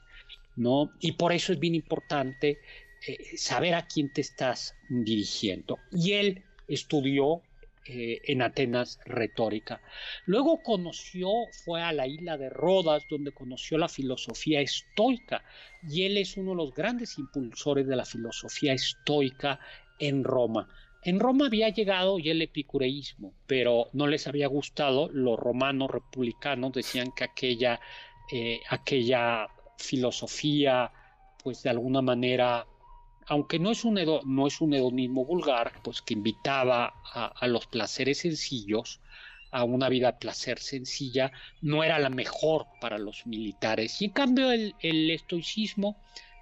¿no? 0.57 0.93
Y 1.01 1.13
por 1.13 1.33
eso 1.33 1.53
es 1.53 1.59
bien 1.59 1.75
importante 1.75 2.59
eh, 3.07 3.37
saber 3.37 3.75
a 3.75 3.87
quién 3.87 4.13
te 4.13 4.21
estás 4.21 4.75
dirigiendo. 4.89 5.79
Y 5.93 6.13
él 6.13 6.45
estudió 6.69 7.43
eh, 7.91 8.21
en 8.25 8.43
Atenas 8.43 9.01
retórica. 9.07 9.81
Luego 10.27 10.63
conoció, 10.63 11.31
fue 11.65 11.81
a 11.81 11.91
la 11.91 12.07
isla 12.07 12.37
de 12.37 12.51
Rodas, 12.51 13.07
donde 13.09 13.33
conoció 13.33 13.79
la 13.79 13.89
filosofía 13.89 14.61
estoica, 14.61 15.43
y 15.83 16.03
él 16.03 16.19
es 16.19 16.37
uno 16.37 16.51
de 16.51 16.57
los 16.59 16.75
grandes 16.75 17.19
impulsores 17.19 17.87
de 17.87 17.97
la 17.97 18.05
filosofía 18.05 18.75
estoica 18.75 19.59
en 19.99 20.23
Roma. 20.23 20.69
En 21.03 21.19
Roma 21.19 21.47
había 21.47 21.71
llegado 21.71 22.19
ya 22.19 22.33
el 22.33 22.43
epicureísmo, 22.43 23.33
pero 23.47 23.89
no 23.95 24.07
les 24.07 24.27
había 24.27 24.49
gustado. 24.49 25.09
Los 25.11 25.39
romanos 25.39 25.91
republicanos 25.91 26.73
decían 26.73 27.13
que 27.17 27.25
aquella, 27.25 27.81
eh, 28.31 28.61
aquella 28.69 29.49
filosofía, 29.79 30.93
pues 31.43 31.63
de 31.63 31.71
alguna 31.71 32.03
manera 32.03 32.67
aunque 33.29 33.59
no 33.59 33.71
es 33.71 33.85
un, 33.85 33.99
hedonismo 33.99 35.25
vulgar, 35.25 35.73
pues 35.83 36.01
que 36.01 36.15
invitaba 36.15 36.95
a, 37.13 37.47
los 37.47 37.67
placeres 37.67 38.19
sencillos, 38.19 39.01
a 39.51 39.65
una 39.65 39.89
vida 39.89 40.19
placer 40.19 40.59
sencilla, 40.59 41.31
no 41.61 41.85
era 41.85 41.99
la 41.99 42.11
mejor 42.11 42.67
para 42.81 42.99
los 42.99 43.27
militares. 43.27 44.01
Y 44.01 44.07
en 44.07 44.11
cambio 44.13 44.51
el, 44.51 44.75
el 44.81 45.11
estoicismo 45.11 45.97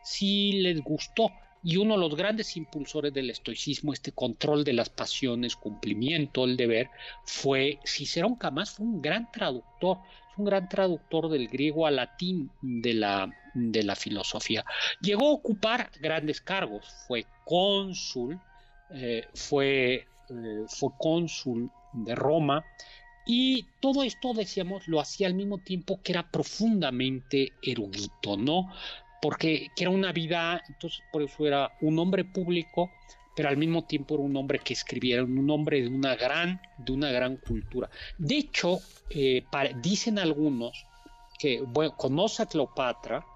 sí 0.05 0.53
les 0.53 0.81
gustó. 0.83 1.33
Y 1.65 1.79
uno 1.79 1.95
de 1.95 2.01
los 2.01 2.15
grandes 2.15 2.57
impulsores 2.57 3.13
del 3.13 3.31
estoicismo, 3.31 3.93
este 3.93 4.13
control 4.13 4.63
de 4.63 4.73
las 4.73 4.89
pasiones, 4.89 5.57
cumplimiento, 5.57 6.45
el 6.45 6.57
deber, 6.57 6.91
fue 7.25 7.81
Cicerón, 7.85 8.39
que 8.39 8.47
además 8.47 8.71
fue 8.71 8.87
un 8.87 9.03
gran 9.03 9.33
traductor, 9.33 9.99
un 10.37 10.45
gran 10.45 10.69
traductor 10.69 11.29
del 11.29 11.49
griego 11.49 11.87
al 11.87 11.97
latín 11.97 12.51
de 12.63 12.95
la, 12.95 13.31
de 13.55 13.83
la 13.83 13.97
filosofía. 13.97 14.65
Llegó 15.01 15.29
a 15.29 15.33
ocupar 15.33 15.91
grandes 16.01 16.41
cargos, 16.41 16.87
fue 17.07 17.27
cónsul, 17.45 18.39
eh, 18.91 19.27
fue, 19.35 20.07
eh, 20.29 20.65
fue 20.69 20.91
cónsul 20.99 21.71
de 21.93 22.15
Roma, 22.15 22.65
y 23.29 23.67
todo 23.81 24.05
esto, 24.05 24.33
decíamos, 24.35 24.87
lo 24.87 25.01
hacía 25.01 25.27
al 25.27 25.35
mismo 25.35 25.59
tiempo 25.59 26.01
que 26.01 26.13
era 26.13 26.31
profundamente 26.31 27.53
erudito, 27.61 28.37
¿no? 28.37 28.73
Porque 29.21 29.69
era 29.77 29.91
una 29.91 30.13
vida, 30.13 30.63
entonces 30.69 31.03
por 31.13 31.23
eso 31.23 31.45
era 31.45 31.73
un 31.81 31.99
hombre 31.99 32.25
público, 32.25 32.93
pero 33.37 33.51
al 33.51 33.59
mismo 33.59 33.85
tiempo 33.85 34.15
era 34.15 34.25
un 34.25 34.35
hombre 34.35 34.59
que 34.61 34.73
escribiera, 34.73 35.23
un 35.23 35.51
hombre 35.51 35.83
de 35.83 35.89
una 35.89 36.17
gran, 36.17 36.59
de 36.79 36.93
una 36.93 37.11
gran 37.13 37.37
cultura. 37.37 37.91
De 38.17 38.39
hecho, 38.39 38.81
eh, 39.11 39.45
dicen 39.83 40.19
algunos 40.19 40.87
que 41.39 41.61
bueno, 41.61 41.95
conoce 41.99 42.43
a 42.43 42.47
Cleopatra, 42.47 43.27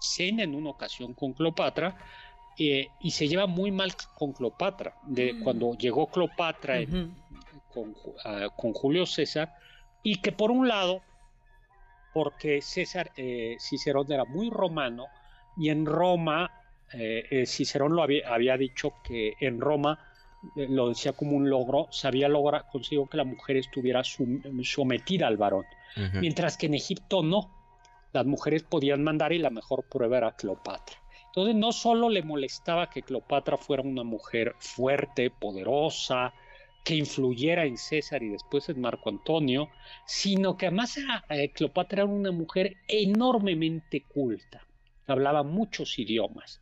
cena 0.00 0.42
en 0.42 0.56
una 0.56 0.70
ocasión 0.70 1.14
con 1.14 1.34
Cleopatra 1.34 1.96
eh, 2.58 2.88
y 3.00 3.12
se 3.12 3.28
lleva 3.28 3.46
muy 3.46 3.70
mal 3.70 3.92
con 4.16 4.32
Cleopatra. 4.32 4.96
De, 5.06 5.34
mm. 5.34 5.44
Cuando 5.44 5.74
llegó 5.74 6.08
Cleopatra 6.08 6.80
ah, 8.24 8.48
con, 8.56 8.72
Julio 8.72 9.06
César, 9.06 9.54
y 10.02 10.20
que 10.20 10.32
por 10.32 10.50
un 10.50 10.66
lado, 10.66 11.00
porque 12.12 12.60
César 12.60 13.12
eh, 13.16 13.54
Cicerón 13.60 14.10
era 14.10 14.24
muy 14.24 14.50
romano, 14.50 15.06
y 15.56 15.68
en 15.68 15.86
Roma 15.86 16.50
eh, 16.96 17.26
eh, 17.30 17.46
Cicerón 17.46 17.94
lo 17.96 18.02
había, 18.02 18.56
dicho 18.56 18.94
que 19.02 19.34
en 19.40 19.60
Roma, 19.60 19.98
eh, 20.56 20.66
lo 20.68 20.88
decía 20.88 21.12
como 21.12 21.36
un 21.36 21.50
logro, 21.50 21.88
se 21.90 22.06
había 22.06 22.28
logrado, 22.28 22.66
consigo 22.70 23.08
que 23.08 23.16
la 23.16 23.24
mujer 23.24 23.56
estuviera 23.56 24.02
sometida 24.04 25.26
al 25.26 25.36
varón, 25.36 25.66
mientras 26.20 26.56
que 26.56 26.66
en 26.66 26.74
Egipto 26.74 27.22
no, 27.22 27.50
las 28.12 28.26
mujeres 28.26 28.62
podían 28.62 29.02
mandar 29.02 29.32
y 29.32 29.38
la 29.38 29.50
mejor 29.50 29.84
prueba 29.88 30.18
era 30.18 30.36
Cleopatra. 30.36 30.96
Entonces 31.26 31.56
no 31.56 31.72
solo 31.72 32.08
le 32.08 32.22
molestaba 32.22 32.88
que 32.88 33.02
Cleopatra 33.02 33.56
fuera 33.56 33.82
una 33.82 34.04
mujer 34.04 34.54
fuerte, 34.58 35.30
poderosa, 35.30 36.32
que 36.84 36.94
influyera 36.94 37.64
en 37.64 37.76
César 37.76 38.22
y 38.22 38.28
después 38.28 38.68
en 38.68 38.80
Marco 38.80 39.08
Antonio, 39.08 39.68
sino 40.06 40.56
que 40.56 40.66
además 40.66 40.96
Cleopatra 41.54 42.02
era 42.02 42.12
una 42.12 42.30
mujer 42.30 42.76
enormemente 42.86 44.02
culta 44.02 44.64
hablaba 45.06 45.42
muchos 45.42 45.98
idiomas. 45.98 46.60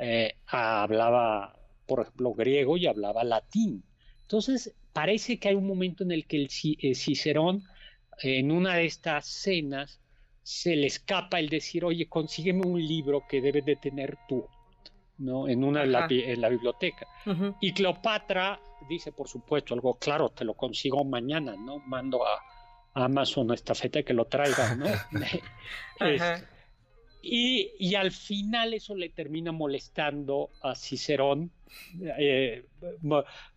Eh, 0.00 0.36
hablaba, 0.46 1.56
por 1.86 2.00
ejemplo, 2.00 2.32
griego 2.32 2.76
y 2.76 2.86
hablaba 2.86 3.24
latín. 3.24 3.84
Entonces, 4.22 4.74
parece 4.92 5.38
que 5.38 5.48
hay 5.48 5.54
un 5.54 5.66
momento 5.66 6.04
en 6.04 6.12
el 6.12 6.26
que 6.26 6.36
el 6.36 6.48
eh, 6.78 6.94
Cicerón, 6.94 7.64
en 8.22 8.50
una 8.50 8.76
de 8.76 8.86
estas 8.86 9.26
cenas, 9.26 10.00
se 10.42 10.74
le 10.74 10.86
escapa 10.86 11.38
el 11.38 11.48
decir, 11.48 11.84
oye, 11.84 12.08
consígueme 12.08 12.66
un 12.66 12.84
libro 12.84 13.26
que 13.28 13.40
debes 13.40 13.64
de 13.64 13.76
tener 13.76 14.16
tú, 14.28 14.44
¿no? 15.18 15.46
En 15.48 15.62
una 15.62 15.84
en 15.84 15.92
la, 15.92 16.48
biblioteca. 16.48 17.06
Y 17.60 17.72
Cleopatra 17.72 18.60
dice, 18.88 19.12
por 19.12 19.28
supuesto, 19.28 19.74
algo 19.74 19.94
claro, 19.94 20.30
te 20.30 20.44
lo 20.44 20.54
consigo 20.54 21.04
mañana, 21.04 21.54
¿no? 21.56 21.78
Mando 21.78 22.26
a, 22.26 22.40
Amazon 22.94 23.50
esta 23.52 23.74
feta 23.74 24.02
que 24.02 24.12
lo 24.12 24.26
traiga, 24.26 24.74
¿no? 24.74 24.84
y, 27.22 27.94
al 27.94 28.10
final 28.10 28.74
eso 28.74 28.94
le 28.96 29.08
termina 29.08 29.52
molestando 29.52 30.50
a 30.62 30.74
Cicerón, 30.74 31.50
eh, 32.18 32.64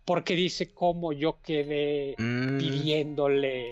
porque 0.04 0.34
dice 0.34 0.72
cómo 0.72 1.12
yo 1.12 1.38
quedé 1.42 2.14
mm. 2.16 2.58
pidiéndole 2.58 3.70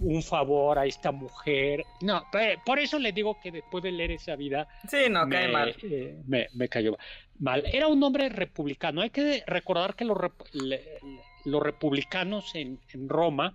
un 0.00 0.22
favor 0.22 0.78
a 0.78 0.86
esta 0.86 1.12
mujer. 1.12 1.84
No, 2.00 2.24
por 2.64 2.78
eso 2.78 2.98
le 2.98 3.12
digo 3.12 3.38
que 3.42 3.52
después 3.52 3.84
de 3.84 3.92
leer 3.92 4.12
esa 4.12 4.36
vida... 4.36 4.68
Sí, 4.88 5.10
no, 5.10 5.28
cae 5.28 5.48
mal. 5.48 5.76
Eh, 5.82 6.18
me, 6.26 6.68
cayó 6.68 6.96
mal. 7.38 7.64
Era 7.72 7.88
un 7.88 8.02
hombre 8.02 8.28
republicano. 8.30 9.02
Hay 9.02 9.10
que 9.10 9.42
recordar 9.46 9.94
que 9.94 10.06
los, 10.06 10.16
los 11.44 11.62
republicanos 11.62 12.54
en, 12.54 12.78
en 12.92 13.08
Roma 13.08 13.54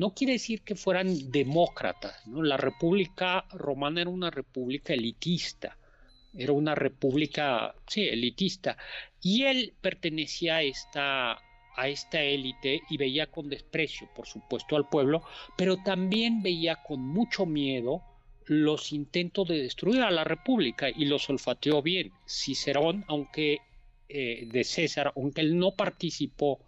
no 0.00 0.14
quiere 0.14 0.32
decir 0.32 0.62
que 0.62 0.76
fueran 0.76 1.30
demócratas, 1.30 2.26
¿no? 2.26 2.42
La 2.42 2.56
República 2.56 3.44
Romana 3.52 4.00
era 4.00 4.08
una 4.08 4.30
república 4.30 4.94
elitista, 4.94 5.76
era 6.34 6.54
una 6.54 6.74
república, 6.74 7.74
sí, 7.86 8.08
elitista, 8.08 8.78
y 9.20 9.42
él 9.42 9.74
pertenecía 9.78 10.56
a 10.56 10.62
esta, 10.62 11.32
a 11.76 11.88
esta 11.88 12.22
élite 12.22 12.80
y 12.88 12.96
veía 12.96 13.26
con 13.26 13.50
desprecio, 13.50 14.08
por 14.16 14.26
supuesto, 14.26 14.74
al 14.74 14.88
pueblo, 14.88 15.22
pero 15.54 15.76
también 15.82 16.40
veía 16.40 16.76
con 16.76 17.00
mucho 17.00 17.44
miedo 17.44 18.02
los 18.46 18.92
intentos 18.92 19.48
de 19.48 19.62
destruir 19.62 20.00
a 20.00 20.10
la 20.10 20.24
república 20.24 20.88
y 20.88 21.04
los 21.04 21.28
olfateó 21.28 21.82
bien. 21.82 22.10
Cicerón, 22.26 23.04
aunque 23.06 23.58
eh, 24.08 24.48
de 24.50 24.64
César, 24.64 25.12
aunque 25.14 25.42
él 25.42 25.58
no 25.58 25.72
participó 25.72 26.58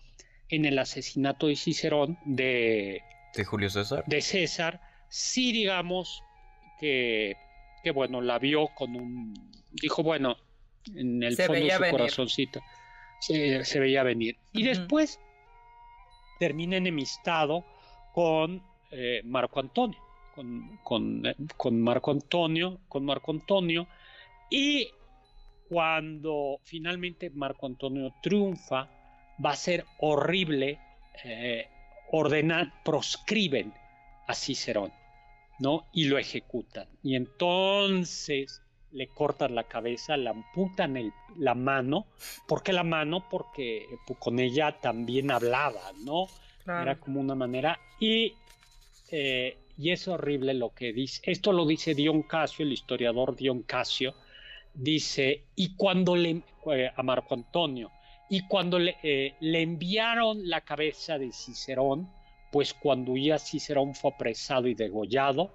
en 0.50 0.66
el 0.66 0.78
asesinato 0.78 1.46
de 1.46 1.56
Cicerón, 1.56 2.18
de 2.26 3.00
de 3.34 3.44
Julio 3.44 3.70
César. 3.70 4.04
De 4.06 4.20
César, 4.20 4.80
sí 5.08 5.52
digamos 5.52 6.22
que, 6.80 7.36
que 7.82 7.90
bueno, 7.90 8.20
la 8.20 8.38
vio 8.38 8.68
con 8.68 8.96
un... 8.96 9.34
Dijo, 9.70 10.02
bueno, 10.02 10.36
en 10.94 11.22
el 11.22 11.36
fondo 11.36 11.54
de 11.54 11.70
su 11.70 11.90
corazoncito 11.90 12.60
se, 13.20 13.80
veía 13.80 14.02
venir. 14.02 14.36
Y 14.52 14.64
después 14.64 15.20
termina 16.38 16.76
enemistado 16.76 17.64
con 18.12 18.62
eh, 18.90 19.22
Marco 19.24 19.60
Antonio, 19.60 19.98
con, 20.34 20.78
con, 20.82 21.22
con, 21.56 21.80
Marco 21.80 22.10
Antonio, 22.10 22.80
con 22.88 23.04
Marco 23.04 23.30
Antonio, 23.30 23.86
y 24.50 24.90
cuando 25.68 26.58
finalmente 26.64 27.30
Marco 27.30 27.66
Antonio 27.66 28.12
triunfa, 28.22 28.88
va 29.44 29.50
a 29.50 29.56
ser 29.56 29.86
horrible 29.98 30.78
eh, 31.24 31.68
ordenan, 32.12 32.72
proscriben 32.84 33.74
a 34.28 34.34
Cicerón, 34.34 34.92
¿no? 35.58 35.86
Y 35.92 36.04
lo 36.04 36.18
ejecutan. 36.18 36.86
Y 37.02 37.16
entonces 37.16 38.62
le 38.92 39.08
cortan 39.08 39.54
la 39.54 39.64
cabeza, 39.64 40.16
le 40.16 40.28
amputan 40.28 40.96
el, 40.96 41.12
la 41.36 41.54
mano. 41.54 42.06
¿Por 42.46 42.62
qué 42.62 42.72
la 42.72 42.84
mano? 42.84 43.26
Porque 43.28 43.86
pues, 44.06 44.18
con 44.18 44.38
ella 44.38 44.78
también 44.80 45.30
hablaba, 45.30 45.92
¿no? 46.04 46.26
Era 46.66 46.96
como 46.96 47.18
una 47.18 47.34
manera. 47.34 47.80
Y, 47.98 48.34
eh, 49.10 49.58
y 49.78 49.90
es 49.90 50.06
horrible 50.06 50.54
lo 50.54 50.72
que 50.74 50.92
dice. 50.92 51.20
Esto 51.24 51.52
lo 51.52 51.66
dice 51.66 51.94
Dion 51.94 52.22
Casio, 52.22 52.64
el 52.64 52.72
historiador 52.72 53.34
Dion 53.34 53.62
Casio. 53.62 54.14
Dice, 54.74 55.44
y 55.56 55.74
cuando 55.74 56.14
le, 56.14 56.42
eh, 56.72 56.92
a 56.94 57.02
Marco 57.02 57.34
Antonio, 57.34 57.90
y 58.32 58.40
cuando 58.46 58.78
eh, 58.80 59.34
le, 59.40 59.60
enviaron 59.60 60.48
la 60.48 60.62
cabeza 60.62 61.18
de 61.18 61.32
Cicerón, 61.32 62.10
pues 62.50 62.72
cuando 62.72 63.14
ya 63.14 63.38
Cicerón 63.38 63.94
fue 63.94 64.10
apresado 64.10 64.68
y 64.68 64.74
degollado, 64.74 65.50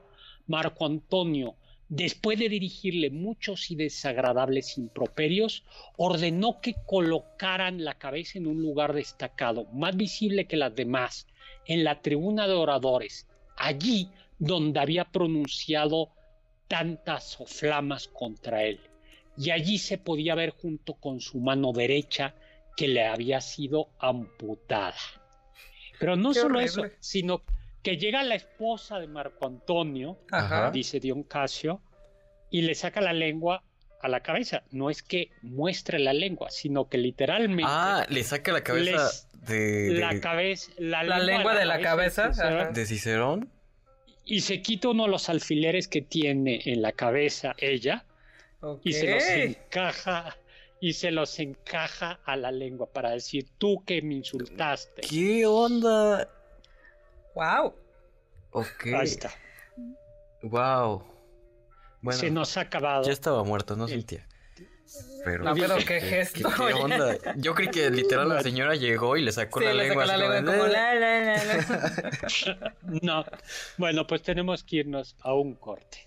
Marco 0.46 0.86
Antonio, 0.86 1.56
después 1.90 2.38
de 2.38 2.50
dirigirle 2.50 3.10
muchos 3.10 3.72
y 3.72 3.76
desagradables 3.76 4.78
improperios, 4.78 5.64
ordenó 5.98 6.62
que 6.62 6.76
colocaran 6.86 7.84
la 7.84 7.96
cabeza 7.96 8.38
en 8.38 8.46
un 8.46 8.62
lugar 8.62 8.94
destacado, 8.94 9.66
más 9.74 9.98
visible 9.98 10.46
que 10.46 10.58
las 10.58 10.76
demás, 10.76 11.26
en 11.66 11.84
la 11.84 12.04
tribuna 12.04 12.48
de 12.48 12.54
oradores, 12.54 13.26
allí 13.56 14.08
donde 14.38 14.80
había 14.80 15.06
pronunciado 15.06 16.12
tantas 16.68 17.24
soflamas 17.24 18.08
contra 18.08 18.66
él. 18.66 18.80
Y 19.36 19.50
allí 19.50 19.80
se 19.80 19.98
podía 19.98 20.36
ver 20.36 20.52
junto 20.52 20.94
con 20.94 21.22
su 21.22 21.40
mano 21.40 21.74
derecha 21.74 22.36
que 22.78 22.88
le 22.88 23.06
había 23.06 23.42
sido 23.42 23.90
amputada. 24.00 24.96
Pero 26.00 26.16
no 26.16 26.34
solo 26.34 26.62
eso, 26.62 26.84
sino 27.00 27.42
que 27.82 27.98
llega 27.98 28.24
la 28.24 28.36
esposa 28.36 29.00
de 29.00 29.08
Marco 29.08 29.48
Antonio, 29.48 30.20
dice 30.72 31.00
Dion 31.00 31.24
Casio, 31.24 31.82
y 32.52 32.62
le 32.62 32.76
saca 32.76 33.02
la 33.02 33.14
lengua 33.14 33.64
a 34.00 34.08
la 34.08 34.22
cabeza. 34.22 34.64
No 34.72 34.92
es 34.92 35.02
que 35.02 35.32
muestre 35.42 35.98
la 35.98 36.14
lengua, 36.14 36.52
sino 36.52 36.88
que 36.88 37.00
literalmente. 37.00 37.64
Ah, 37.66 38.06
le 38.10 38.24
saca 38.24 38.52
la 38.52 38.64
cabeza 38.64 39.10
de, 39.48 39.90
La 39.94 40.20
cabeza. 40.20 40.72
La, 40.78 41.04
lengua, 41.04 41.58
de 41.58 41.66
la, 41.66 41.80
cabeza. 41.80 42.30
De 42.72 42.86
Cicerón. 42.86 43.50
Y 44.24 44.42
se 44.42 44.62
quita 44.62 44.90
uno 44.90 45.06
de 45.06 45.10
los 45.10 45.30
alfileres 45.30 45.88
que 45.88 46.04
tiene 46.04 46.62
en 46.66 46.84
la 46.84 46.92
cabeza 46.92 47.56
ella. 47.58 48.06
Y 48.84 48.94
se 48.94 49.16
los 49.16 49.24
encaja 49.24 50.38
y 50.80 50.94
se 50.94 51.12
los 51.12 51.40
encaja 51.40 52.20
a 52.26 52.36
la 52.36 52.52
lengua 52.52 52.88
para 52.92 53.12
decir 53.12 53.48
tú 53.58 53.84
que 53.86 54.02
me 54.02 54.16
insultaste. 54.16 55.02
¿Qué 55.02 55.46
onda? 55.46 56.30
Wow. 57.36 57.74
Ok. 58.52 58.88
Ahí 58.88 59.06
está. 59.06 59.32
Wow. 60.44 61.04
Bueno, 62.02 62.20
se 62.20 62.32
nos 62.32 62.58
ha 62.58 62.62
acabado. 62.62 63.04
Ya 63.04 63.12
estaba 63.12 63.44
muerto, 63.44 63.76
no 63.76 63.88
sentía. 63.88 64.28
Pero, 65.26 65.44
no, 65.44 65.54
pero 65.54 65.76
qué 65.86 66.00
gesto. 66.00 66.50
¿qué, 66.56 66.74
onda? 66.74 67.18
Yo 67.36 67.54
creí 67.54 67.70
que 67.70 67.90
literal 67.90 68.30
la 68.30 68.42
señora 68.42 68.76
llegó 68.76 69.18
y 69.18 69.24
le 69.24 69.32
sacó 69.32 69.60
la 69.60 69.74
lengua. 69.74 70.06
la 70.06 70.18
lengua 70.18 70.54
como 70.54 70.68
la, 70.68 70.96
la, 70.96 71.44
la, 71.44 72.74
no. 73.02 73.26
Bueno, 73.78 74.08
pues 74.08 74.22
tenemos 74.22 74.64
que 74.64 74.78
irnos 74.78 75.18
a 75.20 75.34
un 75.34 75.56
corte. 75.56 76.07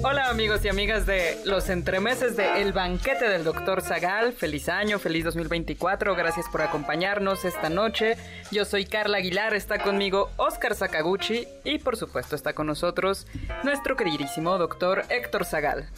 Hola 0.00 0.28
amigos 0.30 0.64
y 0.64 0.68
amigas 0.68 1.06
de 1.06 1.40
los 1.44 1.68
entremeses 1.68 2.36
de 2.36 2.62
El 2.62 2.72
Banquete 2.72 3.28
del 3.28 3.42
Doctor 3.42 3.82
Zagal. 3.82 4.32
Feliz 4.32 4.68
año, 4.68 5.00
feliz 5.00 5.24
2024. 5.24 6.14
Gracias 6.14 6.46
por 6.52 6.62
acompañarnos 6.62 7.44
esta 7.44 7.68
noche. 7.68 8.16
Yo 8.52 8.64
soy 8.64 8.84
Carla 8.84 9.18
Aguilar, 9.18 9.54
está 9.54 9.80
conmigo 9.80 10.30
Oscar 10.36 10.76
Sakaguchi 10.76 11.48
y 11.64 11.78
por 11.78 11.96
supuesto 11.96 12.36
está 12.36 12.52
con 12.52 12.68
nosotros 12.68 13.26
nuestro 13.64 13.96
queridísimo 13.96 14.56
doctor 14.56 15.02
Héctor 15.10 15.44
Zagal. 15.44 15.88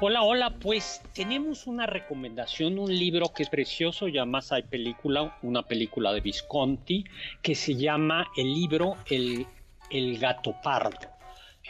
Hola, 0.00 0.22
hola, 0.22 0.54
pues 0.58 1.02
tenemos 1.12 1.66
una 1.66 1.84
recomendación, 1.84 2.78
un 2.78 2.88
libro 2.88 3.32
que 3.34 3.42
es 3.42 3.50
precioso, 3.50 4.08
ya 4.08 4.24
más 4.24 4.50
hay 4.50 4.62
película, 4.62 5.36
una 5.42 5.62
película 5.62 6.12
de 6.14 6.22
Visconti, 6.22 7.04
que 7.42 7.54
se 7.54 7.74
llama 7.74 8.28
el 8.34 8.54
libro 8.54 8.96
El, 9.10 9.46
el 9.90 10.18
Gato 10.18 10.54
Pardo. 10.62 11.17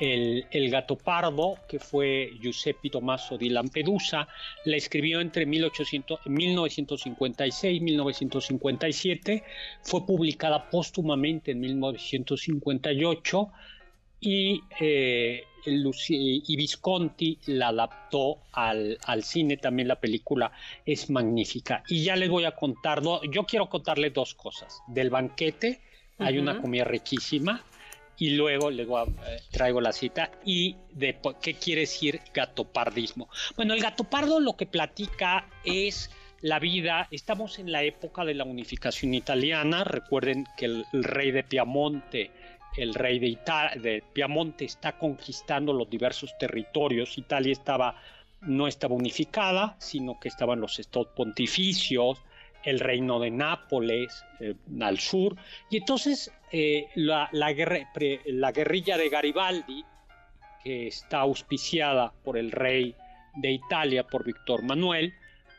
El, 0.00 0.70
gato 0.70 0.96
pardo, 0.96 1.56
que 1.68 1.78
fue 1.78 2.32
Giuseppe 2.40 2.90
Tommaso 2.90 3.36
di 3.36 3.48
Lampedusa, 3.48 4.28
la 4.64 4.76
escribió 4.76 5.20
entre 5.20 5.44
1956 5.44 7.76
y 7.76 7.80
1957, 7.80 9.44
fue 9.82 10.06
publicada 10.06 10.70
póstumamente 10.70 11.50
en 11.50 11.60
1958 11.60 13.48
y, 14.20 14.62
eh, 14.80 15.42
y 15.66 16.56
Visconti 16.56 17.38
la 17.46 17.68
adaptó 17.68 18.38
al, 18.52 18.98
cine, 19.22 19.56
también 19.56 19.88
la 19.88 20.00
película 20.00 20.52
es 20.84 21.10
magnífica. 21.10 21.82
Y 21.88 22.04
ya 22.04 22.16
les 22.16 22.28
voy 22.28 22.44
a 22.44 22.52
contar, 22.52 23.02
yo 23.02 23.44
quiero 23.44 23.68
contarles 23.68 24.14
dos 24.14 24.34
cosas. 24.34 24.80
Del 24.86 25.10
banquete, 25.10 25.80
hay 26.18 26.38
una 26.38 26.60
comida 26.60 26.84
riquísima, 26.84 27.64
y 28.18 28.30
luego 28.30 28.70
les 28.70 28.88
eh, 28.88 29.40
traigo 29.50 29.80
la 29.80 29.92
cita 29.92 30.30
y 30.44 30.76
de 30.92 31.18
qué 31.40 31.54
quiere 31.54 31.82
decir 31.82 32.20
gatopardismo. 32.34 33.28
Bueno, 33.56 33.74
el 33.74 33.80
gatopardo 33.80 34.40
lo 34.40 34.56
que 34.56 34.66
platica 34.66 35.48
es 35.64 36.10
la 36.40 36.58
vida, 36.58 37.08
estamos 37.10 37.58
en 37.58 37.72
la 37.72 37.82
época 37.82 38.24
de 38.24 38.34
la 38.34 38.44
unificación 38.44 39.14
italiana, 39.14 39.84
recuerden 39.84 40.46
que 40.56 40.66
el, 40.66 40.84
rey 40.92 41.30
de 41.30 41.42
Piamonte, 41.42 42.30
el 42.76 42.94
rey 42.94 43.18
de, 43.18 43.38
de 43.80 44.04
Piamonte 44.12 44.64
está 44.64 44.98
conquistando 44.98 45.72
los 45.72 45.88
diversos 45.90 46.36
territorios, 46.38 47.18
Italia 47.18 47.52
estaba, 47.52 47.96
no 48.40 48.68
estaba 48.68 48.94
unificada, 48.94 49.76
sino 49.78 50.18
que 50.20 50.28
estaban 50.28 50.60
los 50.60 50.78
estados 50.78 51.08
pontificios, 51.08 52.18
el 52.68 52.80
reino 52.80 53.18
de 53.20 53.30
Nápoles 53.30 54.24
eh, 54.40 54.54
al 54.80 54.98
sur, 54.98 55.36
y 55.70 55.78
entonces 55.78 56.32
eh, 56.52 56.86
la, 56.94 57.28
la, 57.32 57.54
la 58.26 58.52
guerrilla 58.52 58.96
de 58.96 59.08
Garibaldi, 59.08 59.84
que 60.62 60.86
está 60.86 61.20
auspiciada 61.20 62.12
por 62.24 62.36
el 62.36 62.50
rey 62.50 62.94
de 63.36 63.52
Italia, 63.52 64.06
por 64.06 64.24
Víctor 64.24 64.62
Manuel, 64.62 65.12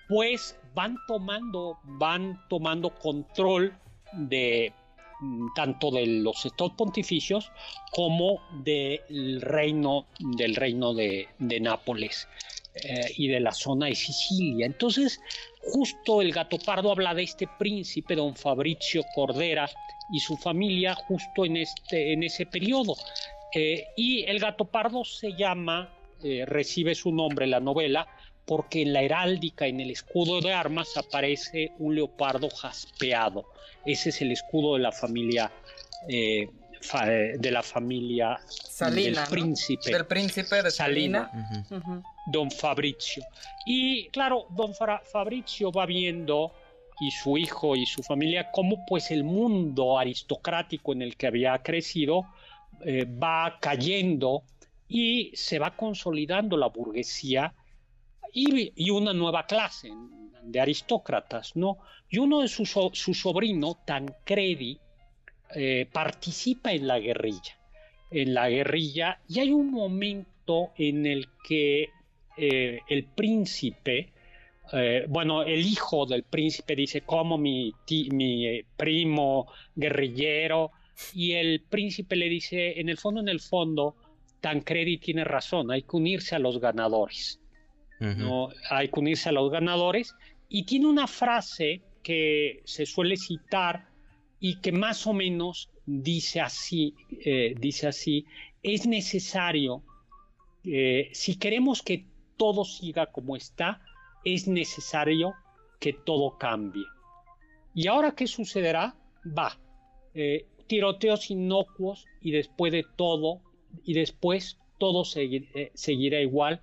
pues 0.07 0.59
van 0.73 0.97
tomando, 1.07 1.79
van 1.83 2.41
tomando 2.49 2.89
control 2.89 3.73
de 4.13 4.73
mm, 5.19 5.47
tanto 5.55 5.91
de 5.91 6.05
los 6.05 6.45
estados 6.45 6.73
pontificios 6.73 7.51
como 7.91 8.41
del 8.63 9.41
reino, 9.41 10.07
del 10.19 10.55
reino 10.55 10.93
de, 10.93 11.27
Nápoles 11.61 12.27
eh, 12.75 13.11
y 13.17 13.27
de 13.27 13.39
la 13.39 13.51
zona 13.51 13.87
de 13.87 13.95
Sicilia. 13.95 14.65
Entonces, 14.65 15.19
justo 15.59 16.21
el 16.21 16.31
gato 16.31 16.57
pardo 16.59 16.91
habla 16.91 17.13
de 17.13 17.23
este 17.23 17.47
príncipe, 17.57 18.15
don 18.15 18.35
Fabrizio 18.35 19.03
Cordera, 19.15 19.69
y 20.11 20.19
su 20.19 20.37
familia 20.37 20.95
justo 20.95 21.45
en, 21.45 21.57
este, 21.57 22.13
en 22.13 22.23
ese 22.23 22.45
periodo. 22.45 22.95
Eh, 23.53 23.85
y 23.97 24.23
el 24.23 24.39
gato 24.39 24.65
pardo 24.65 25.03
se 25.03 25.33
llama, 25.33 25.93
eh, 26.23 26.45
recibe 26.45 26.93
su 26.95 27.11
nombre 27.11 27.47
la 27.47 27.59
novela, 27.59 28.07
porque 28.45 28.83
en 28.83 28.93
la 28.93 29.01
heráldica, 29.01 29.67
en 29.67 29.79
el 29.79 29.91
escudo 29.91 30.39
de 30.39 30.53
armas, 30.53 30.95
aparece 30.97 31.71
un 31.79 31.95
leopardo 31.95 32.49
jaspeado. 32.49 33.45
Ese 33.85 34.09
es 34.09 34.21
el 34.21 34.31
escudo 34.31 34.75
de 34.75 34.81
la 34.81 34.91
familia, 34.91 35.51
de 37.37 37.51
la 37.51 37.61
familia 37.61 38.39
Salina, 38.47 39.21
del 39.21 39.29
príncipe. 39.29 39.91
Del 39.91 40.05
príncipe 40.05 40.63
de 40.63 40.71
Salina. 40.71 41.31
Don 42.31 42.49
Fabrizio. 42.49 43.23
Y 43.65 44.07
claro, 44.09 44.47
don 44.51 44.73
Fabrizio 44.73 45.71
va 45.71 45.85
viendo 45.85 46.53
y 46.99 47.11
su 47.11 47.37
hijo 47.37 47.75
y 47.75 47.85
su 47.85 48.03
familia 48.03 48.51
cómo 48.51 48.85
pues 48.85 49.11
el 49.11 49.23
mundo 49.23 49.97
aristocrático 49.97 50.91
en 50.93 51.01
el 51.01 51.15
que 51.15 51.27
había 51.27 51.57
crecido 51.59 52.25
eh, 52.85 53.05
va 53.05 53.57
cayendo 53.59 54.43
y 54.87 55.31
se 55.33 55.59
va 55.59 55.75
consolidando 55.75 56.57
la 56.57 56.67
burguesía 56.67 57.53
y, 58.33 58.89
una 58.89 59.13
nueva 59.13 59.45
clase 59.45 59.89
de 60.43 60.59
aristócratas, 60.59 61.55
¿no? 61.55 61.77
Y 62.09 62.19
uno 62.19 62.41
de 62.41 62.47
sus 62.47 62.75
su 62.93 63.13
sobrino, 63.13 63.79
Tancredi, 63.85 64.79
eh, 65.55 65.87
participa 65.91 66.71
en 66.71 66.87
la 66.87 66.99
guerrilla, 66.99 67.57
en 68.11 68.33
la 68.33 68.49
guerrilla, 68.49 69.19
y 69.27 69.39
hay 69.39 69.51
un 69.51 69.71
momento 69.71 70.71
en 70.77 71.05
el 71.05 71.27
que 71.43 71.89
eh, 72.37 72.79
el 72.87 73.05
príncipe, 73.05 74.11
eh, 74.73 75.05
bueno, 75.07 75.43
el 75.43 75.65
hijo 75.65 76.05
del 76.05 76.23
príncipe 76.23 76.75
dice, 76.75 77.01
como 77.01 77.37
mi, 77.37 77.73
mi 78.11 78.61
primo 78.77 79.47
guerrillero, 79.75 80.71
y 81.13 81.33
el 81.33 81.61
príncipe 81.61 82.15
le 82.15 82.29
dice, 82.29 82.79
en 82.79 82.89
el 82.89 82.97
fondo, 82.97 83.21
en 83.21 83.29
el 83.29 83.39
fondo, 83.39 83.95
Tancredi 84.41 84.97
tiene 84.97 85.23
razón, 85.23 85.71
hay 85.71 85.83
que 85.83 85.97
unirse 85.97 86.35
a 86.35 86.39
los 86.39 86.59
ganadores. 86.59 87.39
¿no? 87.99 88.49
Hay 88.69 88.89
que 88.89 88.99
unirse 88.99 89.29
a 89.29 89.33
los 89.33 89.51
ganadores. 89.51 90.15
Y 90.47 90.63
tiene 90.63 90.87
una 90.87 91.07
frase 91.07 91.81
que 92.01 92.61
se 92.63 92.85
suele 92.85 93.17
citar 93.17 93.88
y 94.39 94.59
que 94.61 94.71
más 94.71 95.05
o 95.07 95.13
menos 95.13 95.69
dice 95.85 96.41
así, 96.41 96.95
eh, 97.25 97.55
dice 97.59 97.87
así, 97.87 98.25
es 98.63 98.85
necesario, 98.85 99.83
eh, 100.63 101.09
si 101.13 101.37
queremos 101.37 101.81
que 101.81 102.05
todo 102.37 102.63
siga 102.63 103.07
como 103.07 103.35
está, 103.35 103.81
es 104.23 104.47
necesario 104.47 105.33
que 105.79 105.93
todo 105.93 106.37
cambie. 106.37 106.85
¿Y 107.73 107.87
ahora 107.87 108.13
qué 108.15 108.27
sucederá? 108.27 108.95
Va, 109.25 109.59
eh, 110.13 110.47
tiroteos 110.67 111.29
inocuos 111.31 112.05
y 112.21 112.31
después 112.31 112.71
de 112.71 112.85
todo, 112.95 113.41
y 113.83 113.93
después 113.93 114.57
todo 114.77 115.03
seguirá 115.05 116.21
igual 116.21 116.61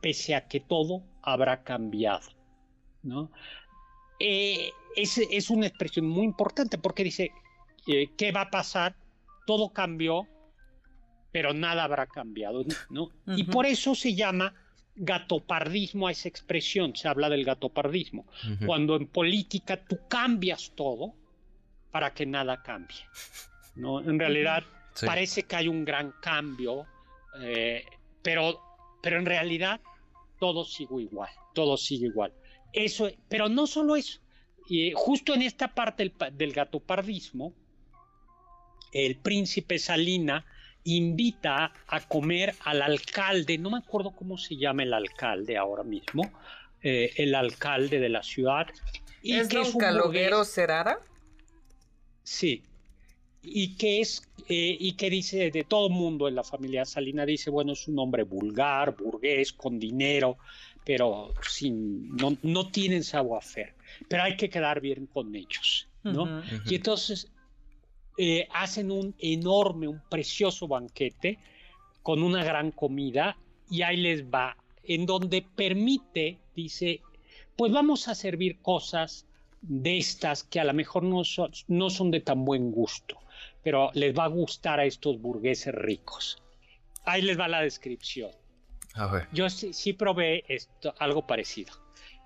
pese 0.00 0.34
a 0.34 0.46
que 0.48 0.60
todo 0.60 1.02
habrá 1.22 1.62
cambiado. 1.62 2.28
¿no? 3.02 3.30
Eh, 4.96 5.28
es, 5.30 5.50
una 5.50 5.66
expresión 5.66 6.06
muy 6.06 6.24
importante 6.24 6.78
porque 6.78 7.04
dice, 7.04 7.30
eh, 7.86 8.10
¿qué 8.16 8.32
va 8.32 8.42
a 8.42 8.50
pasar? 8.50 8.96
Todo 9.46 9.72
cambió, 9.72 10.26
pero 11.32 11.54
nada 11.54 11.84
habrá 11.84 12.06
cambiado. 12.06 12.64
¿no? 12.90 13.10
Y 13.26 13.44
por 13.44 13.66
eso 13.66 13.94
se 13.94 14.14
llama 14.14 14.54
gatopardismo 14.96 16.08
a 16.08 16.10
esa 16.10 16.28
expresión, 16.28 16.96
se 16.96 17.06
habla 17.06 17.28
del 17.28 17.44
gatopardismo, 17.44 18.26
cuando 18.64 18.96
en 18.96 19.06
política 19.06 19.84
tú 19.84 19.98
cambias 20.08 20.72
todo 20.74 21.14
para 21.90 22.14
que 22.14 22.24
nada 22.24 22.62
cambie. 22.62 22.96
¿no? 23.74 24.00
En 24.00 24.18
realidad 24.18 24.64
parece 25.04 25.42
que 25.42 25.56
hay 25.56 25.68
un 25.68 25.84
gran 25.84 26.14
cambio, 26.22 26.86
eh, 27.40 27.84
pero 28.22 28.66
pero 29.06 29.18
en 29.18 29.26
realidad 29.26 29.80
todo 30.40 30.64
sigue 30.64 31.02
igual, 31.02 31.30
todo 31.54 31.76
sigue 31.76 32.06
igual. 32.06 32.32
Eso, 32.72 33.08
pero 33.28 33.48
no 33.48 33.68
solo 33.68 33.94
eso, 33.94 34.20
y 34.68 34.92
justo 34.94 35.34
en 35.34 35.42
esta 35.42 35.68
parte 35.74 36.12
del, 36.32 36.52
gatopardismo, 36.52 37.52
el 38.92 39.16
príncipe 39.16 39.78
Salina 39.78 40.44
invita 40.84 41.72
a 41.88 42.00
comer 42.06 42.54
al 42.64 42.82
alcalde, 42.82 43.58
no 43.58 43.70
me 43.70 43.78
acuerdo 43.78 44.12
cómo 44.12 44.38
se 44.38 44.56
llama 44.56 44.82
el 44.82 44.92
alcalde 44.92 45.56
ahora 45.56 45.82
mismo, 45.82 46.30
eh, 46.82 47.12
el 47.16 47.34
alcalde 47.34 47.98
de 48.00 48.08
la 48.08 48.22
ciudad. 48.22 48.66
Y 49.22 49.34
¿Es 49.34 49.48
que 49.48 49.58
don 49.58 49.66
es 49.66 49.76
Caloguero 49.76 50.44
Cerara? 50.44 51.00
Sí, 52.22 52.64
y 53.46 53.76
que 53.76 54.00
es 54.00 54.22
eh, 54.48 54.76
y 54.78 54.92
que 54.92 55.08
dice 55.08 55.50
de 55.50 55.64
todo 55.64 55.88
mundo 55.88 56.26
en 56.26 56.34
la 56.34 56.42
familia 56.42 56.84
Salina 56.84 57.24
dice 57.24 57.48
bueno 57.48 57.72
es 57.72 57.86
un 57.86 57.98
hombre 57.98 58.24
vulgar 58.24 58.96
burgués 58.96 59.52
con 59.52 59.78
dinero 59.78 60.36
pero 60.84 61.32
sin 61.48 62.14
no, 62.16 62.36
no 62.42 62.70
tienen 62.70 63.04
savoir-faire 63.04 63.75
pero 64.08 64.22
hay 64.22 64.36
que 64.36 64.48
quedar 64.48 64.80
bien 64.80 65.06
con 65.06 65.34
ellos 65.34 65.88
no 66.02 66.42
y 66.66 66.76
entonces 66.76 67.32
eh, 68.18 68.48
hacen 68.54 68.90
un 68.90 69.14
enorme 69.18 69.88
un 69.88 70.00
precioso 70.08 70.68
banquete 70.68 71.38
con 72.02 72.22
una 72.22 72.44
gran 72.44 72.70
comida 72.70 73.36
y 73.70 73.82
ahí 73.82 73.96
les 73.96 74.24
va 74.24 74.56
en 74.84 75.06
donde 75.06 75.42
permite 75.42 76.38
dice 76.54 77.00
pues 77.56 77.72
vamos 77.72 78.08
a 78.08 78.14
servir 78.14 78.60
cosas 78.60 79.26
de 79.62 79.98
estas 79.98 80.44
que 80.44 80.60
a 80.60 80.64
lo 80.64 80.74
mejor 80.74 81.02
no 81.02 81.22
no 81.68 81.90
son 81.90 82.10
de 82.10 82.20
tan 82.20 82.44
buen 82.44 82.70
gusto 82.70 83.18
pero 83.66 83.90
les 83.94 84.16
va 84.16 84.26
a 84.26 84.28
gustar 84.28 84.78
a 84.78 84.84
estos 84.84 85.20
burgueses 85.20 85.74
ricos. 85.74 86.40
Ahí 87.04 87.20
les 87.20 87.36
va 87.36 87.48
la 87.48 87.62
descripción. 87.62 88.30
Yo 89.32 89.50
sí, 89.50 89.92
probé 89.92 90.44
esto, 90.46 90.94
algo 91.00 91.26
parecido. 91.26 91.72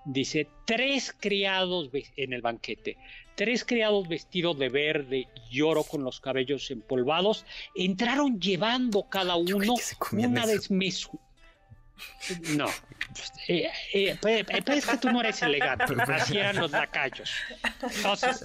Dice, 0.05 0.49
tres 0.65 1.15
criados 1.19 1.91
en 2.17 2.33
el 2.33 2.41
banquete, 2.41 2.97
tres 3.35 3.65
criados 3.65 4.09
vestidos 4.09 4.59
de 4.59 4.69
verde 4.69 5.29
y 5.51 5.61
oro 5.61 5.85
con 5.85 6.05
los 6.05 6.21
cabellos 6.21 6.71
empolvados, 6.71 7.45
entraron 7.75 8.41
llevando 8.41 9.09
cada 9.09 9.37
uno 9.37 9.75
una 10.13 10.47
desmesura 10.47 11.21
no. 12.57 12.67
Eh, 13.49 13.69
eh, 13.93 14.19
pero, 14.21 14.73
es 14.73 14.87
que 14.87 14.97
tú 14.99 15.11
no 15.11 15.21
eres 15.21 15.43
elegante. 15.43 15.95
Así 16.07 16.39
eran 16.39 16.57
los 16.57 16.71
lacayos. 16.71 17.31
Entonces, 17.83 18.45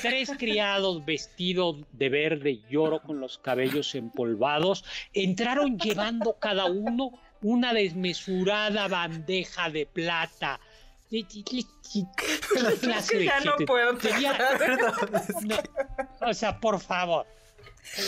tres 0.00 0.30
criados 0.38 1.04
vestidos 1.04 1.76
de 1.92 2.08
verde 2.08 2.60
y 2.68 2.76
oro 2.76 3.02
con 3.02 3.20
los 3.20 3.38
cabellos 3.38 3.94
empolvados 3.94 4.84
entraron 5.12 5.78
llevando 5.78 6.38
cada 6.38 6.66
uno 6.66 7.12
una 7.42 7.72
desmesurada 7.72 8.88
bandeja 8.88 9.70
de 9.70 9.86
plata. 9.86 10.58
ya 13.24 13.40
no 13.40 13.56
puedo. 13.66 13.96
o 16.20 16.34
sea, 16.34 16.60
por 16.60 16.80
favor. 16.80 17.26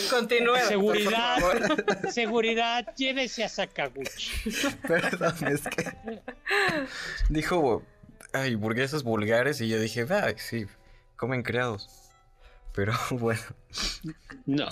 Continúe. 0.09 0.59
Seguridad, 0.67 1.37
seguridad, 2.11 2.93
llévese 2.95 3.43
a 3.43 3.49
Sakaguchi. 3.49 4.31
Perdón, 4.87 5.47
es 5.47 5.61
que 5.61 6.21
dijo, 7.29 7.83
ay, 8.33 8.55
burgueses 8.55 9.03
vulgares 9.03 9.61
y 9.61 9.69
yo 9.69 9.79
dije, 9.79 10.05
ay, 10.11 10.35
sí, 10.37 10.67
comen 11.15 11.41
criados. 11.41 12.00
Pero 12.73 12.93
bueno. 13.11 13.41
No. 14.45 14.67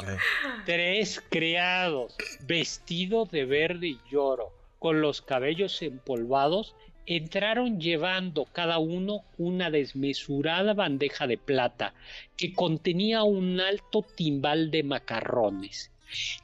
Tres 0.65 1.21
criados 1.29 2.15
vestidos 2.41 3.31
de 3.31 3.45
verde 3.45 3.87
y 3.87 3.99
lloro, 4.09 4.51
con 4.79 5.01
los 5.01 5.21
cabellos 5.21 5.81
empolvados, 5.81 6.75
entraron 7.05 7.79
llevando 7.79 8.45
cada 8.45 8.77
uno 8.77 9.23
una 9.37 9.71
desmesurada 9.71 10.73
bandeja 10.73 11.25
de 11.25 11.37
plata 11.37 11.93
que 12.37 12.53
contenía 12.53 13.23
un 13.23 13.59
alto 13.59 14.03
timbal 14.03 14.69
de 14.69 14.83
macarrones. 14.83 15.91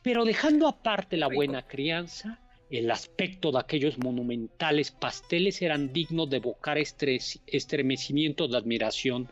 Pero 0.01 0.25
dejando 0.25 0.67
aparte 0.67 1.17
la 1.17 1.27
buena 1.27 1.67
crianza, 1.67 2.39
el 2.71 2.89
aspecto 2.89 3.51
de 3.51 3.59
aquellos 3.59 3.99
monumentales 3.99 4.91
pasteles 4.91 5.61
eran 5.61 5.93
dignos 5.93 6.29
de 6.29 6.37
evocar 6.37 6.79
estremecimiento 6.79 8.47
de 8.47 8.57
admiración. 8.57 9.29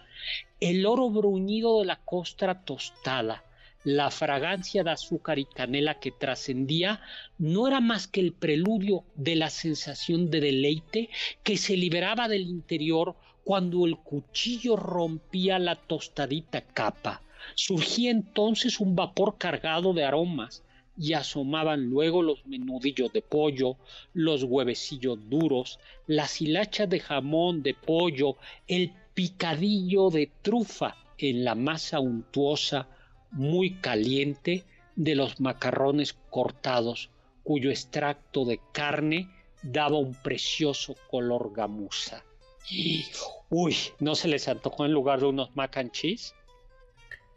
El 0.59 0.85
oro 0.85 1.09
bruñido 1.09 1.79
de 1.79 1.85
la 1.85 1.97
costra 1.97 2.63
tostada, 2.63 3.43
la 3.83 4.11
fragancia 4.11 4.83
de 4.83 4.91
azúcar 4.91 5.39
y 5.39 5.45
canela 5.45 5.99
que 5.99 6.11
trascendía 6.11 7.01
no 7.37 7.67
era 7.67 7.81
más 7.81 8.07
que 8.07 8.21
el 8.21 8.31
preludio 8.31 9.03
de 9.15 9.35
la 9.35 9.49
sensación 9.49 10.29
de 10.29 10.39
deleite 10.39 11.09
que 11.43 11.57
se 11.57 11.75
liberaba 11.75 12.27
del 12.27 12.43
interior 12.43 13.15
cuando 13.43 13.85
el 13.85 13.97
cuchillo 13.97 14.77
rompía 14.77 15.59
la 15.59 15.75
tostadita 15.75 16.61
capa. 16.61 17.21
Surgía 17.55 18.09
entonces 18.09 18.79
un 18.79 18.95
vapor 18.95 19.37
cargado 19.37 19.93
de 19.93 20.05
aromas 20.05 20.63
y 20.97 21.13
asomaban 21.13 21.89
luego 21.89 22.21
los 22.21 22.45
menudillos 22.45 23.11
de 23.11 23.21
pollo, 23.21 23.77
los 24.13 24.43
huevecillos 24.43 25.17
duros, 25.29 25.79
las 26.07 26.41
hilachas 26.41 26.89
de 26.89 26.99
jamón 26.99 27.63
de 27.63 27.73
pollo, 27.73 28.37
el 28.67 28.93
picadillo 29.13 30.09
de 30.09 30.31
trufa 30.41 30.95
en 31.17 31.43
la 31.43 31.55
masa 31.55 31.99
untuosa, 31.99 32.87
muy 33.31 33.75
caliente 33.75 34.63
de 34.95 35.15
los 35.15 35.39
macarrones 35.39 36.13
cortados, 36.29 37.09
cuyo 37.43 37.69
extracto 37.69 38.45
de 38.45 38.59
carne 38.71 39.29
daba 39.61 39.97
un 39.97 40.13
precioso 40.13 40.95
color 41.09 41.53
gamuza. 41.53 42.23
Y, 42.69 43.05
uy, 43.49 43.75
¿no 43.99 44.15
se 44.15 44.27
les 44.27 44.47
antojó 44.47 44.85
en 44.85 44.93
lugar 44.93 45.19
de 45.19 45.25
unos 45.27 45.55
mac 45.55 45.77
and 45.77 45.91
cheese? 45.91 46.33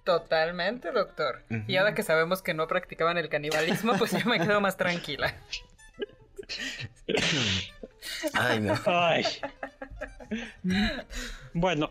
Totalmente, 0.05 0.93
doctor. 0.93 1.43
Y 1.67 1.77
ahora 1.77 1.95
que 1.95 2.05
sabemos 2.05 2.41
que 2.41 2.55
no 2.55 2.69
practicaban 2.69 3.19
el 3.19 3.29
canibalismo, 3.29 3.95
pues 3.99 4.13
yo 4.13 4.31
me 4.31 4.39
quedo 4.39 4.61
más 4.61 4.77
tranquila. 4.77 5.35
Ay, 8.35 8.61
no. 8.61 8.75
Ay. 8.87 9.25
Bueno, 11.59 11.91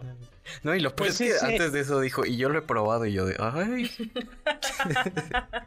no, 0.61 0.75
y 0.75 0.79
lo 0.79 0.95
pues 0.95 1.19
es 1.19 1.39
que 1.39 1.45
antes 1.45 1.71
de 1.71 1.79
eso 1.79 1.99
dijo, 1.99 2.23
y 2.23 2.37
yo 2.37 2.49
lo 2.49 2.59
he 2.59 2.61
probado, 2.61 3.07
y 3.07 3.13
yo 3.13 3.25
de, 3.25 3.35
ay. 3.39 3.89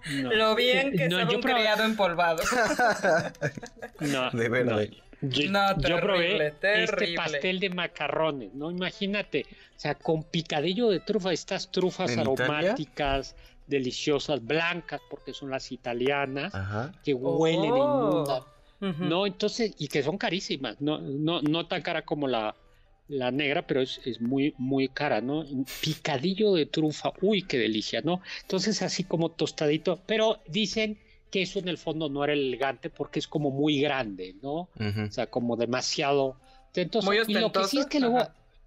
Lo 0.23 0.55
bien 0.55 0.93
que 0.97 1.09
no, 1.09 1.29
yo 1.31 1.41
criado 1.41 1.83
empolvado. 1.83 2.43
no, 4.01 4.31
de 4.31 4.49
verdad. 4.49 4.87
Yo, 5.21 6.01
probé 6.01 6.55
este 6.63 7.15
pastel 7.17 7.59
de 7.59 7.71
macarrones, 7.71 8.55
¿no? 8.55 8.71
Imagínate, 8.71 9.47
o 9.77 9.81
sea, 9.81 9.97
con 9.97 10.23
picadillo 10.23 10.91
de 10.91 11.01
trufa, 11.01 11.33
estas 11.33 11.73
trufas 11.73 12.17
aromáticas, 12.17 13.35
deliciosas, 13.67 14.45
blancas, 14.47 15.01
porque 15.11 15.35
son 15.35 15.51
las 15.51 15.73
italianas, 15.73 16.53
que 17.03 17.15
huelen 17.15 17.73
oh. 17.75 18.47
¿no? 18.81 19.27
Entonces, 19.27 19.75
y 19.77 19.89
que 19.89 20.05
son 20.05 20.19
carísimas, 20.19 20.81
no, 20.81 21.01
no, 21.01 21.43
no 21.43 21.67
tan 21.67 21.83
cara 21.83 22.03
como 22.03 22.29
la, 22.29 22.55
la 23.09 23.31
negra, 23.31 23.67
pero 23.67 23.81
es, 23.81 24.01
es, 24.05 24.21
muy, 24.21 24.55
muy 24.59 24.89
cara, 24.89 25.21
¿no? 25.21 25.45
Picadillo 25.81 26.55
de 26.55 26.67
trufa, 26.67 27.13
uy, 27.23 27.43
qué 27.43 27.59
delicia, 27.59 28.03
¿no? 28.03 28.21
Entonces 28.43 28.83
así 28.83 29.05
como 29.05 29.31
tostadito, 29.31 30.01
pero 30.07 30.41
dicen 30.47 30.99
que 31.31 31.43
eso 31.43 31.59
en 31.59 31.69
el 31.69 31.79
fondo 31.79 32.09
no 32.09 32.25
era 32.25 32.33
elegante 32.33 32.91
porque 32.91 33.19
es 33.19 33.29
como 33.29 33.51
muy 33.51 33.81
grande, 33.81 34.37
¿no? 34.43 34.69
O 34.79 35.11
sea, 35.11 35.29
como 35.29 35.57
demasiado... 35.57 36.37
Entonces, 36.75 37.09
muy 37.09 37.19
y 37.27 37.41
lo 37.41 37.51
que 37.51 37.65
sí 37.65 37.79
es 37.79 37.87
que 37.87 38.01
luego... 38.01 38.19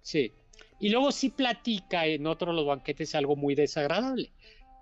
Sí. 0.02 0.32
Y 0.78 0.90
luego 0.90 1.12
sí 1.12 1.30
platica 1.30 2.06
en 2.06 2.26
otro 2.26 2.50
de 2.50 2.56
los 2.56 2.66
banquetes 2.66 3.14
algo 3.14 3.36
muy 3.36 3.54
desagradable. 3.54 4.32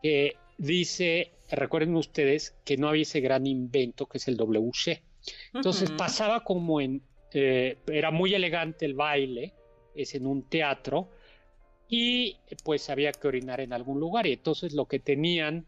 Que 0.03 0.37
dice, 0.59 1.33
recuerden 1.51 1.95
ustedes 1.95 2.55
que 2.65 2.77
no 2.77 2.89
había 2.89 3.03
ese 3.03 3.21
gran 3.21 3.47
invento 3.47 4.07
que 4.07 4.19
es 4.19 4.27
el 4.27 4.37
WC. 4.37 5.03
Entonces 5.53 5.91
pasaba 5.91 6.43
como 6.43 6.81
en 6.81 7.03
eh, 7.33 7.78
era 7.87 8.11
muy 8.11 8.35
elegante 8.35 8.87
el 8.87 8.95
baile, 8.95 9.55
es 9.95 10.14
en 10.14 10.26
un 10.26 10.49
teatro, 10.49 11.09
y 11.89 12.37
pues 12.64 12.89
había 12.91 13.12
que 13.12 13.28
orinar 13.28 13.61
en 13.61 13.72
algún 13.72 13.99
lugar, 13.99 14.26
y 14.26 14.33
entonces 14.33 14.72
lo 14.74 14.87
que 14.87 14.99
tenían 14.99 15.66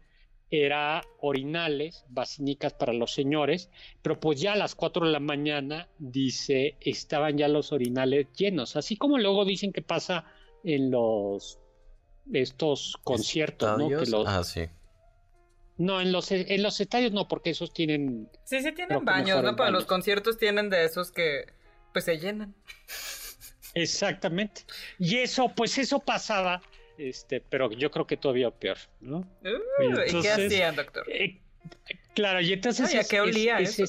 era 0.49 1.01
orinales, 1.19 2.05
basinicas 2.09 2.73
para 2.73 2.93
los 2.93 3.11
señores, 3.13 3.69
pero 4.01 4.19
pues 4.19 4.39
ya 4.39 4.53
a 4.53 4.55
las 4.55 4.75
4 4.75 5.07
de 5.07 5.11
la 5.11 5.19
mañana, 5.19 5.89
dice, 5.97 6.77
estaban 6.79 7.37
ya 7.37 7.47
los 7.47 7.71
orinales 7.71 8.27
llenos, 8.33 8.75
así 8.75 8.95
como 8.95 9.17
luego 9.17 9.45
dicen 9.45 9.73
que 9.73 9.81
pasa 9.81 10.25
en 10.63 10.91
los 10.91 11.59
estos 12.31 12.97
conciertos, 13.03 13.77
¿no? 13.77 13.89
Que 13.89 14.05
los, 14.05 14.27
ah, 14.27 14.43
sí. 14.43 14.61
No, 15.77 16.01
en 16.01 16.11
los, 16.11 16.31
en 16.31 16.61
los 16.61 16.79
estadios 16.79 17.11
no, 17.11 17.27
porque 17.27 17.49
esos 17.49 17.73
tienen... 17.73 18.29
Sí, 18.43 18.61
sí 18.61 18.71
tienen 18.73 19.03
baños, 19.03 19.41
¿no? 19.43 19.55
Pero 19.55 19.71
los 19.71 19.85
conciertos 19.85 20.37
tienen 20.37 20.69
de 20.69 20.85
esos 20.85 21.11
que 21.11 21.45
pues 21.91 22.05
se 22.05 22.17
llenan. 22.17 22.53
Exactamente. 23.73 24.61
Y 24.99 25.17
eso, 25.17 25.49
pues 25.55 25.77
eso 25.77 25.99
pasaba, 25.99 26.61
este, 26.97 27.41
pero 27.41 27.71
yo 27.71 27.89
creo 27.89 28.05
que 28.05 28.17
todavía 28.17 28.51
peor, 28.51 28.77
¿no? 29.01 29.27
Uh, 29.43 30.17
y, 30.17 30.21
qué 30.21 30.29
hacían, 30.29 30.75
doctor? 30.75 31.09
Eh, 31.11 31.41
claro, 32.13 32.41
y 32.41 32.53
entonces... 32.53 32.93
¿a 32.93 33.03
qué 33.03 33.19
olía 33.19 33.59
eso? 33.59 33.83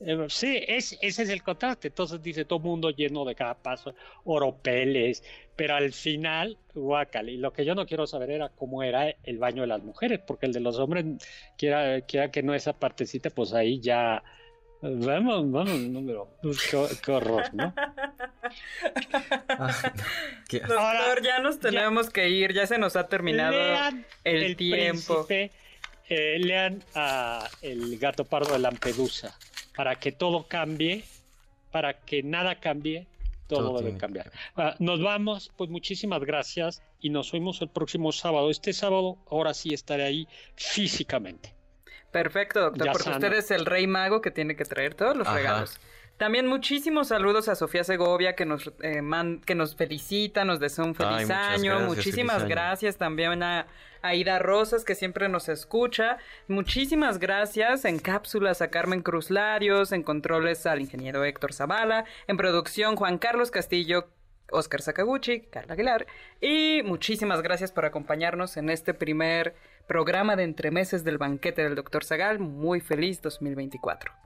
Eh, 0.00 0.26
sí, 0.28 0.62
es, 0.66 0.98
ese 1.00 1.22
es 1.22 1.28
el 1.30 1.42
contraste. 1.42 1.88
Entonces 1.88 2.22
dice 2.22 2.44
todo 2.44 2.58
mundo 2.58 2.90
lleno 2.90 3.24
de 3.24 3.34
cada 3.34 3.54
paso, 3.54 3.94
oropeles, 4.24 5.22
pero 5.54 5.74
al 5.74 5.92
final, 5.92 6.58
guacal. 6.74 7.28
Y 7.28 7.38
lo 7.38 7.52
que 7.52 7.64
yo 7.64 7.74
no 7.74 7.86
quiero 7.86 8.06
saber 8.06 8.30
era 8.30 8.50
cómo 8.50 8.82
era 8.82 9.08
el 9.22 9.38
baño 9.38 9.62
de 9.62 9.68
las 9.68 9.82
mujeres, 9.82 10.20
porque 10.26 10.46
el 10.46 10.52
de 10.52 10.60
los 10.60 10.78
hombres, 10.78 11.04
quiera, 11.56 12.00
quiera 12.02 12.30
que 12.30 12.42
no 12.42 12.54
esa 12.54 12.74
partecita, 12.74 13.30
pues 13.30 13.54
ahí 13.54 13.80
ya. 13.80 14.22
Vamos, 14.82 15.50
vamos, 15.50 15.80
número. 15.80 16.28
Qué, 17.02 17.12
horror, 17.12 17.44
¿no? 17.54 17.74
Doctor, 20.50 21.22
ya 21.22 21.38
nos 21.40 21.58
tenemos 21.58 22.10
que 22.10 22.28
ir, 22.28 22.52
ya 22.52 22.66
se 22.66 22.76
nos 22.76 22.94
ha 22.94 23.08
terminado 23.08 23.56
el, 24.22 24.54
tiempo. 24.56 25.26
Eh, 26.08 26.38
lean 26.38 26.84
a 26.94 27.48
El 27.62 27.98
gato 27.98 28.24
pardo 28.24 28.52
de 28.52 28.60
Lampedusa 28.60 29.36
para 29.76 29.96
que 29.96 30.10
todo 30.10 30.46
cambie, 30.48 31.04
para 31.70 32.00
que 32.00 32.22
nada 32.22 32.58
cambie, 32.58 33.06
todo, 33.46 33.78
debe 33.80 33.96
cambiar. 33.96 34.32
Ah, 34.56 34.74
nos 34.78 35.00
vamos, 35.00 35.52
pues 35.56 35.70
muchísimas 35.70 36.20
gracias 36.24 36.82
y 37.00 37.10
nos 37.10 37.30
vemos 37.30 37.60
el 37.62 37.68
próximo 37.68 38.10
sábado. 38.10 38.50
Este 38.50 38.72
sábado, 38.72 39.18
ahora 39.30 39.54
sí 39.54 39.72
estaré 39.72 40.04
ahí 40.04 40.28
físicamente. 40.56 41.54
Perfecto, 42.10 42.60
doctor, 42.60 42.92
porque 42.92 43.10
usted 43.10 43.32
es 43.34 43.50
el 43.50 43.66
rey 43.66 43.86
mago 43.86 44.20
que 44.20 44.30
tiene 44.30 44.56
que 44.56 44.64
traer 44.64 44.94
todos 44.94 45.16
los 45.16 45.32
regalos. 45.32 45.78
También 46.16 46.46
muchísimos 46.46 47.08
saludos 47.08 47.48
a 47.48 47.54
Sofía 47.54 47.84
Segovia 47.84 48.34
que 48.34 48.46
nos, 48.46 48.72
eh, 48.80 49.02
que 49.44 49.54
nos 49.54 49.76
felicita, 49.76 50.44
nos 50.46 50.60
desea 50.60 50.84
un 50.84 50.94
feliz 50.94 51.28
año. 51.30 51.80
Muchísimas 51.80 52.48
gracias 52.48 52.96
también 52.96 53.42
a 53.42 53.66
Aida 54.00 54.38
Rosas, 54.38 54.84
que 54.84 54.94
siempre 54.94 55.28
nos 55.28 55.50
escucha. 55.50 56.16
Muchísimas 56.48 57.18
gracias 57.18 57.84
en 57.84 57.98
cápsulas 57.98 58.62
a 58.62 58.70
Carmen 58.70 59.02
Cruz 59.02 59.30
Larios, 59.30 59.92
en 59.92 60.02
controles 60.02 60.64
al 60.64 60.80
ingeniero 60.80 61.22
Héctor 61.22 61.52
Zavala, 61.52 62.06
en 62.26 62.38
producción 62.38 62.96
Juan 62.96 63.18
Carlos 63.18 63.50
Castillo, 63.50 64.08
Oscar 64.50 64.80
Sakaguchi, 64.80 65.40
Carla 65.42 65.74
Aguilar. 65.74 66.06
Y 66.40 66.82
muchísimas 66.84 67.42
gracias 67.42 67.72
por 67.72 67.84
acompañarnos 67.84 68.56
en 68.56 68.70
este 68.70 68.94
primer 68.94 69.54
programa 69.86 70.34
de 70.34 70.44
entremeses 70.44 71.04
del 71.04 71.18
banquete 71.18 71.62
del 71.62 71.74
Dr. 71.74 72.04
Zagal. 72.04 72.38
Muy 72.38 72.80
feliz 72.80 73.20
2024. 73.20 74.25